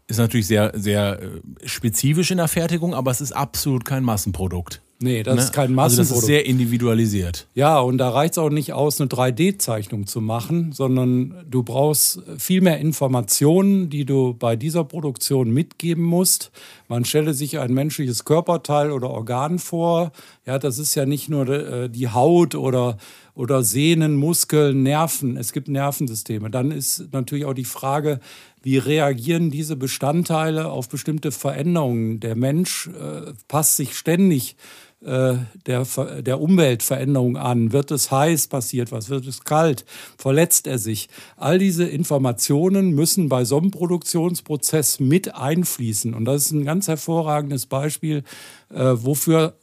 ist 0.06 0.18
natürlich 0.18 0.46
sehr, 0.46 0.72
sehr 0.74 1.20
äh, 1.20 1.40
spezifisch 1.66 2.30
in 2.30 2.38
der 2.38 2.48
Fertigung, 2.48 2.94
aber 2.94 3.10
es 3.10 3.20
ist 3.20 3.32
absolut 3.32 3.84
kein 3.84 4.04
Massenprodukt. 4.04 4.80
Nee, 5.00 5.22
das 5.22 5.36
ne? 5.36 5.42
ist 5.42 5.52
kein 5.52 5.72
Massenprodukt. 5.72 6.10
Also 6.10 6.14
das 6.14 6.22
ist 6.22 6.26
sehr 6.26 6.46
individualisiert. 6.46 7.46
Ja, 7.54 7.78
und 7.78 7.98
da 7.98 8.10
reicht 8.10 8.32
es 8.32 8.38
auch 8.38 8.50
nicht 8.50 8.72
aus, 8.72 9.00
eine 9.00 9.08
3D-Zeichnung 9.08 10.08
zu 10.08 10.20
machen, 10.20 10.72
sondern 10.72 11.44
du 11.48 11.62
brauchst 11.62 12.20
viel 12.36 12.62
mehr 12.62 12.78
Informationen, 12.78 13.90
die 13.90 14.04
du 14.04 14.34
bei 14.34 14.56
dieser 14.56 14.82
Produktion 14.82 15.50
mitgeben 15.50 16.02
musst. 16.02 16.50
Man 16.88 17.04
stelle 17.04 17.32
sich 17.32 17.60
ein 17.60 17.72
menschliches 17.74 18.24
Körperteil 18.24 18.90
oder 18.90 19.10
Organ 19.10 19.60
vor. 19.60 20.10
Ja, 20.46 20.58
das 20.58 20.78
ist 20.78 20.96
ja 20.96 21.06
nicht 21.06 21.28
nur 21.28 21.48
äh, 21.48 21.88
die 21.88 22.08
Haut 22.08 22.56
oder 22.56 22.96
oder 23.38 23.62
Sehnen, 23.62 24.16
Muskeln, 24.16 24.82
Nerven. 24.82 25.36
Es 25.36 25.52
gibt 25.52 25.68
Nervensysteme. 25.68 26.50
Dann 26.50 26.72
ist 26.72 27.12
natürlich 27.12 27.44
auch 27.44 27.54
die 27.54 27.64
Frage, 27.64 28.18
wie 28.62 28.78
reagieren 28.78 29.52
diese 29.52 29.76
Bestandteile 29.76 30.68
auf 30.68 30.88
bestimmte 30.88 31.30
Veränderungen? 31.30 32.18
Der 32.18 32.34
Mensch 32.34 32.88
äh, 32.88 33.32
passt 33.46 33.76
sich 33.76 33.96
ständig 33.96 34.56
der, 35.00 35.86
der 36.22 36.40
Umweltveränderung 36.40 37.36
an. 37.36 37.72
Wird 37.72 37.90
es 37.90 38.10
heiß, 38.10 38.48
passiert 38.48 38.90
was? 38.90 39.10
Wird 39.10 39.26
es 39.26 39.44
kalt? 39.44 39.84
Verletzt 40.16 40.66
er 40.66 40.78
sich? 40.78 41.08
All 41.36 41.58
diese 41.58 41.84
Informationen 41.84 42.90
müssen 42.90 43.28
bei 43.28 43.44
so 43.44 43.58
einem 43.58 43.70
Produktionsprozess 43.70 44.98
mit 44.98 45.34
einfließen. 45.34 46.14
Und 46.14 46.24
das 46.24 46.46
ist 46.46 46.52
ein 46.52 46.64
ganz 46.64 46.88
hervorragendes 46.88 47.66
Beispiel, 47.66 48.24
äh, 48.70 48.94
wofür 48.96 49.56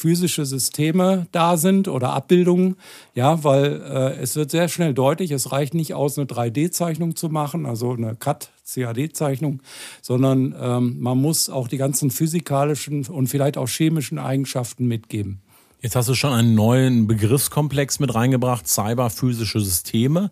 cyberphysische 0.00 0.46
Systeme 0.46 1.26
da 1.32 1.56
sind 1.56 1.88
oder 1.88 2.12
Abbildungen. 2.12 2.76
Ja, 3.14 3.44
weil 3.44 3.82
äh, 3.82 4.20
es 4.20 4.36
wird 4.36 4.50
sehr 4.50 4.68
schnell 4.68 4.94
deutlich, 4.94 5.30
es 5.30 5.52
reicht 5.52 5.74
nicht 5.74 5.94
aus, 5.94 6.18
eine 6.18 6.26
3D-Zeichnung 6.26 7.16
zu 7.16 7.28
machen, 7.28 7.66
also 7.66 7.92
eine 7.92 8.16
CAD 8.16 8.50
CAD-Zeichnung, 8.64 9.60
sondern 10.00 10.54
ähm, 10.60 11.00
man 11.00 11.18
muss 11.18 11.50
auch 11.50 11.66
die 11.66 11.76
ganzen 11.76 12.12
physikalischen 12.12 13.04
und 13.06 13.26
vielleicht 13.26 13.56
auch 13.56 13.68
chemischen 13.68 14.18
Eigenschaften 14.18 14.86
mitgeben. 14.86 15.40
Jetzt 15.80 15.96
hast 15.96 16.08
du 16.08 16.14
schon 16.14 16.32
einen 16.32 16.54
neuen 16.54 17.08
Begriffskomplex 17.08 17.98
mit 17.98 18.14
reingebracht, 18.14 18.68
cyberphysische 18.68 19.58
Systeme, 19.58 20.30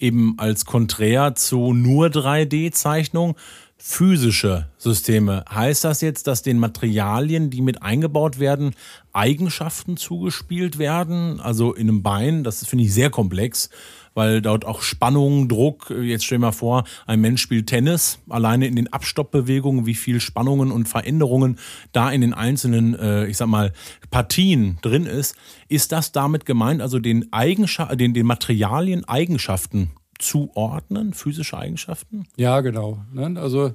eben 0.00 0.34
als 0.38 0.64
Konträr 0.64 1.36
zu 1.36 1.72
nur 1.72 2.08
3D-Zeichnung. 2.08 3.36
Physische 3.80 4.68
Systeme. 4.76 5.44
Heißt 5.48 5.84
das 5.84 6.00
jetzt, 6.00 6.26
dass 6.26 6.42
den 6.42 6.58
Materialien, 6.58 7.48
die 7.48 7.62
mit 7.62 7.82
eingebaut 7.82 8.38
werden, 8.38 8.74
Eigenschaften 9.12 9.96
zugespielt 9.96 10.78
werden? 10.78 11.40
Also 11.40 11.72
in 11.72 11.88
einem 11.88 12.02
Bein, 12.02 12.44
das 12.44 12.66
finde 12.66 12.84
ich 12.84 12.92
sehr 12.92 13.10
komplex 13.10 13.70
weil 14.18 14.42
dort 14.42 14.64
auch 14.64 14.82
Spannung, 14.82 15.48
Druck, 15.48 15.90
jetzt 15.90 16.24
stell 16.24 16.38
dir 16.38 16.46
mal 16.46 16.52
vor, 16.52 16.82
ein 17.06 17.20
Mensch 17.20 17.40
spielt 17.40 17.68
Tennis, 17.68 18.18
alleine 18.28 18.66
in 18.66 18.74
den 18.74 18.92
Abstoppbewegungen, 18.92 19.86
wie 19.86 19.94
viel 19.94 20.18
Spannungen 20.18 20.72
und 20.72 20.88
Veränderungen 20.88 21.56
da 21.92 22.10
in 22.10 22.20
den 22.20 22.34
einzelnen, 22.34 22.98
äh, 22.98 23.26
ich 23.26 23.36
sag 23.36 23.46
mal, 23.46 23.72
Partien 24.10 24.78
drin 24.82 25.06
ist. 25.06 25.36
Ist 25.68 25.92
das 25.92 26.10
damit 26.10 26.46
gemeint, 26.46 26.82
also 26.82 26.98
den, 26.98 27.32
Eigenscha 27.32 27.94
den, 27.94 28.12
den 28.12 28.26
Materialien 28.26 29.04
Eigenschaften 29.04 29.92
zuordnen, 30.18 31.14
physische 31.14 31.56
Eigenschaften? 31.56 32.26
Ja, 32.36 32.60
genau. 32.60 32.98
Ne? 33.12 33.40
Also 33.40 33.72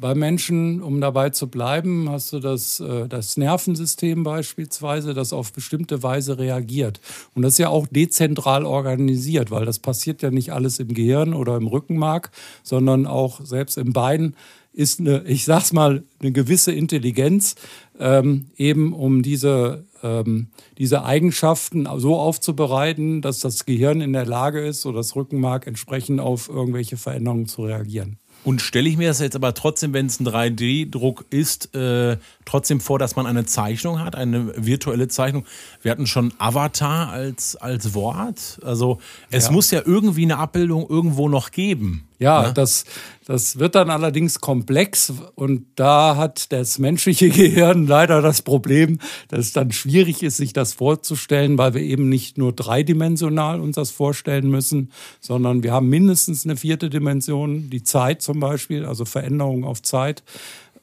bei 0.00 0.14
Menschen, 0.14 0.82
um 0.82 1.00
dabei 1.00 1.30
zu 1.30 1.48
bleiben, 1.48 2.08
hast 2.08 2.32
du 2.32 2.40
das, 2.40 2.80
äh, 2.80 3.08
das 3.08 3.36
Nervensystem 3.36 4.22
beispielsweise, 4.22 5.14
das 5.14 5.32
auf 5.32 5.52
bestimmte 5.52 6.02
Weise 6.02 6.38
reagiert. 6.38 7.00
Und 7.34 7.42
das 7.42 7.54
ist 7.54 7.58
ja 7.58 7.68
auch 7.68 7.86
dezentral 7.86 8.64
organisiert, 8.64 9.50
weil 9.50 9.66
das 9.66 9.78
passiert 9.78 10.22
ja 10.22 10.30
nicht 10.30 10.52
alles 10.52 10.78
im 10.78 10.94
Gehirn 10.94 11.34
oder 11.34 11.56
im 11.56 11.66
Rückenmark, 11.66 12.30
sondern 12.62 13.06
auch 13.06 13.44
selbst 13.44 13.76
im 13.78 13.92
Bein 13.92 14.34
ist 14.72 15.00
eine, 15.00 15.22
ich 15.24 15.44
sag's 15.44 15.72
mal, 15.72 16.02
eine 16.20 16.32
gewisse 16.32 16.72
Intelligenz, 16.72 17.54
ähm, 18.00 18.46
eben 18.56 18.92
um 18.92 19.22
diese, 19.22 19.84
ähm, 20.04 20.48
diese 20.78 21.04
Eigenschaften 21.04 21.88
so 21.96 22.16
aufzubereiten, 22.16 23.22
dass 23.22 23.40
das 23.40 23.64
Gehirn 23.64 24.00
in 24.00 24.12
der 24.12 24.26
Lage 24.26 24.64
ist 24.64 24.86
oder 24.86 24.98
das 24.98 25.16
Rückenmark 25.16 25.66
entsprechend 25.66 26.20
auf 26.20 26.48
irgendwelche 26.48 26.96
Veränderungen 26.96 27.46
zu 27.46 27.64
reagieren. 27.64 28.18
Und 28.44 28.60
stelle 28.60 28.88
ich 28.90 28.98
mir 28.98 29.08
das 29.08 29.20
jetzt 29.20 29.36
aber 29.36 29.54
trotzdem, 29.54 29.94
wenn 29.94 30.04
es 30.04 30.20
ein 30.20 30.28
3D-Druck 30.28 31.24
ist, 31.30 31.74
äh, 31.74 32.18
trotzdem 32.44 32.78
vor, 32.78 32.98
dass 32.98 33.16
man 33.16 33.26
eine 33.26 33.46
Zeichnung 33.46 34.00
hat, 34.00 34.14
eine 34.14 34.52
virtuelle 34.62 35.08
Zeichnung. 35.08 35.46
Wir 35.80 35.90
hatten 35.90 36.06
schon 36.06 36.34
Avatar 36.36 37.08
als, 37.08 37.56
als 37.56 37.94
Wort. 37.94 38.60
Also 38.62 38.98
es 39.30 39.46
ja. 39.46 39.50
muss 39.50 39.70
ja 39.70 39.80
irgendwie 39.84 40.24
eine 40.24 40.36
Abbildung 40.36 40.86
irgendwo 40.86 41.30
noch 41.30 41.52
geben. 41.52 42.06
Ja, 42.18 42.48
ne? 42.48 42.54
das, 42.54 42.84
das 43.26 43.58
wird 43.58 43.74
dann 43.74 43.90
allerdings 43.90 44.40
komplex 44.40 45.12
und 45.34 45.66
da 45.76 46.16
hat 46.16 46.52
das 46.52 46.78
menschliche 46.78 47.28
Gehirn 47.30 47.86
leider 47.86 48.22
das 48.22 48.42
Problem, 48.42 48.98
dass 49.28 49.40
es 49.40 49.52
dann 49.52 49.72
schwierig 49.72 50.22
ist, 50.22 50.36
sich 50.36 50.52
das 50.52 50.74
vorzustellen, 50.74 51.58
weil 51.58 51.74
wir 51.74 51.82
eben 51.82 52.08
nicht 52.08 52.38
nur 52.38 52.52
dreidimensional 52.52 53.60
uns 53.60 53.76
das 53.76 53.90
vorstellen 53.90 54.50
müssen, 54.50 54.90
sondern 55.20 55.62
wir 55.62 55.72
haben 55.72 55.88
mindestens 55.88 56.44
eine 56.44 56.56
vierte 56.56 56.90
Dimension, 56.90 57.70
die 57.70 57.82
Zeit 57.82 58.22
zum 58.22 58.40
Beispiel, 58.40 58.84
also 58.84 59.04
Veränderungen 59.04 59.64
auf 59.64 59.82
Zeit 59.82 60.22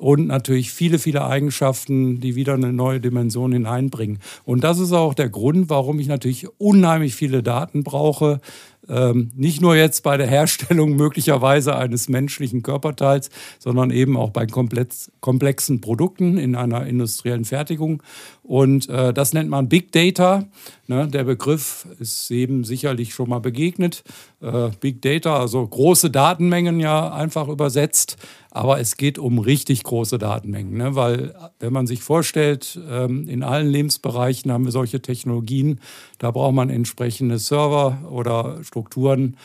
und 0.01 0.25
natürlich 0.25 0.71
viele, 0.71 0.97
viele 0.97 1.23
Eigenschaften, 1.25 2.19
die 2.19 2.35
wieder 2.35 2.55
eine 2.55 2.73
neue 2.73 2.99
Dimension 2.99 3.51
hineinbringen. 3.51 4.17
Und 4.45 4.63
das 4.63 4.79
ist 4.79 4.93
auch 4.93 5.13
der 5.13 5.29
Grund, 5.29 5.69
warum 5.69 5.99
ich 5.99 6.07
natürlich 6.07 6.47
unheimlich 6.57 7.13
viele 7.13 7.43
Daten 7.43 7.83
brauche, 7.83 8.41
ähm, 8.89 9.31
nicht 9.35 9.61
nur 9.61 9.75
jetzt 9.75 10.01
bei 10.03 10.17
der 10.17 10.27
Herstellung 10.27 10.95
möglicherweise 10.95 11.75
eines 11.75 12.09
menschlichen 12.09 12.63
Körperteils, 12.63 13.29
sondern 13.59 13.91
eben 13.91 14.17
auch 14.17 14.31
bei 14.31 14.45
komplexen 14.45 15.81
Produkten 15.81 16.37
in 16.37 16.55
einer 16.55 16.85
industriellen 16.85 17.45
Fertigung. 17.45 18.01
Und 18.43 18.89
äh, 18.89 19.13
das 19.13 19.33
nennt 19.33 19.49
man 19.49 19.69
Big 19.69 19.91
Data. 19.91 20.45
Ne, 20.87 21.07
der 21.07 21.23
Begriff 21.23 21.87
ist 21.99 22.29
eben 22.31 22.63
sicherlich 22.63 23.13
schon 23.13 23.29
mal 23.29 23.39
begegnet. 23.39 24.03
Äh, 24.41 24.71
Big 24.79 25.01
Data, 25.01 25.39
also 25.39 25.65
große 25.65 26.09
Datenmengen 26.09 26.79
ja 26.79 27.13
einfach 27.13 27.47
übersetzt. 27.47 28.17
Aber 28.53 28.81
es 28.81 28.97
geht 28.97 29.17
um 29.17 29.39
richtig 29.39 29.83
große 29.83 30.17
Datenmengen, 30.17 30.75
ne? 30.75 30.93
weil 30.93 31.33
wenn 31.61 31.71
man 31.71 31.87
sich 31.87 32.03
vorstellt, 32.03 32.77
ähm, 32.89 33.29
in 33.29 33.43
allen 33.43 33.69
Lebensbereichen 33.69 34.51
haben 34.51 34.65
wir 34.65 34.73
solche 34.73 35.01
Technologien, 35.01 35.79
da 36.17 36.31
braucht 36.31 36.53
man 36.53 36.69
entsprechende 36.69 37.39
Server 37.39 37.99
oder 38.11 38.61
Strukturen, 38.71 39.35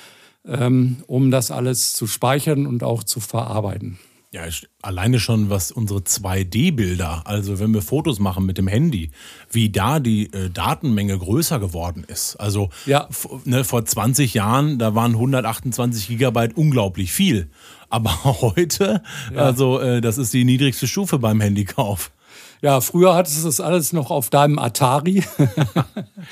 ähm, 0.47 0.99
um 1.09 1.33
das 1.33 1.51
alles 1.51 1.95
zu 1.95 2.07
speichern 2.07 2.65
und 2.65 2.85
auch 2.85 3.03
zu 3.03 3.19
verarbeiten. 3.19 3.99
Ja, 4.31 4.43
alleine 4.83 5.19
schon 5.19 5.51
was 5.51 5.73
unsere 5.73 6.01
2D-Bilder, 6.01 7.23
also 7.25 7.59
wenn 7.59 7.73
wir 7.75 7.83
Fotos 7.83 8.21
machen 8.21 8.47
mit 8.47 8.59
dem 8.59 8.69
Handy, 8.69 9.11
wie 9.51 9.71
da 9.71 9.99
die 9.99 10.33
äh, 10.33 10.51
Datenmenge 10.51 11.19
größer 11.19 11.59
geworden 11.59 12.05
ist. 12.07 12.37
Also 12.37 12.69
ja. 12.85 13.09
ne, 13.45 13.65
vor 13.65 13.85
20 13.85 14.35
Jahren, 14.35 14.79
da 14.79 14.95
waren 14.95 15.13
128 15.13 16.07
Gigabyte 16.07 16.57
unglaublich 16.57 17.13
viel. 17.13 17.49
Aber 17.89 18.25
heute, 18.25 19.03
ja. 19.35 19.41
also 19.41 19.81
äh, 19.81 20.01
das 20.01 20.19
ist 20.19 20.33
die 20.35 20.45
niedrigste 20.45 20.87
Stufe 20.87 21.19
beim 21.19 21.41
Handykauf. 21.41 22.13
Ja, 22.63 22.81
früher 22.81 23.15
hattest 23.15 23.43
du 23.43 23.47
das 23.47 23.61
alles 23.61 23.93
noch 23.93 24.11
auf 24.11 24.31
deinem 24.31 24.59
Atari. 24.59 25.23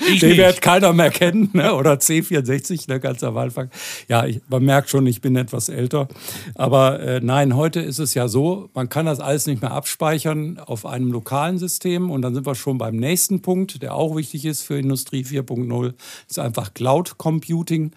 ich 0.07 0.19
Den 0.19 0.37
wird 0.37 0.61
keiner 0.61 0.93
mehr 0.93 1.11
kennen, 1.11 1.49
ne? 1.53 1.73
oder 1.73 1.93
C64, 1.93 2.89
ne? 2.89 2.99
ganz 2.99 3.23
am 3.23 3.37
Anfang. 3.37 3.69
Ja, 4.07 4.25
ich, 4.25 4.41
man 4.47 4.63
merkt 4.63 4.89
schon, 4.89 5.05
ich 5.07 5.21
bin 5.21 5.35
etwas 5.35 5.69
älter. 5.69 6.07
Aber 6.55 6.99
äh, 6.99 7.19
nein, 7.21 7.55
heute 7.55 7.79
ist 7.79 7.99
es 7.99 8.13
ja 8.13 8.27
so, 8.27 8.69
man 8.73 8.89
kann 8.89 9.05
das 9.05 9.19
alles 9.19 9.45
nicht 9.45 9.61
mehr 9.61 9.71
abspeichern 9.71 10.59
auf 10.59 10.85
einem 10.85 11.11
lokalen 11.11 11.57
System. 11.57 12.09
Und 12.09 12.21
dann 12.21 12.33
sind 12.33 12.45
wir 12.45 12.55
schon 12.55 12.77
beim 12.77 12.95
nächsten 12.95 13.41
Punkt, 13.41 13.81
der 13.81 13.93
auch 13.95 14.15
wichtig 14.15 14.45
ist 14.45 14.63
für 14.63 14.79
Industrie 14.79 15.23
4.0, 15.23 15.93
ist 16.27 16.39
einfach 16.39 16.73
Cloud 16.73 17.17
Computing. 17.17 17.91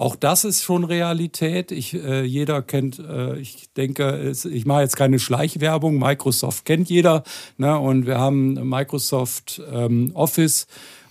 Auch 0.00 0.16
das 0.16 0.44
ist 0.46 0.62
schon 0.62 0.84
Realität. 0.84 1.70
Ich, 1.70 1.92
äh, 1.92 2.24
jeder 2.24 2.62
kennt, 2.62 2.98
äh, 3.00 3.38
ich 3.38 3.70
denke, 3.74 4.04
es, 4.04 4.46
ich 4.46 4.64
mache 4.64 4.80
jetzt 4.80 4.96
keine 4.96 5.18
Schleichwerbung. 5.18 5.98
Microsoft 5.98 6.64
kennt 6.64 6.88
jeder. 6.88 7.22
Ne? 7.58 7.78
Und 7.78 8.06
wir 8.06 8.16
haben 8.16 8.54
Microsoft 8.66 9.60
ähm, 9.70 10.12
Office. 10.14 10.68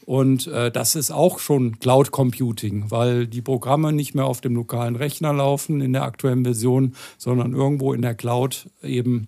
Und 0.08 0.48
äh, 0.48 0.72
das 0.72 0.96
ist 0.96 1.12
auch 1.12 1.38
schon 1.38 1.78
Cloud 1.78 2.10
Computing, 2.10 2.90
weil 2.90 3.28
die 3.28 3.44
Programme 3.44 3.94
nicht 3.94 4.16
mehr 4.16 4.26
auf 4.26 4.42
dem 4.42 4.56
lokalen 4.56 4.96
Rechner 4.96 5.34
laufen 5.34 5.82
in 5.82 5.94
der 5.94 6.02
aktuellen 6.02 6.44
Version, 6.44 6.96
sondern 7.20 7.54
irgendwo 7.54 7.94
in 7.94 8.02
der 8.02 8.16
Cloud 8.16 8.72
eben 8.82 9.28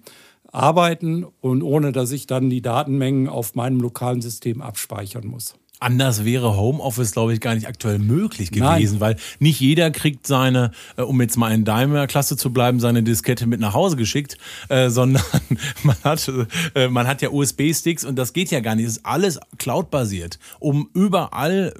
arbeiten 0.51 1.23
und 1.39 1.61
ohne 1.61 1.91
dass 1.91 2.11
ich 2.11 2.25
dann 2.25 2.49
die 2.49 2.63
Datenmengen 2.63 3.29
auf 3.29 3.53
meinem 3.53 3.79
lokalen 3.79 4.21
System 4.21 4.59
abspeichern 4.59 5.27
muss. 5.27 5.53
Anders 5.81 6.23
wäre 6.23 6.55
Homeoffice, 6.55 7.11
glaube 7.11 7.33
ich, 7.33 7.41
gar 7.41 7.55
nicht 7.55 7.67
aktuell 7.67 7.97
möglich 7.97 8.51
gewesen, 8.51 8.99
Nein. 8.99 9.01
weil 9.01 9.15
nicht 9.39 9.59
jeder 9.59 9.89
kriegt 9.89 10.27
seine, 10.27 10.71
äh, 10.95 11.01
um 11.01 11.19
jetzt 11.21 11.37
mal 11.37 11.51
in 11.51 11.65
Daimler-Klasse 11.65 12.37
zu 12.37 12.53
bleiben, 12.53 12.79
seine 12.79 13.01
Diskette 13.01 13.47
mit 13.47 13.59
nach 13.59 13.73
Hause 13.73 13.95
geschickt, 13.95 14.37
äh, 14.69 14.89
sondern 14.89 15.23
man 15.83 15.95
hat, 16.03 16.31
äh, 16.75 16.87
man 16.87 17.07
hat 17.07 17.23
ja 17.23 17.31
USB-Sticks 17.31 18.05
und 18.05 18.15
das 18.15 18.33
geht 18.33 18.51
ja 18.51 18.59
gar 18.59 18.75
nicht. 18.75 18.85
Das 18.85 18.97
ist 18.97 19.05
alles 19.05 19.39
Cloud-basiert. 19.57 20.37
Um 20.59 20.87
überall 20.93 21.73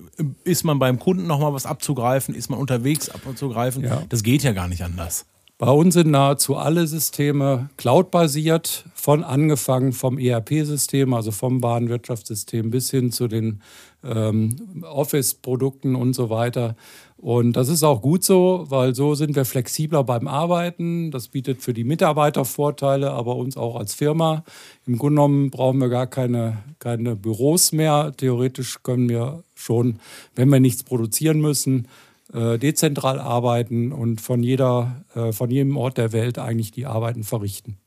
ist 0.44 0.64
man 0.64 0.80
beim 0.80 0.98
Kunden 0.98 1.28
nochmal 1.28 1.54
was 1.54 1.68
abzugreifen, 1.68 2.34
ist 2.34 2.50
man 2.50 2.60
unterwegs 2.60 3.08
abzugreifen. 3.10 3.84
Ja. 3.84 4.02
Das 4.10 4.24
geht 4.24 4.42
ja 4.42 4.52
gar 4.52 4.68
nicht 4.68 4.84
anders. 4.84 5.26
Bei 5.62 5.70
uns 5.70 5.94
sind 5.94 6.10
nahezu 6.10 6.56
alle 6.56 6.88
Systeme 6.88 7.70
cloud-basiert, 7.78 8.86
von 8.96 9.24
angefangen 9.24 9.94
vom 9.94 10.18
ERP-System, 10.18 11.14
also 11.14 11.30
vom 11.30 11.62
Warenwirtschaftssystem 11.62 12.72
bis 12.72 12.90
hin 12.90 13.12
zu 13.12 13.28
den 13.28 13.62
ähm, 14.04 14.56
Office-Produkten 14.82 15.94
und 15.94 16.14
so 16.16 16.32
weiter. 16.32 16.76
Und 17.16 17.54
das 17.54 17.70
ist 17.70 17.84
auch 17.84 18.02
gut 18.02 18.24
so, 18.24 18.66
weil 18.70 18.96
so 18.96 19.14
sind 19.14 19.36
wir 19.36 19.46
flexibler 19.46 20.04
beim 20.04 20.28
Arbeiten. 20.28 21.12
Das 21.12 21.28
bietet 21.28 21.62
für 21.62 21.76
die 21.76 21.84
Mitarbeiter 21.84 22.44
Vorteile, 22.44 23.12
aber 23.12 23.36
uns 23.36 23.56
auch 23.56 23.76
als 23.76 23.94
Firma. 23.94 24.44
Im 24.88 24.98
Grunde 24.98 25.18
genommen 25.18 25.52
brauchen 25.52 25.78
wir 25.78 25.90
gar 25.90 26.08
keine, 26.08 26.58
keine 26.80 27.16
Büros 27.16 27.72
mehr. 27.72 28.14
Theoretisch 28.18 28.82
können 28.82 29.10
wir 29.10 29.44
schon, 29.54 30.00
wenn 30.34 30.50
wir 30.50 30.60
nichts 30.60 30.82
produzieren 30.82 31.40
müssen, 31.40 31.88
äh, 32.34 32.58
dezentral 32.58 33.20
arbeiten 33.20 33.92
und 33.92 34.22
von, 34.22 34.44
jeder, 34.44 35.04
äh, 35.16 35.32
von 35.32 35.50
jedem 35.50 35.78
Ort 35.78 35.98
der 35.98 36.14
Welt 36.14 36.40
eigentlich 36.40 36.72
die 36.72 36.86
Arbeiten 36.86 37.24
verrichten. 37.24 37.78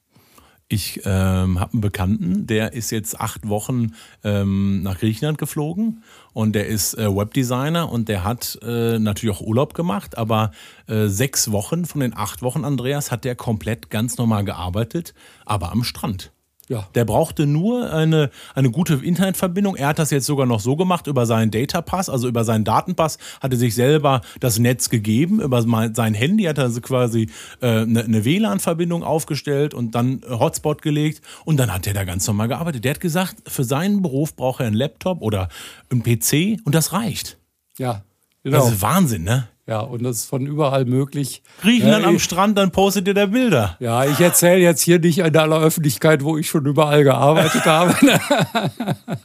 Ich 0.68 1.02
ähm, 1.04 1.60
habe 1.60 1.74
einen 1.74 1.80
Bekannten, 1.82 2.46
der 2.46 2.72
ist 2.72 2.90
jetzt 2.90 3.20
acht 3.20 3.46
Wochen 3.48 3.92
ähm, 4.22 4.82
nach 4.82 4.98
Griechenland 4.98 5.36
geflogen 5.36 6.02
und 6.32 6.54
der 6.54 6.66
ist 6.66 6.94
äh, 6.94 7.14
Webdesigner 7.14 7.92
und 7.92 8.08
der 8.08 8.24
hat 8.24 8.58
äh, 8.62 8.98
natürlich 8.98 9.36
auch 9.36 9.42
Urlaub 9.42 9.74
gemacht, 9.74 10.16
aber 10.16 10.52
äh, 10.86 11.06
sechs 11.06 11.52
Wochen 11.52 11.84
von 11.84 12.00
den 12.00 12.16
acht 12.16 12.40
Wochen, 12.40 12.64
Andreas, 12.64 13.12
hat 13.12 13.24
der 13.24 13.36
komplett 13.36 13.90
ganz 13.90 14.16
normal 14.16 14.44
gearbeitet, 14.44 15.12
aber 15.44 15.70
am 15.70 15.84
Strand. 15.84 16.33
Ja. 16.68 16.88
Der 16.94 17.04
brauchte 17.04 17.46
nur 17.46 17.92
eine, 17.92 18.30
eine 18.54 18.70
gute 18.70 18.94
Internetverbindung. 18.94 19.76
Er 19.76 19.88
hat 19.88 19.98
das 19.98 20.10
jetzt 20.10 20.26
sogar 20.26 20.46
noch 20.46 20.60
so 20.60 20.76
gemacht 20.76 21.06
über 21.06 21.26
seinen 21.26 21.50
Data 21.50 21.82
Pass, 21.82 22.08
also 22.08 22.26
über 22.26 22.44
seinen 22.44 22.64
Datenpass, 22.64 23.18
hat 23.40 23.52
er 23.52 23.58
sich 23.58 23.74
selber 23.74 24.22
das 24.40 24.58
Netz 24.58 24.88
gegeben. 24.88 25.40
Über 25.40 25.62
sein 25.62 26.14
Handy 26.14 26.44
hat 26.44 26.58
er 26.58 26.70
quasi 26.80 27.28
äh, 27.60 27.82
eine, 27.82 28.04
eine 28.04 28.24
WLAN-Verbindung 28.24 29.02
aufgestellt 29.02 29.74
und 29.74 29.94
dann 29.94 30.22
Hotspot 30.28 30.80
gelegt 30.80 31.20
und 31.44 31.58
dann 31.58 31.72
hat 31.72 31.86
er 31.86 31.94
da 31.94 32.04
ganz 32.04 32.26
normal 32.26 32.48
gearbeitet. 32.48 32.84
Der 32.84 32.92
hat 32.92 33.00
gesagt, 33.00 33.36
für 33.46 33.64
seinen 33.64 34.00
Beruf 34.00 34.34
braucht 34.34 34.60
er 34.60 34.66
einen 34.66 34.76
Laptop 34.76 35.20
oder 35.20 35.48
einen 35.90 36.02
PC 36.02 36.60
und 36.64 36.74
das 36.74 36.92
reicht. 36.92 37.38
Ja, 37.78 38.04
genau. 38.42 38.58
Das 38.58 38.72
ist 38.72 38.82
Wahnsinn, 38.82 39.24
ne? 39.24 39.48
Ja, 39.66 39.80
und 39.80 40.02
das 40.02 40.18
ist 40.18 40.24
von 40.26 40.46
überall 40.46 40.84
möglich. 40.84 41.42
Griechenland 41.62 42.04
äh, 42.04 42.08
am 42.08 42.18
Strand, 42.18 42.58
dann 42.58 42.70
postet 42.70 43.08
ihr 43.08 43.14
da 43.14 43.24
Bilder. 43.24 43.76
Ja, 43.80 44.04
ich 44.04 44.20
erzähle 44.20 44.60
jetzt 44.60 44.82
hier 44.82 44.98
nicht 44.98 45.18
in 45.18 45.36
aller 45.36 45.58
Öffentlichkeit, 45.58 46.22
wo 46.22 46.36
ich 46.36 46.48
schon 46.48 46.66
überall 46.66 47.02
gearbeitet 47.02 47.64
habe. 47.64 47.94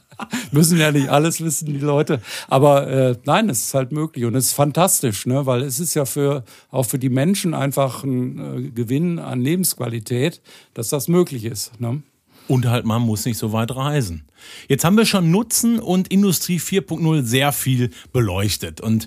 Müssen 0.50 0.78
ja 0.78 0.92
nicht 0.92 1.10
alles 1.10 1.42
wissen, 1.42 1.66
die 1.66 1.78
Leute. 1.78 2.22
Aber 2.48 2.88
äh, 2.88 3.16
nein, 3.26 3.50
es 3.50 3.64
ist 3.64 3.74
halt 3.74 3.92
möglich 3.92 4.24
und 4.24 4.34
es 4.34 4.46
ist 4.46 4.52
fantastisch, 4.54 5.26
ne? 5.26 5.44
weil 5.44 5.62
es 5.62 5.78
ist 5.78 5.92
ja 5.92 6.06
für, 6.06 6.42
auch 6.70 6.84
für 6.84 6.98
die 6.98 7.10
Menschen 7.10 7.52
einfach 7.52 8.02
ein 8.02 8.66
äh, 8.66 8.70
Gewinn 8.70 9.18
an 9.18 9.42
Lebensqualität, 9.42 10.40
dass 10.72 10.88
das 10.88 11.06
möglich 11.06 11.44
ist. 11.44 11.78
Ne? 11.80 12.02
Und 12.48 12.66
halt, 12.66 12.86
man 12.86 13.02
muss 13.02 13.26
nicht 13.26 13.38
so 13.38 13.52
weit 13.52 13.76
reisen. 13.76 14.24
Jetzt 14.68 14.84
haben 14.84 14.96
wir 14.96 15.04
schon 15.04 15.30
Nutzen 15.30 15.78
und 15.78 16.08
Industrie 16.08 16.58
4.0 16.58 17.24
sehr 17.24 17.52
viel 17.52 17.90
beleuchtet. 18.12 18.80
Und 18.80 19.06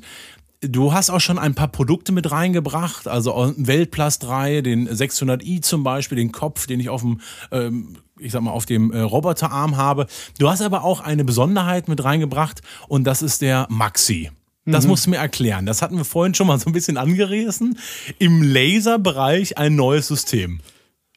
Du 0.66 0.93
hast 0.93 1.09
auch 1.09 1.20
schon 1.20 1.38
ein 1.38 1.55
paar 1.55 1.68
Produkte 1.68 2.14
mit 2.14 2.32
reingebracht, 2.32 3.07
also 3.07 3.53
Weltplast-Reihe, 3.57 4.64
den 4.64 4.88
600i 4.88 5.61
zum 5.61 5.84
Beispiel, 5.84 6.16
den 6.16 6.32
Kopf, 6.32 6.68
den 6.68 6.80
ich 6.80 6.89
auf 6.89 7.01
dem, 7.01 7.20
ähm, 7.51 7.97
ich 8.18 8.32
sag 8.32 8.41
mal, 8.41 8.51
auf 8.51 8.66
dem 8.66 8.91
äh, 8.91 8.99
Roboterarm 8.99 9.76
habe. 9.76 10.07
Du 10.39 10.49
hast 10.49 10.61
aber 10.61 10.84
auch 10.84 11.01
eine 11.01 11.26
Besonderheit 11.26 11.89
mit 11.89 12.03
reingebracht 12.03 12.61
und 12.88 13.03
das 13.03 13.22
ist 13.22 13.41
der 13.41 13.68
Maxi. 13.70 14.32
Das 14.66 14.86
mhm. 14.86 14.91
musst 14.91 15.05
du 15.05 15.09
mir 15.09 15.18
erklären. 15.18 15.66
Das 15.66 15.82
hatten 15.82 15.97
wir 15.97 16.05
vorhin 16.05 16.34
schon 16.34 16.47
mal 16.47 16.57
so 16.57 16.70
ein 16.70 16.74
bisschen 16.74 16.97
angerissen. 16.97 17.78
Im 18.20 18.41
Laserbereich 18.41 19.57
ein 19.57 19.76
neues 19.76 20.07
System. 20.07 20.61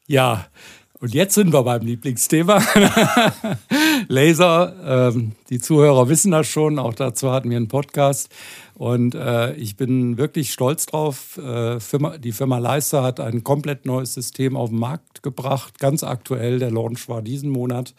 Ja, 0.05 0.47
und 0.99 1.13
jetzt 1.13 1.35
sind 1.35 1.53
wir 1.53 1.63
beim 1.63 1.83
Lieblingsthema. 1.83 2.61
Laser, 4.07 5.09
ähm, 5.13 5.33
die 5.49 5.59
Zuhörer 5.59 6.09
wissen 6.09 6.31
das 6.31 6.47
schon, 6.47 6.79
auch 6.79 6.95
dazu 6.95 7.31
hatten 7.31 7.51
wir 7.51 7.57
einen 7.57 7.67
Podcast. 7.67 8.29
Und 8.77 9.15
äh, 9.15 9.55
ich 9.55 9.75
bin 9.75 10.19
wirklich 10.19 10.53
stolz 10.53 10.85
drauf. 10.85 11.39
Äh, 11.39 11.79
Firma, 11.79 12.19
die 12.19 12.31
Firma 12.31 12.59
Leister 12.59 13.01
hat 13.01 13.19
ein 13.19 13.43
komplett 13.43 13.87
neues 13.87 14.13
System 14.13 14.55
auf 14.55 14.69
den 14.69 14.77
Markt 14.77 15.23
gebracht, 15.23 15.79
ganz 15.79 16.03
aktuell. 16.03 16.59
Der 16.59 16.69
Launch 16.69 17.09
war 17.09 17.23
diesen 17.23 17.49
Monat, 17.49 17.95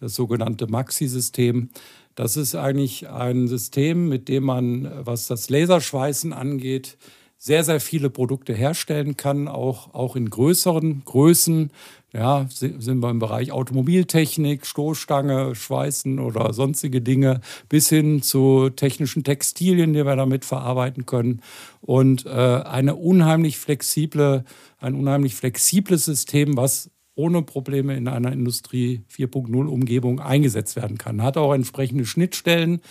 das 0.00 0.14
sogenannte 0.14 0.68
Maxi-System. 0.68 1.68
Das 2.14 2.38
ist 2.38 2.54
eigentlich 2.54 3.10
ein 3.10 3.46
System, 3.46 4.08
mit 4.08 4.28
dem 4.28 4.44
man, 4.44 4.90
was 5.04 5.26
das 5.26 5.50
Laserschweißen 5.50 6.32
angeht, 6.32 6.96
sehr, 7.36 7.62
sehr 7.62 7.80
viele 7.80 8.08
Produkte 8.08 8.54
herstellen 8.54 9.18
kann, 9.18 9.48
auch, 9.48 9.92
auch 9.92 10.16
in 10.16 10.30
größeren 10.30 11.02
Größen. 11.04 11.72
Ja, 12.12 12.46
sind 12.50 12.82
wir 12.82 13.08
im 13.08 13.20
Bereich 13.20 13.52
Automobiltechnik, 13.52 14.66
Stoßstange, 14.66 15.54
Schweißen 15.54 16.18
oder 16.18 16.52
sonstige 16.52 17.00
Dinge, 17.00 17.40
bis 17.70 17.88
hin 17.88 18.20
zu 18.20 18.68
technischen 18.68 19.24
Textilien, 19.24 19.94
die 19.94 20.04
wir 20.04 20.16
damit 20.16 20.44
verarbeiten 20.44 21.06
können. 21.06 21.40
Und 21.80 22.26
äh, 22.26 22.28
eine 22.28 22.96
unheimlich 22.96 23.58
flexible, 23.58 24.44
ein 24.78 24.94
unheimlich 24.94 25.34
flexibles 25.34 26.04
System, 26.04 26.54
was 26.54 26.90
ohne 27.14 27.42
Probleme 27.42 27.96
in 27.96 28.08
einer 28.08 28.32
Industrie 28.32 29.02
4.0 29.10 29.66
Umgebung 29.66 30.20
eingesetzt 30.20 30.76
werden 30.76 30.98
kann. 30.98 31.22
Hat 31.22 31.38
auch 31.38 31.54
entsprechende 31.54 32.04
Schnittstellen. 32.04 32.82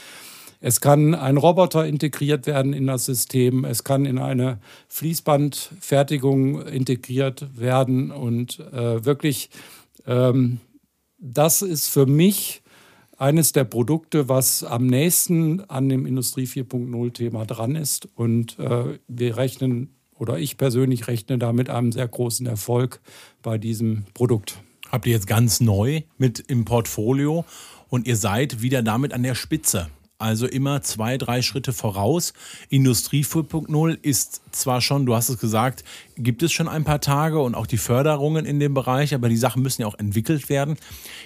Es 0.64 0.80
kann 0.80 1.16
ein 1.16 1.38
Roboter 1.38 1.88
integriert 1.88 2.46
werden 2.46 2.74
in 2.74 2.86
das 2.86 3.06
System. 3.06 3.66
Es 3.66 3.84
kann 3.84 4.06
in 4.06 4.20
eine 4.20 4.60
Fließbandfertigung 4.90 6.62
integriert 6.68 7.60
werden. 7.60 8.12
Und 8.12 8.60
äh, 8.72 9.04
wirklich, 9.04 9.50
ähm, 10.06 10.60
das 11.18 11.64
ist 11.64 11.90
für 11.90 12.06
mich 12.06 12.62
eines 13.18 13.54
der 13.54 13.64
Produkte, 13.64 14.30
was 14.30 14.64
am 14.64 14.86
nächsten 14.86 15.62
an 15.62 15.90
dem 15.90 16.06
Industrie 16.06 16.46
4.0-Thema 16.46 17.46
dran 17.46 17.76
ist. 17.76 18.08
Und 18.14 18.60
äh, 18.60 19.00
wir 19.08 19.38
rechnen, 19.38 19.96
oder 20.14 20.38
ich 20.38 20.58
persönlich 20.58 21.08
rechne 21.08 21.40
da 21.40 21.54
mit 21.54 21.72
einem 21.72 21.92
sehr 21.92 22.08
großen 22.08 22.46
Erfolg 22.46 23.02
bei 23.42 23.58
diesem 23.58 24.06
Produkt. 24.14 24.62
Habt 24.92 25.08
ihr 25.08 25.14
jetzt 25.14 25.28
ganz 25.28 25.60
neu 25.60 26.04
mit 26.20 26.40
im 26.40 26.66
Portfolio 26.66 27.46
und 27.90 28.06
ihr 28.06 28.16
seid 28.16 28.62
wieder 28.62 28.84
damit 28.84 29.12
an 29.14 29.24
der 29.24 29.34
Spitze 29.34 29.88
also 30.22 30.48
immer 30.48 30.82
zwei, 30.82 31.18
drei 31.18 31.42
Schritte 31.42 31.74
voraus. 31.74 32.34
Industrie 32.70 33.24
4.0 33.24 33.98
ist 34.02 34.42
zwar 34.52 34.82
schon, 34.82 35.06
du 35.06 35.16
hast 35.16 35.30
es 35.30 35.38
gesagt, 35.38 35.84
gibt 36.18 36.44
es 36.44 36.52
schon 36.52 36.68
ein 36.68 36.84
paar 36.84 37.02
Tage 37.02 37.40
und 37.40 37.56
auch 37.56 37.66
die 37.66 37.78
Förderungen 37.78 38.46
in 38.46 38.60
dem 38.60 38.74
Bereich, 38.74 39.14
aber 39.14 39.30
die 39.30 39.38
Sachen 39.38 39.62
müssen 39.62 39.82
ja 39.82 39.88
auch 39.88 39.98
entwickelt 39.98 40.50
werden. 40.50 40.78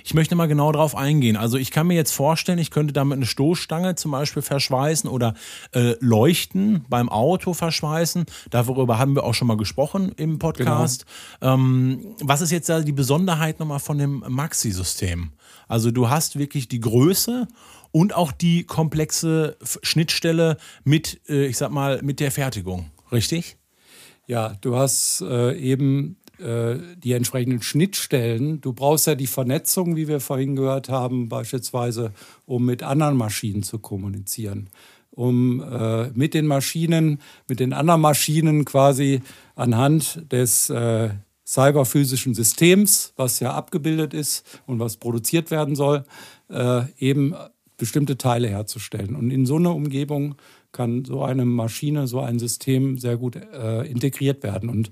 Ich 0.04 0.14
möchte 0.14 0.36
mal 0.36 0.48
genau 0.48 0.72
darauf 0.72 0.96
eingehen. 0.96 1.38
Also 1.38 1.58
ich 1.58 1.72
kann 1.72 1.88
mir 1.88 1.96
jetzt 1.96 2.12
vorstellen, 2.12 2.60
ich 2.60 2.72
könnte 2.72 2.94
damit 2.94 3.18
eine 3.18 3.26
Stoßstange 3.26 3.96
zum 3.96 4.12
Beispiel 4.12 4.42
verschweißen 4.42 5.10
oder 5.10 5.34
äh, 5.74 5.96
Leuchten 6.00 6.86
beim 6.90 7.10
Auto 7.10 7.54
verschweißen. 7.54 8.26
Darüber 8.50 8.98
haben 8.98 9.16
wir 9.16 9.24
auch 9.24 9.34
schon 9.34 9.48
mal 9.48 9.58
gesprochen 9.58 10.12
im 10.16 10.40
Podcast. 10.40 11.06
Genau. 11.40 11.54
Ähm, 11.54 12.16
was 12.22 12.42
ist 12.42 12.52
jetzt 12.52 12.70
da 12.70 12.82
die 12.82 12.92
Besonderheit 12.92 13.60
nochmal 13.60 13.80
von 13.80 13.98
dem 13.98 14.24
Maxi-System? 14.28 15.32
Also 15.68 15.92
du 15.92 16.10
hast 16.10 16.38
wirklich 16.38 16.68
die 16.68 16.80
Größe 16.80 17.48
und 17.96 18.14
auch 18.14 18.34
die 18.34 18.66
komplexe 18.66 19.56
Schnittstelle 19.82 20.58
mit, 20.84 21.22
äh, 21.30 21.46
ich 21.46 21.56
sag 21.56 21.72
mal, 21.72 22.02
mit 22.04 22.20
der 22.20 22.30
Fertigung, 22.30 22.92
richtig? 23.10 23.56
Ja, 24.28 24.58
du 24.60 24.76
hast 24.76 25.22
äh, 25.22 25.58
eben 25.58 26.18
äh, 26.38 26.76
die 26.98 27.14
entsprechenden 27.14 27.62
Schnittstellen. 27.62 28.60
Du 28.60 28.74
brauchst 28.74 29.08
ja 29.08 29.16
die 29.16 29.28
Vernetzung, 29.28 29.96
wie 29.96 30.10
wir 30.10 30.20
vorhin 30.20 30.58
gehört 30.58 30.90
haben, 30.90 31.30
beispielsweise, 31.30 32.12
um 32.46 32.66
mit 32.66 32.84
anderen 32.84 33.16
Maschinen 33.16 33.64
zu 33.64 33.80
kommunizieren. 33.80 34.70
um 35.12 35.64
äh, 35.64 36.10
mit 36.10 36.34
den 36.34 36.48
Maschinen, 36.48 37.22
mit 37.48 37.62
den 37.62 37.72
anderen 37.72 38.02
Maschinen 38.02 38.66
quasi 38.66 39.22
anhand 39.56 40.30
des 40.34 40.70
äh, 40.70 41.12
cyberphysischen 41.48 42.34
Systems, 42.34 43.14
was 43.16 43.40
ja 43.40 43.54
abgebildet 43.54 44.14
ist 44.14 44.60
und 44.66 44.80
was 44.80 44.98
produziert 44.98 45.50
werden 45.50 45.78
soll, 45.78 46.04
äh, 46.50 46.82
eben 47.00 47.34
bestimmte 47.78 48.18
Teile 48.18 48.48
herzustellen. 48.48 49.16
Und 49.16 49.32
in 49.32 49.46
so 49.46 49.58
einer 49.58 49.76
Umgebung 49.76 50.36
kann 50.72 51.06
so 51.06 51.24
eine 51.24 51.46
Maschine, 51.46 52.08
so 52.08 52.20
ein 52.20 52.40
System 52.40 52.98
sehr 52.98 53.18
gut 53.18 53.36
äh, 53.36 53.84
integriert 53.84 54.44
werden. 54.44 54.70
Und 54.70 54.92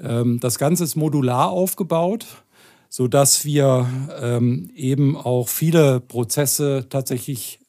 ähm, 0.00 0.40
das 0.40 0.58
Ganze 0.58 0.84
ist 0.84 0.96
modular 0.96 1.50
aufgebaut, 1.50 2.26
sodass 2.88 3.44
wir 3.44 3.86
ähm, 4.20 4.70
eben 4.74 5.16
auch 5.16 5.48
viele 5.48 6.00
Prozesse 6.00 6.86
tatsächlich 6.88 7.60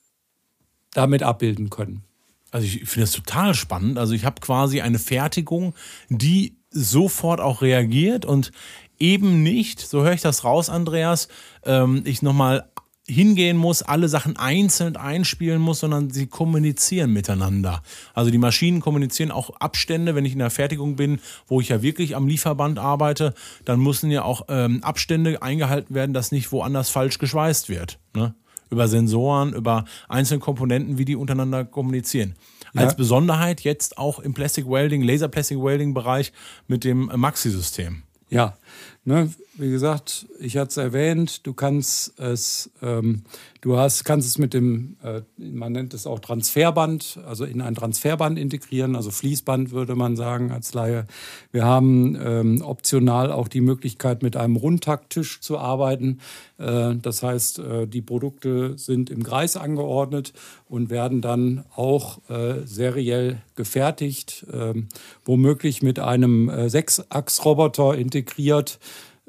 damit 0.94 1.24
abbilden 1.24 1.70
können. 1.70 2.04
Also 2.52 2.66
ich 2.66 2.86
finde 2.90 3.02
das 3.02 3.12
total 3.12 3.54
spannend. 3.54 3.98
Also 3.98 4.14
ich 4.14 4.26
habe 4.26 4.42
quasi 4.42 4.82
eine 4.82 5.00
Fertigung, 5.00 5.74
die 6.10 6.58
sofort 6.70 7.40
auch 7.40 7.62
reagiert 7.62 8.26
und 8.26 8.52
eben 9.00 9.42
nicht, 9.44 9.80
so 9.80 10.04
höre 10.04 10.14
ich 10.14 10.22
das 10.22 10.44
raus, 10.44 10.70
Andreas, 10.70 11.28
ähm, 11.66 12.04
ich 12.06 12.22
nochmal 12.22 12.71
hingehen 13.12 13.58
muss, 13.58 13.84
alle 13.84 14.08
Sachen 14.08 14.38
einzeln 14.38 14.96
einspielen 14.96 15.62
muss, 15.62 15.82
sondern 15.82 16.10
sie 16.10 16.28
kommunizieren 16.28 17.12
miteinander. 17.12 17.84
Also 18.14 18.32
die 18.32 18.38
Maschinen 18.38 18.80
kommunizieren 18.80 19.32
auch 19.32 19.50
Abstände, 19.60 20.16
wenn 20.16 20.26
ich 20.26 20.34
in 20.34 20.40
der 20.40 20.50
Fertigung 20.50 20.96
bin, 20.96 21.20
wo 21.48 21.60
ich 21.62 21.70
ja 21.70 21.82
wirklich 21.82 22.16
am 22.16 22.28
Lieferband 22.28 22.80
arbeite, 22.80 23.34
dann 23.66 23.80
müssen 23.80 24.12
ja 24.12 24.24
auch 24.24 24.46
ähm, 24.48 24.84
Abstände 24.84 25.42
eingehalten 25.42 25.94
werden, 25.94 26.14
dass 26.14 26.32
nicht 26.32 26.52
woanders 26.52 26.90
falsch 26.90 27.18
geschweißt 27.18 27.70
wird. 27.70 28.00
Ne? 28.16 28.34
Über 28.70 28.88
Sensoren, 28.88 29.54
über 29.54 29.84
einzelne 30.08 30.40
Komponenten, 30.40 30.98
wie 30.98 31.06
die 31.06 31.18
untereinander 31.18 31.66
kommunizieren. 31.66 32.36
Ja. 32.74 32.82
Als 32.82 32.96
Besonderheit 32.96 33.62
jetzt 33.62 33.98
auch 33.98 34.20
im 34.20 34.34
Plastic 34.34 34.66
Welding, 34.66 35.02
Laser 35.02 35.28
Plastic 35.28 35.62
Welding 35.62 35.94
Bereich 35.94 36.32
mit 36.68 36.86
dem 36.86 37.12
Maxi-System. 37.14 38.04
Ja, 38.30 38.58
ne, 39.04 39.30
wie 39.62 39.70
gesagt, 39.70 40.26
ich 40.40 40.58
hatte 40.58 40.70
es 40.70 40.78
erwähnt, 40.78 41.46
du 41.46 41.54
kannst 41.54 42.20
es, 42.20 42.72
ähm, 42.82 43.22
du 43.62 43.78
hast, 43.78 44.04
kannst 44.04 44.28
es 44.28 44.40
mit 44.40 44.56
dem, 44.56 44.98
äh, 45.04 45.22
man 45.38 45.72
nennt 45.72 45.94
es 45.94 46.08
auch 46.08 46.20
Transferband, 46.20 47.20
also 47.28 47.46
in 47.46 47.62
ein 47.62 47.76
Transferband 47.76 48.40
integrieren, 48.40 48.96
also 48.96 49.12
Fließband 49.12 49.70
würde 49.70 49.96
man 49.96 50.16
sagen 50.16 50.52
als 50.52 50.74
Laie. 50.74 51.06
Wir 51.52 51.64
haben 51.64 52.18
ähm, 52.20 52.62
optional 52.64 53.32
auch 53.32 53.48
die 53.48 53.62
Möglichkeit, 53.62 54.24
mit 54.24 54.36
einem 54.36 54.56
Rundtakttisch 54.56 55.42
zu 55.42 55.60
arbeiten. 55.60 56.20
Äh, 56.58 56.96
das 56.96 57.22
heißt, 57.22 57.60
äh, 57.60 57.88
die 57.88 58.02
Produkte 58.02 58.78
sind 58.80 59.12
im 59.12 59.22
Kreis 59.22 59.58
angeordnet 59.58 60.34
und 60.68 60.90
werden 60.90 61.22
dann 61.22 61.66
auch 61.76 62.18
äh, 62.30 62.66
seriell 62.66 63.44
gefertigt, 63.56 64.44
ähm, 64.52 64.88
womöglich 65.24 65.84
mit 65.84 66.00
einem 66.00 66.50
äh, 66.50 66.68
Sechsachsroboter 66.68 67.96
integriert. 67.96 68.80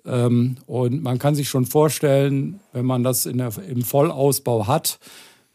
Ähm, 0.05 0.57
und 0.67 1.03
man 1.03 1.19
kann 1.19 1.35
sich 1.35 1.49
schon 1.49 1.67
vorstellen, 1.67 2.61
wenn 2.73 2.87
man 2.87 3.03
das 3.03 3.27
der, 3.27 3.53
im 3.69 3.83
Vollausbau 3.83 4.67
hat, 4.67 4.99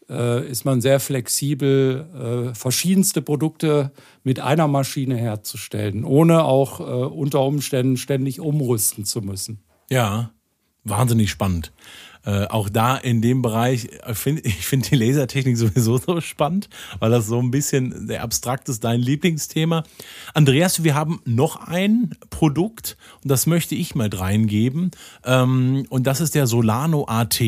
äh, 0.08 0.48
ist 0.48 0.64
man 0.64 0.80
sehr 0.80 1.00
flexibel, 1.00 2.50
äh, 2.50 2.54
verschiedenste 2.54 3.20
Produkte 3.22 3.92
mit 4.24 4.40
einer 4.40 4.68
Maschine 4.68 5.16
herzustellen, 5.16 6.04
ohne 6.04 6.44
auch 6.44 6.80
äh, 6.80 6.82
unter 6.82 7.42
Umständen 7.42 7.96
ständig 7.96 8.40
umrüsten 8.40 9.04
zu 9.04 9.20
müssen. 9.20 9.60
Ja, 9.90 10.30
wahnsinnig 10.84 11.30
spannend. 11.30 11.72
Äh, 12.24 12.46
auch 12.46 12.68
da 12.68 12.96
in 12.96 13.22
dem 13.22 13.42
Bereich, 13.42 13.88
äh, 14.04 14.14
find, 14.14 14.40
ich 14.46 14.66
finde 14.66 14.88
die 14.88 14.96
Lasertechnik 14.96 15.56
sowieso 15.56 15.98
so 15.98 16.20
spannend, 16.20 16.68
weil 16.98 17.10
das 17.10 17.26
so 17.26 17.38
ein 17.38 17.50
bisschen 17.50 18.06
sehr 18.06 18.22
abstrakt 18.22 18.68
ist, 18.68 18.84
dein 18.84 19.00
Lieblingsthema. 19.00 19.84
Andreas, 20.34 20.84
wir 20.84 20.94
haben 20.94 21.20
noch 21.24 21.56
ein 21.56 22.16
Produkt 22.30 22.96
und 23.22 23.30
das 23.30 23.46
möchte 23.46 23.74
ich 23.74 23.94
mal 23.94 24.08
reingeben. 24.12 24.90
Ähm, 25.24 25.86
und 25.88 26.06
das 26.06 26.20
ist 26.20 26.34
der 26.34 26.46
Solano 26.46 27.06
AT 27.08 27.40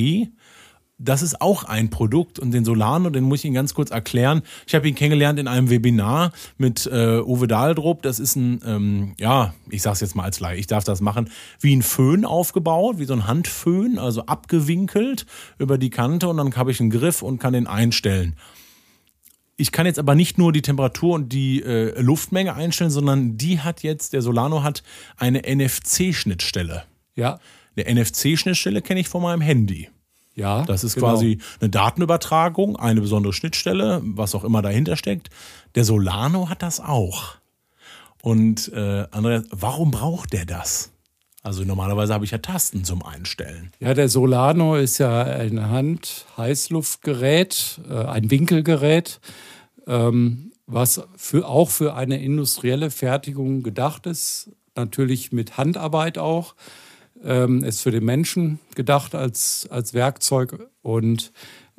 das 1.02 1.22
ist 1.22 1.40
auch 1.40 1.64
ein 1.64 1.88
Produkt 1.88 2.38
und 2.38 2.52
den 2.52 2.64
Solano, 2.64 3.08
den 3.08 3.24
muss 3.24 3.40
ich 3.40 3.46
Ihnen 3.46 3.54
ganz 3.54 3.72
kurz 3.72 3.90
erklären. 3.90 4.42
Ich 4.66 4.74
habe 4.74 4.86
ihn 4.86 4.94
kennengelernt 4.94 5.38
in 5.38 5.48
einem 5.48 5.70
Webinar 5.70 6.32
mit 6.58 6.86
äh, 6.86 7.20
Uwe 7.20 7.48
Dahldrup. 7.48 8.02
Das 8.02 8.20
ist 8.20 8.36
ein, 8.36 8.60
ähm, 8.66 9.14
ja, 9.18 9.54
ich 9.70 9.80
sage 9.80 9.94
es 9.94 10.00
jetzt 10.00 10.14
mal 10.14 10.24
als 10.24 10.40
Laie, 10.40 10.58
ich 10.58 10.66
darf 10.66 10.84
das 10.84 11.00
machen, 11.00 11.30
wie 11.58 11.74
ein 11.74 11.82
Föhn 11.82 12.26
aufgebaut, 12.26 12.98
wie 12.98 13.06
so 13.06 13.14
ein 13.14 13.26
Handföhn, 13.26 13.98
also 13.98 14.26
abgewinkelt 14.26 15.24
über 15.58 15.78
die 15.78 15.90
Kante 15.90 16.28
und 16.28 16.36
dann 16.36 16.54
habe 16.54 16.70
ich 16.70 16.80
einen 16.80 16.90
Griff 16.90 17.22
und 17.22 17.38
kann 17.38 17.54
den 17.54 17.66
einstellen. 17.66 18.36
Ich 19.56 19.72
kann 19.72 19.86
jetzt 19.86 19.98
aber 19.98 20.14
nicht 20.14 20.38
nur 20.38 20.52
die 20.52 20.62
Temperatur 20.62 21.14
und 21.14 21.32
die 21.32 21.62
äh, 21.62 21.98
Luftmenge 22.00 22.54
einstellen, 22.54 22.90
sondern 22.90 23.36
die 23.38 23.60
hat 23.60 23.82
jetzt, 23.82 24.12
der 24.12 24.22
Solano 24.22 24.62
hat 24.62 24.82
eine 25.16 25.42
NFC-Schnittstelle. 25.42 26.84
Ja. 27.14 27.38
Der 27.76 27.94
NFC-Schnittstelle 27.94 28.82
kenne 28.82 29.00
ich 29.00 29.08
von 29.08 29.22
meinem 29.22 29.40
Handy. 29.40 29.88
Ja, 30.34 30.64
das 30.64 30.84
ist 30.84 30.94
genau. 30.94 31.08
quasi 31.08 31.38
eine 31.60 31.70
Datenübertragung, 31.70 32.76
eine 32.76 33.00
besondere 33.00 33.32
Schnittstelle, 33.32 34.00
was 34.04 34.34
auch 34.34 34.44
immer 34.44 34.62
dahinter 34.62 34.96
steckt. 34.96 35.30
Der 35.74 35.84
Solano 35.84 36.48
hat 36.48 36.62
das 36.62 36.80
auch. 36.80 37.36
Und 38.22 38.72
äh, 38.72 39.06
Andreas, 39.10 39.44
warum 39.50 39.90
braucht 39.90 40.32
der 40.32 40.46
das? 40.46 40.92
Also 41.42 41.64
normalerweise 41.64 42.12
habe 42.12 42.26
ich 42.26 42.32
ja 42.32 42.38
Tasten 42.38 42.84
zum 42.84 43.02
Einstellen. 43.02 43.72
Ja, 43.80 43.94
der 43.94 44.10
Solano 44.10 44.76
ist 44.76 44.98
ja 44.98 45.22
ein 45.22 45.70
Hand-Heißluftgerät, 45.70 47.80
äh, 47.88 48.04
ein 48.04 48.30
Winkelgerät, 48.30 49.20
ähm, 49.86 50.52
was 50.66 51.00
für, 51.16 51.48
auch 51.48 51.70
für 51.70 51.94
eine 51.94 52.22
industrielle 52.22 52.90
Fertigung 52.90 53.62
gedacht 53.62 54.04
ist. 54.06 54.50
Natürlich 54.76 55.32
mit 55.32 55.56
Handarbeit 55.56 56.18
auch 56.18 56.54
ähm, 57.24 57.62
ist 57.64 57.82
für 57.82 57.90
den 57.90 58.04
Menschen 58.04 58.58
gedacht 58.74 59.14
als, 59.14 59.68
als 59.70 59.94
Werkzeug. 59.94 60.68
Und 60.82 61.32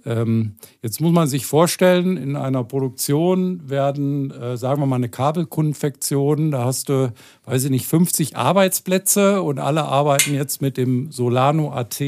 ähm, 0.05 0.55
jetzt 0.81 0.99
muss 0.99 1.11
man 1.11 1.27
sich 1.27 1.45
vorstellen, 1.45 2.17
in 2.17 2.35
einer 2.35 2.63
Produktion 2.63 3.69
werden, 3.69 4.31
äh, 4.31 4.57
sagen 4.57 4.81
wir 4.81 4.87
mal, 4.87 4.95
eine 4.95 5.09
Kabelkonfektion, 5.09 6.51
da 6.51 6.65
hast 6.65 6.89
du, 6.89 7.13
weiß 7.45 7.65
ich 7.65 7.69
nicht, 7.69 7.85
50 7.85 8.35
Arbeitsplätze 8.35 9.41
und 9.41 9.59
alle 9.59 9.83
arbeiten 9.83 10.33
jetzt 10.33 10.61
mit 10.61 10.77
dem 10.77 11.11
Solano 11.11 11.71
AT. 11.71 12.01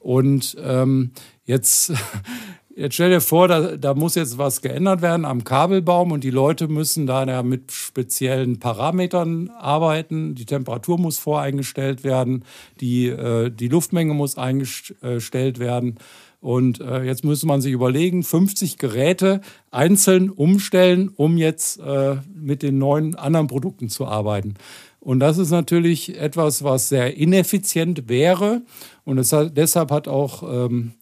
Und 0.00 0.56
ähm, 0.62 1.12
jetzt 1.44 1.92
Jetzt 2.76 2.94
stell 2.94 3.10
dir 3.10 3.20
vor, 3.20 3.46
da, 3.46 3.76
da, 3.76 3.94
muss 3.94 4.16
jetzt 4.16 4.36
was 4.36 4.60
geändert 4.60 5.00
werden 5.00 5.24
am 5.24 5.44
Kabelbaum 5.44 6.10
und 6.10 6.24
die 6.24 6.30
Leute 6.30 6.66
müssen 6.66 7.06
da 7.06 7.24
ja 7.24 7.44
mit 7.44 7.70
speziellen 7.70 8.58
Parametern 8.58 9.48
arbeiten. 9.50 10.34
Die 10.34 10.44
Temperatur 10.44 10.98
muss 10.98 11.18
voreingestellt 11.18 12.02
werden, 12.02 12.44
die, 12.80 13.06
äh, 13.06 13.50
die 13.50 13.68
Luftmenge 13.68 14.12
muss 14.14 14.36
eingestellt 14.36 15.60
werden. 15.60 16.00
Und 16.40 16.80
äh, 16.80 17.04
jetzt 17.04 17.24
müsste 17.24 17.46
man 17.46 17.60
sich 17.60 17.72
überlegen, 17.72 18.24
50 18.24 18.76
Geräte 18.76 19.40
einzeln 19.70 20.28
umstellen, 20.28 21.10
um 21.14 21.38
jetzt 21.38 21.78
äh, 21.78 22.16
mit 22.34 22.62
den 22.62 22.78
neuen 22.78 23.14
anderen 23.14 23.46
Produkten 23.46 23.88
zu 23.88 24.06
arbeiten. 24.06 24.54
Und 24.98 25.20
das 25.20 25.38
ist 25.38 25.50
natürlich 25.50 26.18
etwas, 26.18 26.64
was 26.64 26.88
sehr 26.88 27.16
ineffizient 27.16 28.08
wäre. 28.08 28.62
Und 29.04 29.18
hat, 29.32 29.56
deshalb 29.56 29.90
hat 29.92 30.08
auch 30.08 30.42
ähm, 30.42 30.92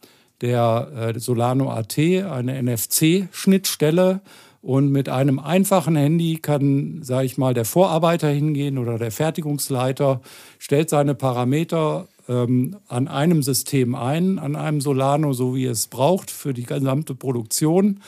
der 0.42 1.14
äh, 1.14 1.18
Solano 1.18 1.70
AT, 1.70 1.98
eine 1.98 2.62
NFC-Schnittstelle. 2.62 4.20
Und 4.60 4.92
mit 4.92 5.08
einem 5.08 5.40
einfachen 5.40 5.96
Handy 5.96 6.36
kann, 6.36 7.00
sage 7.02 7.26
ich 7.26 7.36
mal, 7.36 7.52
der 7.52 7.64
Vorarbeiter 7.64 8.28
hingehen 8.28 8.78
oder 8.78 8.96
der 8.96 9.10
Fertigungsleiter, 9.10 10.20
stellt 10.60 10.88
seine 10.88 11.16
Parameter 11.16 12.06
ähm, 12.28 12.76
an 12.86 13.08
einem 13.08 13.42
System 13.42 13.96
ein, 13.96 14.38
an 14.38 14.54
einem 14.54 14.80
Solano, 14.80 15.32
so 15.32 15.56
wie 15.56 15.66
es 15.66 15.88
braucht 15.88 16.30
für 16.30 16.54
die 16.54 16.62
gesamte 16.62 17.16
Produktion, 17.16 18.00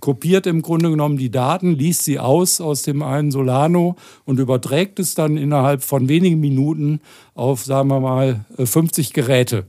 kopiert 0.00 0.46
im 0.46 0.60
Grunde 0.60 0.90
genommen 0.90 1.16
die 1.16 1.30
Daten, 1.30 1.72
liest 1.72 2.02
sie 2.02 2.18
aus 2.18 2.60
aus 2.60 2.82
dem 2.82 3.02
einen 3.02 3.30
Solano 3.30 3.96
und 4.26 4.38
überträgt 4.38 4.98
es 4.98 5.14
dann 5.14 5.38
innerhalb 5.38 5.82
von 5.82 6.10
wenigen 6.10 6.40
Minuten 6.40 7.00
auf, 7.34 7.64
sagen 7.64 7.88
wir 7.88 8.00
mal, 8.00 8.44
50 8.62 9.10
äh, 9.10 9.12
Geräte 9.14 9.64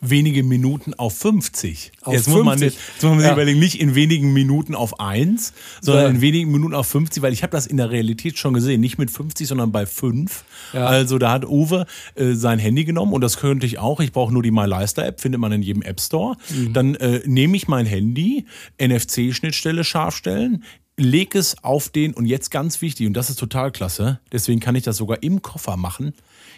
wenige 0.00 0.42
Minuten 0.42 0.94
auf 0.94 1.16
50. 1.18 1.92
Auf 2.02 2.12
jetzt, 2.12 2.24
50. 2.24 2.34
Muss 2.34 2.44
man 2.44 2.58
nicht, 2.58 2.76
jetzt 2.76 3.02
muss 3.02 3.10
man 3.10 3.18
sich 3.18 3.26
ja. 3.26 3.32
überlegen, 3.32 3.58
nicht 3.58 3.80
in 3.80 3.94
wenigen 3.94 4.32
Minuten 4.32 4.74
auf 4.74 5.00
1, 5.00 5.52
sondern 5.80 6.04
ja. 6.04 6.10
in 6.10 6.20
wenigen 6.20 6.52
Minuten 6.52 6.74
auf 6.74 6.86
50, 6.86 7.22
weil 7.22 7.32
ich 7.32 7.42
habe 7.42 7.50
das 7.50 7.66
in 7.66 7.76
der 7.76 7.90
Realität 7.90 8.38
schon 8.38 8.54
gesehen, 8.54 8.80
nicht 8.80 8.98
mit 8.98 9.10
50, 9.10 9.48
sondern 9.48 9.72
bei 9.72 9.86
5. 9.86 10.44
Ja. 10.72 10.86
Also 10.86 11.18
da 11.18 11.32
hat 11.32 11.44
Uwe 11.44 11.86
äh, 12.14 12.32
sein 12.32 12.58
Handy 12.58 12.84
genommen 12.84 13.12
und 13.12 13.22
das 13.22 13.38
könnte 13.38 13.66
ich 13.66 13.78
auch. 13.78 14.00
Ich 14.00 14.12
brauche 14.12 14.32
nur 14.32 14.42
die 14.42 14.50
MyLeister-App, 14.50 15.20
findet 15.20 15.40
man 15.40 15.52
in 15.52 15.62
jedem 15.62 15.82
App 15.82 16.00
Store. 16.00 16.36
Mhm. 16.50 16.72
Dann 16.72 16.94
äh, 16.96 17.20
nehme 17.24 17.56
ich 17.56 17.66
mein 17.66 17.86
Handy, 17.86 18.46
NFC-Schnittstelle 18.80 19.82
scharf 19.84 20.16
stellen, 20.16 20.64
leg 20.98 21.34
es 21.34 21.62
auf 21.62 21.88
den, 21.88 22.12
und 22.12 22.26
jetzt 22.26 22.50
ganz 22.50 22.82
wichtig, 22.82 23.06
und 23.06 23.14
das 23.14 23.30
ist 23.30 23.38
total 23.38 23.70
klasse, 23.70 24.20
deswegen 24.32 24.60
kann 24.60 24.74
ich 24.74 24.82
das 24.82 24.96
sogar 24.96 25.22
im 25.22 25.40
Koffer 25.40 25.76
machen, 25.76 26.12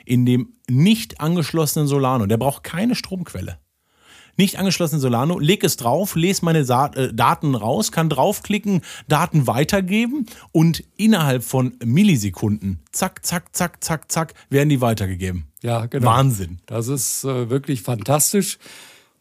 in 0.05 0.26
dem 0.26 0.55
nicht 0.68 1.20
angeschlossenen 1.20 1.86
Solano. 1.86 2.26
Der 2.26 2.38
braucht 2.38 2.64
keine 2.64 2.95
Stromquelle. 2.95 3.59
nicht 4.36 4.59
angeschlossen 4.59 4.99
Solano, 5.01 5.38
leg 5.38 5.62
es 5.62 5.76
drauf, 5.76 6.16
lese 6.16 6.45
meine 6.45 6.61
äh, 6.61 7.12
Daten 7.12 7.55
raus, 7.55 7.93
kann 7.93 8.09
draufklicken, 8.09 8.80
Daten 9.07 9.47
weitergeben 9.47 10.26
und 10.51 10.82
innerhalb 10.97 11.45
von 11.45 11.74
Millisekunden, 11.84 12.80
zack, 12.91 13.24
zack, 13.24 13.55
zack, 13.55 13.84
zack, 13.84 14.11
zack, 14.11 14.34
werden 14.49 14.70
die 14.70 14.80
weitergegeben. 14.80 15.45
Ja, 15.62 15.84
genau. 15.86 16.07
Wahnsinn. 16.07 16.59
Das 16.64 16.88
ist 16.88 17.24
äh, 17.24 17.51
wirklich 17.51 17.82
fantastisch. 17.82 18.59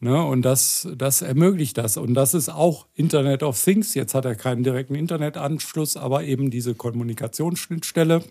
Ne, 0.01 0.23
und 0.23 0.43
das, 0.43 0.87
das 0.95 1.21
ermöglicht 1.21 1.77
das. 1.77 1.97
Und 1.97 2.13
das 2.13 2.33
ist 2.33 2.47
auch 2.47 2.87
Internet 2.95 3.43
of 3.43 3.61
Things. 3.61 3.93
Jetzt 3.95 4.13
hat 4.13 4.23
er 4.23 4.35
keinen 4.35 4.63
direkten 4.63 4.95
Internetanschluss, 4.95 5.97
aber 5.97 6.23
eben 6.23 6.51
diese 6.51 6.73
Kommunikationsschnittstelle. 6.73 8.23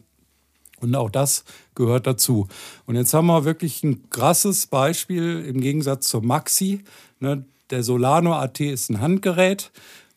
Und 0.80 0.94
auch 0.94 1.10
das 1.10 1.44
gehört 1.74 2.06
dazu. 2.06 2.48
Und 2.86 2.96
jetzt 2.96 3.12
haben 3.12 3.26
wir 3.26 3.44
wirklich 3.44 3.82
ein 3.82 4.08
krasses 4.08 4.66
Beispiel 4.66 5.44
im 5.44 5.60
Gegensatz 5.60 6.08
zur 6.08 6.24
Maxi. 6.24 6.84
Ne, 7.20 7.44
der 7.68 7.82
Solano 7.82 8.34
AT 8.34 8.60
ist 8.60 8.88
ein 8.88 9.00
Handgerät 9.02 9.70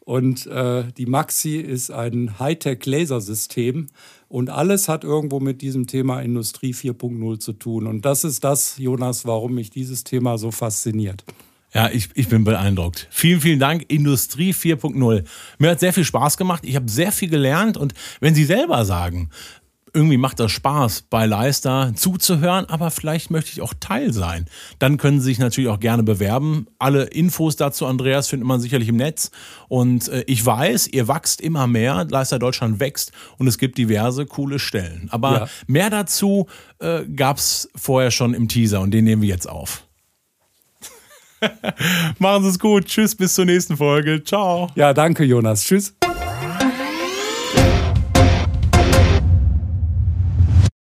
und 0.06 0.48
äh, 0.48 0.86
die 0.98 1.06
Maxi 1.06 1.58
ist 1.58 1.92
ein 1.92 2.40
Hightech-Lasersystem. 2.40 3.88
Und 4.32 4.50
alles 4.50 4.88
hat 4.88 5.04
irgendwo 5.04 5.42
mit 5.42 5.62
diesem 5.62 5.88
Thema 5.88 6.22
Industrie 6.22 6.72
4.0 6.72 7.40
zu 7.40 7.52
tun. 7.52 7.86
Und 7.86 8.06
das 8.06 8.24
ist 8.24 8.46
das, 8.46 8.78
Jonas, 8.78 9.26
warum 9.26 9.56
mich 9.56 9.72
dieses 9.72 10.06
Thema 10.06 10.38
so 10.38 10.52
fasziniert. 10.52 11.26
Ja, 11.74 11.90
ich, 11.90 12.08
ich 12.14 12.30
bin 12.30 12.46
beeindruckt. 12.46 13.08
Vielen, 13.12 13.42
vielen 13.42 13.60
Dank, 13.60 13.84
Industrie 13.90 14.54
4.0. 14.54 15.26
Mir 15.60 15.70
hat 15.70 15.82
sehr 15.82 15.92
viel 15.92 16.06
Spaß 16.06 16.38
gemacht. 16.38 16.64
Ich 16.66 16.78
habe 16.78 16.90
sehr 16.90 17.12
viel 17.12 17.30
gelernt. 17.30 17.76
Und 17.76 17.94
wenn 18.22 18.34
Sie 18.34 18.46
selber 18.46 18.86
sagen, 18.86 19.30
irgendwie 19.94 20.18
macht 20.18 20.40
das 20.40 20.52
Spaß, 20.52 21.04
bei 21.10 21.26
Leister 21.26 21.92
zuzuhören, 21.96 22.66
aber 22.66 22.92
vielleicht 22.92 23.32
möchte 23.32 23.52
ich 23.52 23.62
auch 23.62 23.74
Teil 23.80 24.14
sein. 24.14 24.46
Dann 24.80 24.98
können 24.98 25.20
Sie 25.20 25.26
sich 25.26 25.40
natürlich 25.40 25.70
auch 25.70 25.80
gerne 25.80 26.04
bewerben. 26.04 26.68
Alle 26.80 27.04
Infos 27.04 27.56
dazu, 27.56 27.86
Andreas, 27.86 28.28
findet 28.28 28.48
man 28.48 28.60
sicherlich 28.60 28.90
im 28.90 28.96
Netz. 28.96 29.32
Und 29.68 30.08
äh, 30.08 30.24
ich 30.28 30.46
weiß, 30.46 30.88
ihr 30.88 31.08
wachst 31.08 31.42
immer 31.42 31.68
mehr, 31.68 32.06
Leister 32.10 32.40
Deutschland 32.40 32.80
wächst 32.80 33.12
und 33.38 33.48
es 33.48 33.58
gibt 33.58 33.78
diverse 33.78 34.26
coole 34.26 34.60
Stellen. 34.60 35.08
Aber 35.12 35.32
ja. 35.32 35.48
mehr 35.68 35.90
dazu 35.90 36.48
äh, 36.80 37.04
gab 37.06 37.38
es 37.38 37.70
vorher 37.76 38.12
schon 38.12 38.34
im 38.34 38.48
Teaser 38.48 38.82
und 38.82 38.92
den 38.92 39.06
nehmen 39.06 39.22
wir 39.22 39.30
jetzt 39.30 39.50
auf. 39.50 39.84
Machen 42.20 42.44
Sie 42.44 42.50
es 42.50 42.60
gut. 42.60 42.86
Tschüss, 42.86 43.16
bis 43.16 43.34
zur 43.34 43.46
nächsten 43.46 43.78
Folge. 43.78 44.24
Ciao. 44.24 44.70
Ja, 44.76 44.94
danke, 44.94 45.24
Jonas. 45.24 45.64
Tschüss. 45.64 45.94